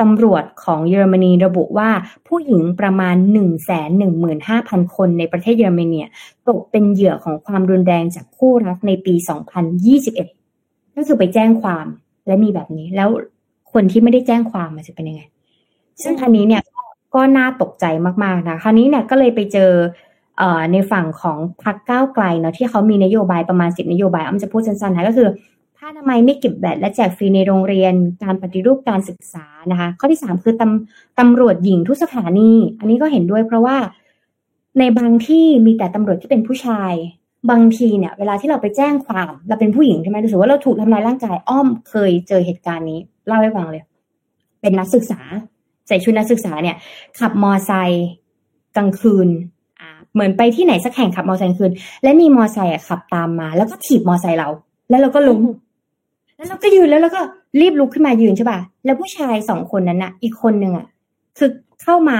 [0.00, 1.90] ตำรวจของเยอรมนีระบุว่า
[2.28, 3.40] ผู้หญิงประมาณ 1 1 5
[3.70, 6.00] 0 0 0 คนในประเทศเยอรมนี
[6.48, 9.14] ตกเป็นเหยื่อของความรุนแรงจากคู่รักในปี
[9.84, 11.86] 2021 ก็คือไปแจ้งความ
[12.26, 13.08] และมีแบบนี้ แล้ว
[13.72, 15.22] คนที่ไม่ได้แจ้งความมันจะเป็นยังไง
[16.02, 16.62] ซึ่งอันนี้เนี่ย
[17.14, 17.84] ก็น่าตกใจ
[18.24, 19.70] มากๆนะคราวนี้เนี่ยก็เลยไปเจอ
[20.72, 25.28] ในฝั่งของพรรคก้าวไกลเนาะที่เขามีนโยบายประมาณสิบนโยบายอ้อมจะพูดสั้นๆนะก็คือ
[25.88, 33.76] ถ้าทำไมไม่เก็บแบตและแจกฟรีในโรงเรียน การปฏิรูปการศึกษานะคะ ข้อที่สามคือตำตำรวจหญิงทุกสถานี อันนี้ก็เห็นด้วยเพราะว่า
[34.78, 36.92] ในบางที่มีแต่ตำรวจที่เป็นผู้ชาย
[37.50, 43.84] บางทีเนี่ย เวลาที่เราไปแจ้งความเราเป็นผู้หญิงใช่ไหมรู้สึกว่าเราถูกทำลายร่างกายอ้อมเคยเจอเหตุการณ์นี้เล่าให้ฟังเลย
[44.60, 45.20] เป็นนักศึกษา
[45.88, 46.76] ใส่ชุดนักศึกษาเนี่ย
[47.18, 48.06] ขับมอไซค์
[48.76, 49.28] กลางคืน
[49.80, 51.72] อ่าเหมือนไปที่ไหนสักแห่งขับมอไซค์คืน
[52.02, 54.48] และมีมอไซค์ขับตามมา แล้วก็ถีบมอไซค์เรา
[54.90, 55.40] แล้วเราก็ล้ม
[56.36, 57.20] แล้วเราก็ยืนแล้วเราก็
[57.60, 60.86] รีบลุกขึ้นมายืนใช่ป่ะแล้วผู้ชายสองคนนั้นน่ะ อีกคนหนึ่งอะ
[61.38, 61.50] คือ
[61.82, 62.18] เข้ามา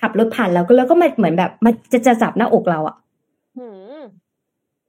[0.00, 2.96] ขับรถผ่านเราก็แล้วก็มาเหมือนแบบมาจะจะจับหน้าอกเราอะ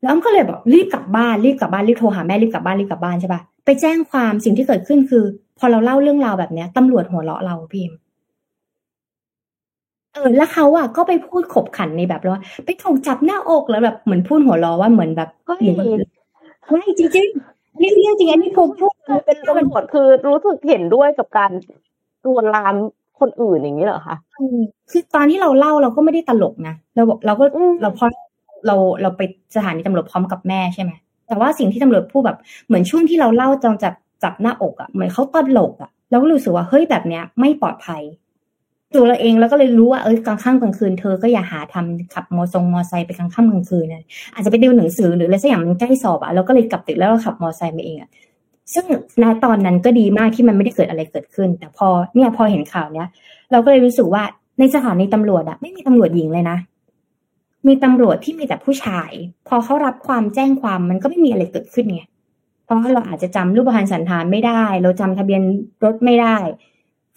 [0.02, 5.24] แล้วอ้อมก็เลยบอกรีบกลับบ้านรีบกลับบ้านรีบโทรหาแม่รีบกลับบ้านรีบกลับบ้านใช่ป่ะไปแจ้งความสิ่งที่เกิดขึ้นคือ
[5.60, 7.92] พอเราเล่าเรื่องราวแบบเนี้ยตำรวจหัวเราะเราพิม
[10.14, 15.60] เออแล้วเขาอะก็ไปพูดขบขันในแบบว่าไปถูกจับหน้าอกแล้วแบบเหมือนพูดหัวเราะว่าเหมือนแบบเฮ้ย
[16.68, 18.94] เฮ้ยจริงๆ นี่เรื่องจริงอันนี้ผมพูด
[19.26, 21.52] เป็นตำรวจคือรู้สึกเห็นด้วยกับการ
[22.26, 22.76] ลวนลาม
[23.20, 24.18] คนอื่นอย่างนี้เหรอคะ
[24.92, 27.46] คือตอนที่เราเล่าเราก็ไม่ได้ตลกนะเราบอกเราก็
[27.82, 28.08] เราพอ
[28.68, 29.22] เราเราไป
[29.56, 30.92] สถานีตำรวจพร้อมกับแม่ใช่ไหม
[31.28, 33.94] แต่ว่าสิ่งที่ตำรวจพูดแบบเหมือนช่วงที่เราเล่าจงจับ
[34.24, 38.02] จับหน้าอกอะ่ะเหมือนเขาตลกอะ่ะเราก็รู้สึกว่าเฮ้ยแบบเนี้ย ไม่ปลอดภัย
[38.96, 48.10] ตัวเราเองแล้วก็เลยรู้ว่าเออกลางค่ำกลางคืนเธอก็อย่าหาทำขับมอทรงมอไซค์ไปกลางค่ำกลางคืนนะอาจจะไปดูหนังสือหรืออะไรสักอย่างมันใกล้สอบอะเราก็เลยกลับตึกแล้วเราขับมอไซค์มาเองอะ
[48.74, 48.86] ซึ่ง
[49.24, 53.08] ณตอนนั้นก็ดีมากที่มันไม่ได้เกิดอะไรเกิดขึ้น แต่พอเนี่ยพอเห็นข่าวเนี้ย
[53.52, 54.24] เราก็เลยรู้สึกว่า
[54.60, 56.58] ในสถานีตำรวจอะไม่มีตำรวจหญิงเลยนะ
[57.68, 59.12] มีตำรวจที่มีแต่ผู้ชาย
[59.48, 62.02] พอเขารับความแจ้งความมันก็ไม่มีอะไรเกิดขึ้นไง
[62.66, 65.42] เพราะเราอาจจะจำรูปพรรณสันฐานไม่ได้ เราจำทะเบียน
[65.84, 66.38] รถไม่ได้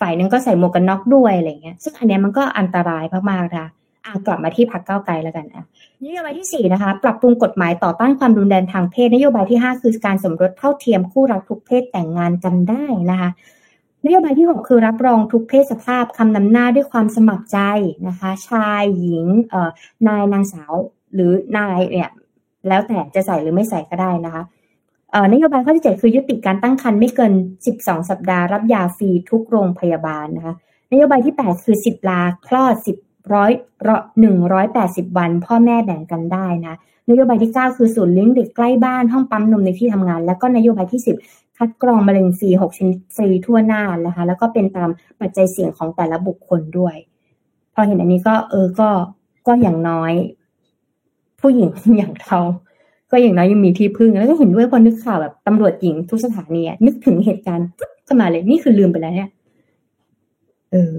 [0.01, 3.69] ฝ่ายนึงก็ใส่หมวกกันน็อกด้วยอะไรเงี้ย ซึ่งอันเนี้ยมันก็อันตรายมากๆนะ
[4.05, 5.65] อะกลับมาที่พักเก้าไกลแล้วกันอะ
[6.05, 13.31] นโยบายที่สี่นะคะ ปรับปรุงกฎหมายต่อต้านความรุนแรงทางเพศ นโยบายที่ห้าคือการสมรสเท่าเทียมคู่รักทุกเพศแต่งงานกันได้นะคะ
[14.07, 17.59] นโยบายที่ 6 คือรับรองทุกเพศสภาพคำนำหน้าด้วยความสมัครใจ
[18.09, 19.71] นะคะ ชายหญิงเอ่อ
[20.09, 20.73] นายนางสาว
[21.15, 22.11] หรือนายเนี่ย
[22.69, 24.43] แล้วแต่จะใส่หรือไม่ใส่ก็ได้นะคะ
[25.33, 27.33] นโยบายข้อที่ 7 คือยุติการตั้งครรภ์ไม่เกิน
[27.71, 30.55] 12 สัปดาห์รับยาฟรีทุกโรงพยาบาลนะคะ
[30.93, 33.51] นโยบายที่ 8 คือ 10 ลาคลอด 10ร้อย
[34.21, 36.75] หนึ่งร้อยแปดสิบวัน พ่อแม่แบ่งกันได้นะ
[37.11, 44.91] นโยบายที่ 9 คือศูนย์เลี้ยงเด็กใกล้บ้านห้องปั๊มนมในที่ทำงาน แล้วก็นโยบายที่ 10 คัดกรองมะเร็งฟรีหกชนิดฟรีทั่วหน้านะคะ แล้วก็เป็นตาม
[45.21, 46.97] ปัจจัยเสี่ยงของแต่ละบุคคลด้วย
[47.75, 48.89] พอเห็นอันนี้ก็เออก็
[49.47, 50.13] ก็อย่างน้อย
[51.41, 52.39] ผู้หญิงอย่างเรา
[53.11, 59.31] ก็อย่างน้อยยังมีที่พึ่งแล้วก็เห็นด้วยพอนึกข่าวแบบตำรวจหญิงทุกสถานีนึกถึงเหตุการณ์ปุ๊บขึ้นมาเลย นี่คือลืมไปแล้วเนี่ย
[60.73, 60.99] เออ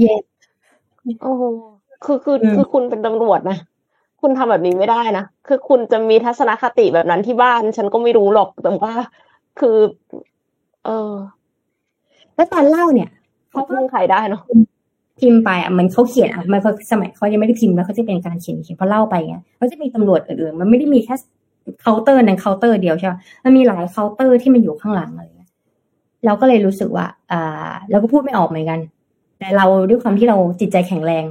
[0.00, 0.14] เย่
[1.22, 1.32] โอ้
[2.04, 3.58] คือคือคือคุณเป็นตำรวจนะ
[4.20, 8.92] คุณทำแบบนี้ไม่ได้นะคือคุณจะมีทัศนคติแบบนั้นที่บ้าน ฉันก็ไม่รู้หรอกแต่ว่า
[9.60, 9.76] คือ
[10.84, 11.12] เออ
[12.34, 13.10] แล้วตอนเล่าเนี่ย
[13.50, 14.42] เขาเพิ่งขายได้เนาะ
[15.20, 21.14] พิมพ์ไปอะมันเขาเขียนอะมันเขาสมัยเขายังไม่ได้พิมพ์แล้วเขาจะเป็นการเขียนเขียนพอเล่าไปเงี้ยเขาจะมีตำรวจอื่นๆมันไม่ได้มีแค่
[21.80, 23.12] เคาน์เตอร์นั้นเคาน์เตอร์เดียวใช่ไหม
[23.44, 25.50] มันมีหลายเคาน์เตอร์ที่มันอยู่ข้างหลังอะไรเงี้ย
[26.24, 28.80] เราก็เลยรู้สึกว่าอ่าเราก็พูดไม่ออกเหมือนกัน
[29.38, 31.24] แต่เราด้วยความที่เราจิตใจแข็งแรง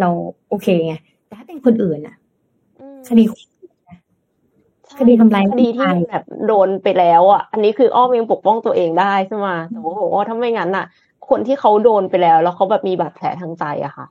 [0.00, 0.08] เรา
[0.48, 0.94] โอเคไง
[1.26, 2.16] แต่ถ้าเป็นคนอื่นอะ
[3.08, 3.24] คดี
[4.98, 10.86] คดีทำลายคดีที่แบบโดนไปแล้วอะ อันนี้คืออ้อมยังปกป้องตัวเองได้ใช่ไหมแต่ว่าบอกว่าถ้าไม่งั้นอะ
[11.28, 14.06] คนที่เขาโดนไปแล้ว แล้วเขาแบบมีบาดแผลทางใจอะค่ะ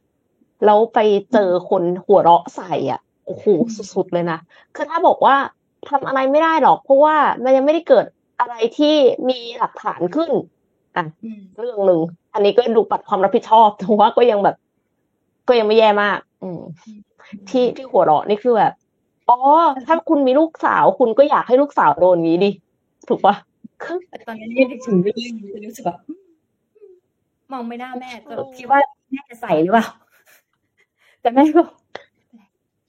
[0.66, 1.00] แล้วไป
[1.34, 3.46] เจอคนหัวเราะใส่อะโอ้โห
[3.94, 4.40] สุดๆเลยนะ
[4.76, 5.36] คือถ้าบอกว่า
[5.90, 8.06] ทำอะไรไม่ได้หรอก เพราะว่ามันยังไม่ได้เกิด
[8.40, 8.96] อะไรที่
[9.30, 10.32] มีหลักฐานขึ้น
[10.98, 11.06] อะ
[11.60, 12.02] เรื่องหนึ่ง
[12.34, 14.56] อันนี้ก็ดูปัดความรับผิดชอบแต่ว่าก็ยังแบบ
[15.48, 16.62] ก็ยังไม่แย่มาก อืม
[17.50, 18.74] ที่ที่หัวเราะนี่คือแบบ
[19.30, 19.38] อ๋อ
[19.88, 22.52] ถ้าคุณมีลูกสาว คุณก็อยากให้ลูกสาวโดนนี้ดิ
[23.08, 23.36] ถูกปะ
[24.28, 25.98] ตอนนี้นี่ถึงเรื่องนี้จะรู้สึกแบบ
[27.52, 28.12] มองไม่น่าแม่
[28.58, 28.80] คิดว่า
[29.12, 29.86] แม่จะใส่หรือเปล่า
[31.22, 31.62] แต่แม่ก็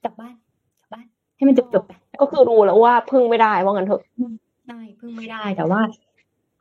[0.05, 0.35] กลับบ้าน
[0.81, 4.03] กลับบ้าน ให้มันจบจบไปก็คือรู้แล้วว่าพึ่งไม่ได้ว่างั้นเถอะ
[4.69, 5.81] ได้พึ่งไม่ได้แต่ว่า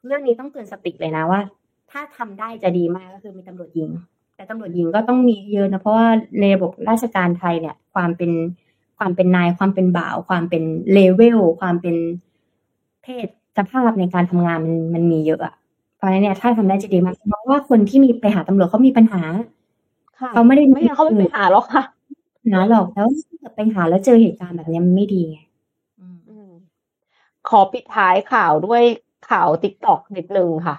[0.05, 1.39] เรื่องนี้ต้องเตือนสติเลยนะว่า
[1.91, 3.89] ถ้าทำได้จะดีมากก็คือมีตำรวจยิง
[4.35, 6.07] แต่ตำรวจยิงก็ต้องมีเยอะนะเพราะว่า
[6.39, 8.31] ในระบบราชการไทยเนี่ย ความเป็น
[8.97, 11.95] ความเป็นนายความเป็นบ่าว ความเป็นเลเวลความเป็น
[13.03, 13.27] เพศ
[13.57, 15.64] สภาพในการทำงานมันมันมีเยอะอะเพ
[16.05, 19.21] ราะฉะนั้นเนี่ยถ้าทำได้จะดีมากเพราะว่าคนที่มีไปหาตำรวจเขามีปัญหา
[20.33, 21.83] เขาไม่ได้ไม่เขาไม่ไปหาหรอกค่ะ
[22.53, 23.07] นะหรอกแล้ว
[23.55, 25.37] ไปหาแล้วเจอเหตุการณ์แบบนี้มันไม่ดีไง
[27.49, 28.83] ขอปิดท้ายข่าวด้วย
[29.29, 30.75] ข่าว TikTok นิดนึงค่ะ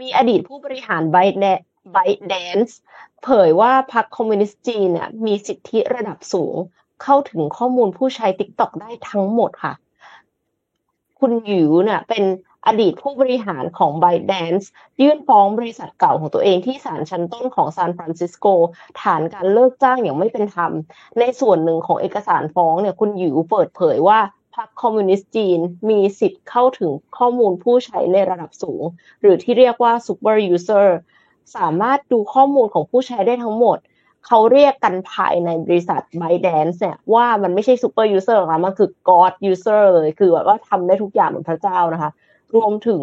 [0.00, 1.46] มีอดีตผู้บริหารไบแด
[1.92, 2.78] ByteDance
[3.24, 6.54] เผยว่าพรรคคอมมิวนิสต์จีนเนี่ยมีสิทธิระดับสูง
[7.02, 9.72] เข้าถึงข้อมูลผู้ใช้ TikTok ได้ทั้งหมดค่ะ
[11.18, 12.24] คุณหยูเนี่ยเป็น
[12.66, 14.66] อดีตผู้บริหารของ b บ d a n c e
[15.00, 18.46] ยื่นฟ้องบริษัทเก่าของตัวเองที่ศาลชั้นต้นของซานฟรานซิสโก
[19.00, 20.72] ฐานการเลิกจ้างอย่างไม่เป็นธรรม
[21.18, 24.20] ในส่วนหนึ่งของเอกสารฟ้องเนี่ยคุณหยูเปิดเผยว่า
[24.54, 28.82] พรรคคอมมิวนิสต์จีนมีสิทธิ์เข้าถึงข้อมูลผู้ใช้ในระดับสูง
[29.20, 30.86] หรือที่เรียกว่า super user
[31.56, 33.78] สามารถดูข้อมูลของผู้ใช้ได้ทั้งหมด
[34.26, 42.10] เขาเรียกกันภายในบริษัท ByteDance เนี่ยว่ามันไม่ใช่ super user นะมันคือ god user เลย คือแบบว่าทำได้ทุกอย่างเหมือนพระเจ้านะคะ
[42.54, 43.00] รวมถึง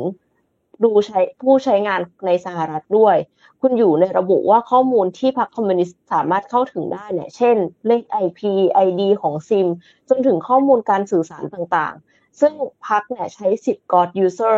[0.84, 3.16] ดูใช้ผู้ใช้งานในสหรัฐด้วย
[3.62, 7.56] คุณอยู่ในระบุว่าข้อมูลที่พรรคคอมมิวนิสต์สามารถเข้าถึงได้เนี่ย เช่น
[7.88, 8.42] เลข IP
[8.88, 9.68] ID ของซิม
[10.10, 12.54] จนถึงข้อมูลการสื่อสารต่างๆ ซึ่ง
[12.88, 14.58] พรรคเนี่ยใช้สิทธิ์ God User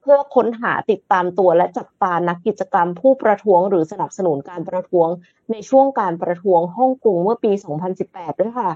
[0.00, 5.08] เพื่อค้นหาติดตามตัวและจับตานักกิจกรรมผู้ประท้วง หรือสนับสนุนการประท้วง
[5.50, 7.52] ในช่วงการประท้วงฮ่องกงเมื่อปี
[7.96, 8.70] 2018 ด้วยค่ะ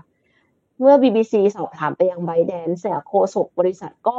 [0.80, 4.16] เมื่อ BBC สอบถามไปยังไบแดนเสียโคศกบริษัทก็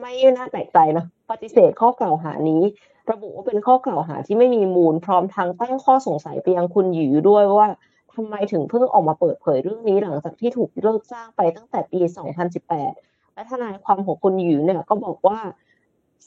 [0.00, 2.62] ไม่น่าแปลกใจนะปฏิเสธข้อกล่าวหานี้
[3.10, 7.68] ระบุว่าเป็นข้อกล่าวหาที่ไม่มีมูล พร้อมทั้งตั้งข้อสงสัยไปยังคุณหยูด้วยว่า
[8.14, 12.00] ทำไมถึงเพิ่งออกมาเปิดเผยเรื่องนี้หลังจากที่ถูกเลิกจ้างไปตั้งแต่ปี
[12.68, 15.38] 2018 และทนายความของคุณหยูเนี่ยก็บอกว่า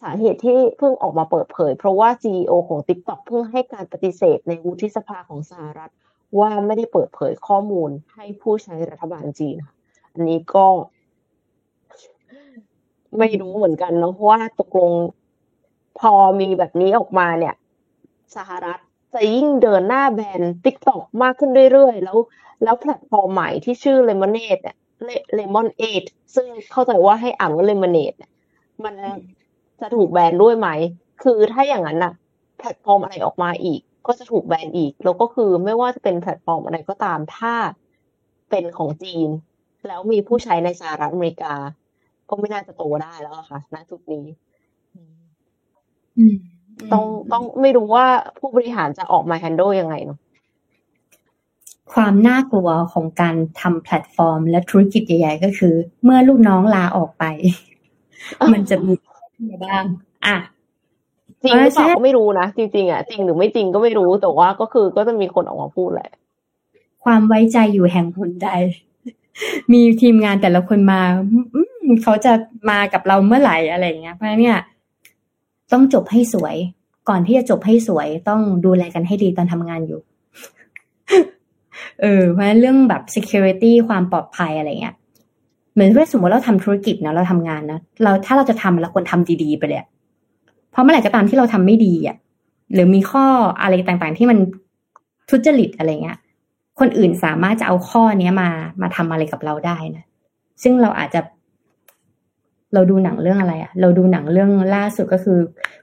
[0.01, 5.91] สาเหตุที่เพิ่งออกมาเปิดเผย เพราะว่า CEO ของ TikTok เพิ่งให้การปฏิเสธในวุฒิสภาของสหรัฐ
[6.39, 9.55] ว่าไม่ได้เปิดเผยข้อมูลให้ผู้ใช้รัฐบาลจีน
[10.13, 10.65] อันนี้ก็
[13.19, 14.91] ไม่รู้เหมือนกันเนาะเพราะว่าตกลง
[15.99, 17.55] พอมีแบบนี้ออกมาเนี่ย
[18.35, 18.79] สหรัฐ
[19.13, 22.17] จะยิ่งเดินหน้าแบน TikTok มากขึ้นเรื่อยๆ แล้ว
[22.63, 24.77] แล้วแพลตฟอร์มใหม่ที่ชื่อ Lemonade เนี่ย
[25.37, 26.05] Lemon eight
[26.35, 28.17] ซึ่งเข้าใจว่าให้อ่านว่า Lemonade
[28.83, 28.93] มัน
[29.81, 30.69] จะถูกแบนด้วยไหม
[31.23, 32.13] คือถ้าอย่างนั้นน่ะ
[32.57, 37.53] แพลตฟอร์มอะไรออกมาอีก ก็จะถูกแบนอีก แล้วก็คือไม่ว่าจะเป็นแพลตฟอร์มอะไรก็ตามถ้า
[38.49, 39.29] เป็นของจีน
[39.87, 41.53] แล้วมีผู้ใช้ในสหรัฐอเมริกา
[42.29, 44.25] ก็ไม่น่าจะโตได้แล้วค่ะณจุดนี้
[46.91, 48.05] ต้องต้องไม่รู้ว่า
[48.39, 50.19] ผู้บริหารจะออกมา handle ยังไงเนาะ
[51.93, 55.73] ความน่ากลัวของการทำแพลตฟอร์ม และธุรกิจใหญ่ ๆ ก็คือ
[56.03, 57.23] เมื่อลูกน้องลาออกไป
[58.53, 59.83] มันจะมีอะไรบ้าง
[60.25, 60.37] อะ
[61.43, 66.09] จริงหรือเปล่าก็ไม่รู้นะจริงๆอะจริงหรือไม่จริงก็ไม่รู้แต่ว่าก็คือก็จะมีคนออกมาพูดแหละ
[67.03, 68.49] ความไว้ใจอยู่แห่งหนใด
[69.73, 71.01] มีทีมงานแต่ละคนมา
[72.03, 72.33] เขาจะ
[72.69, 74.57] มากับเราเมื่อไหร่อะไรอย่างเงี้ยเพราะเนี่ย
[75.71, 76.55] ต้องจบให้สวย
[77.09, 79.99] ก่อนที่จะจบให้สวย ต้องดูแลกันให้ดีตอนทำงานอยู่
[82.01, 84.95] เออ เพราะฉะนั้นเรื่องแบบ security ความปลอดภัยอะไรเงี้ย
[85.73, 89.79] เหมือนว่าสมมติเราทำธุรกิจนะเราทำงานนะเราถ้าเราจะทำเราควรทำดีๆไปเลย
[90.71, 92.17] เพราะเมื่อไหร่ก็ตามที่เราทำไม่ดีอะ
[92.73, 93.25] หรือมีข้อ
[93.61, 94.37] อะไรต่างๆ ที่มัน
[95.29, 96.17] ทุจริตอะไรเงี้ย
[96.79, 98.49] คนอื่นสามารถจะเอาข้อเนี้ยมา
[98.81, 100.03] มาทำอะไรกับเราได้นะ
[100.63, 101.21] ซึ่งเราอาจจะ
[102.73, 105.39] เราดูหนังเรื่องอะไรอะเราดูหนังเรื่องล่าสุดก็คือ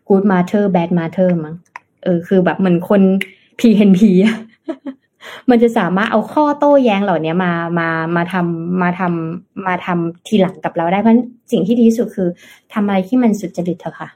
[0.09, 1.55] Good Matter Bad Matter มั้ง
[2.03, 3.03] เออคือแบบเหมือนคน
[3.61, 4.01] PNP
[5.51, 11.14] มันจะสามารถเอาข้อโต้แย้งเหล่านี้มามามาทำมาทำมาทำทีหลังกับเราได้เพราะ
[11.53, 12.28] สิ่งที่ดีที่สุดคือ
[12.72, 14.09] ทำอะไรที่มันสุดจริตเถอะค่ะ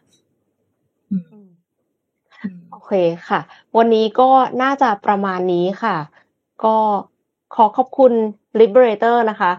[2.70, 2.92] โอเค
[3.28, 3.40] ค่ะ
[3.76, 4.28] วันนี้ก็
[4.62, 5.96] น่าจะประมาณนี้ค่ะ
[6.64, 6.76] ก็
[7.54, 8.12] ขอขอบคุณ
[8.60, 9.52] Liberator นะคะ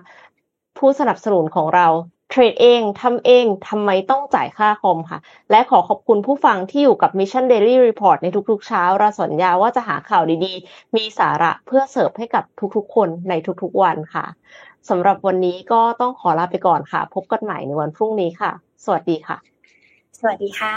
[0.77, 1.87] ผู้สนับสนุนของเรา
[2.29, 5.19] เทรดเองทำเองทำไมต้องจ่ายค่าคอมค่ะ
[5.51, 12.43] และขอขอบคุณผู้ฟังที่อยู่กับ Mission Daily Report ในทุกๆเช้าเราสัญญาว่าจะหาข่าวดีๆ มีสาระเพื่อเสิร์ฟให้กับ
[12.75, 14.25] ทุกๆ คนในทุกๆวันค่ะ
[14.89, 18.51] สำหรับวันนี้ก็ต้องขอลาไปก่อนค่ะ พบกันใหม่ในวันพรุ่งนี้ค่ะ
[18.85, 19.37] สวัสดีค่ะ
[20.19, 20.73] สวัสดีค่ะ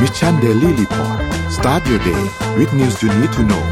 [0.00, 1.18] Mission Daily Report
[1.56, 2.22] start your day
[2.58, 3.64] with news you need to know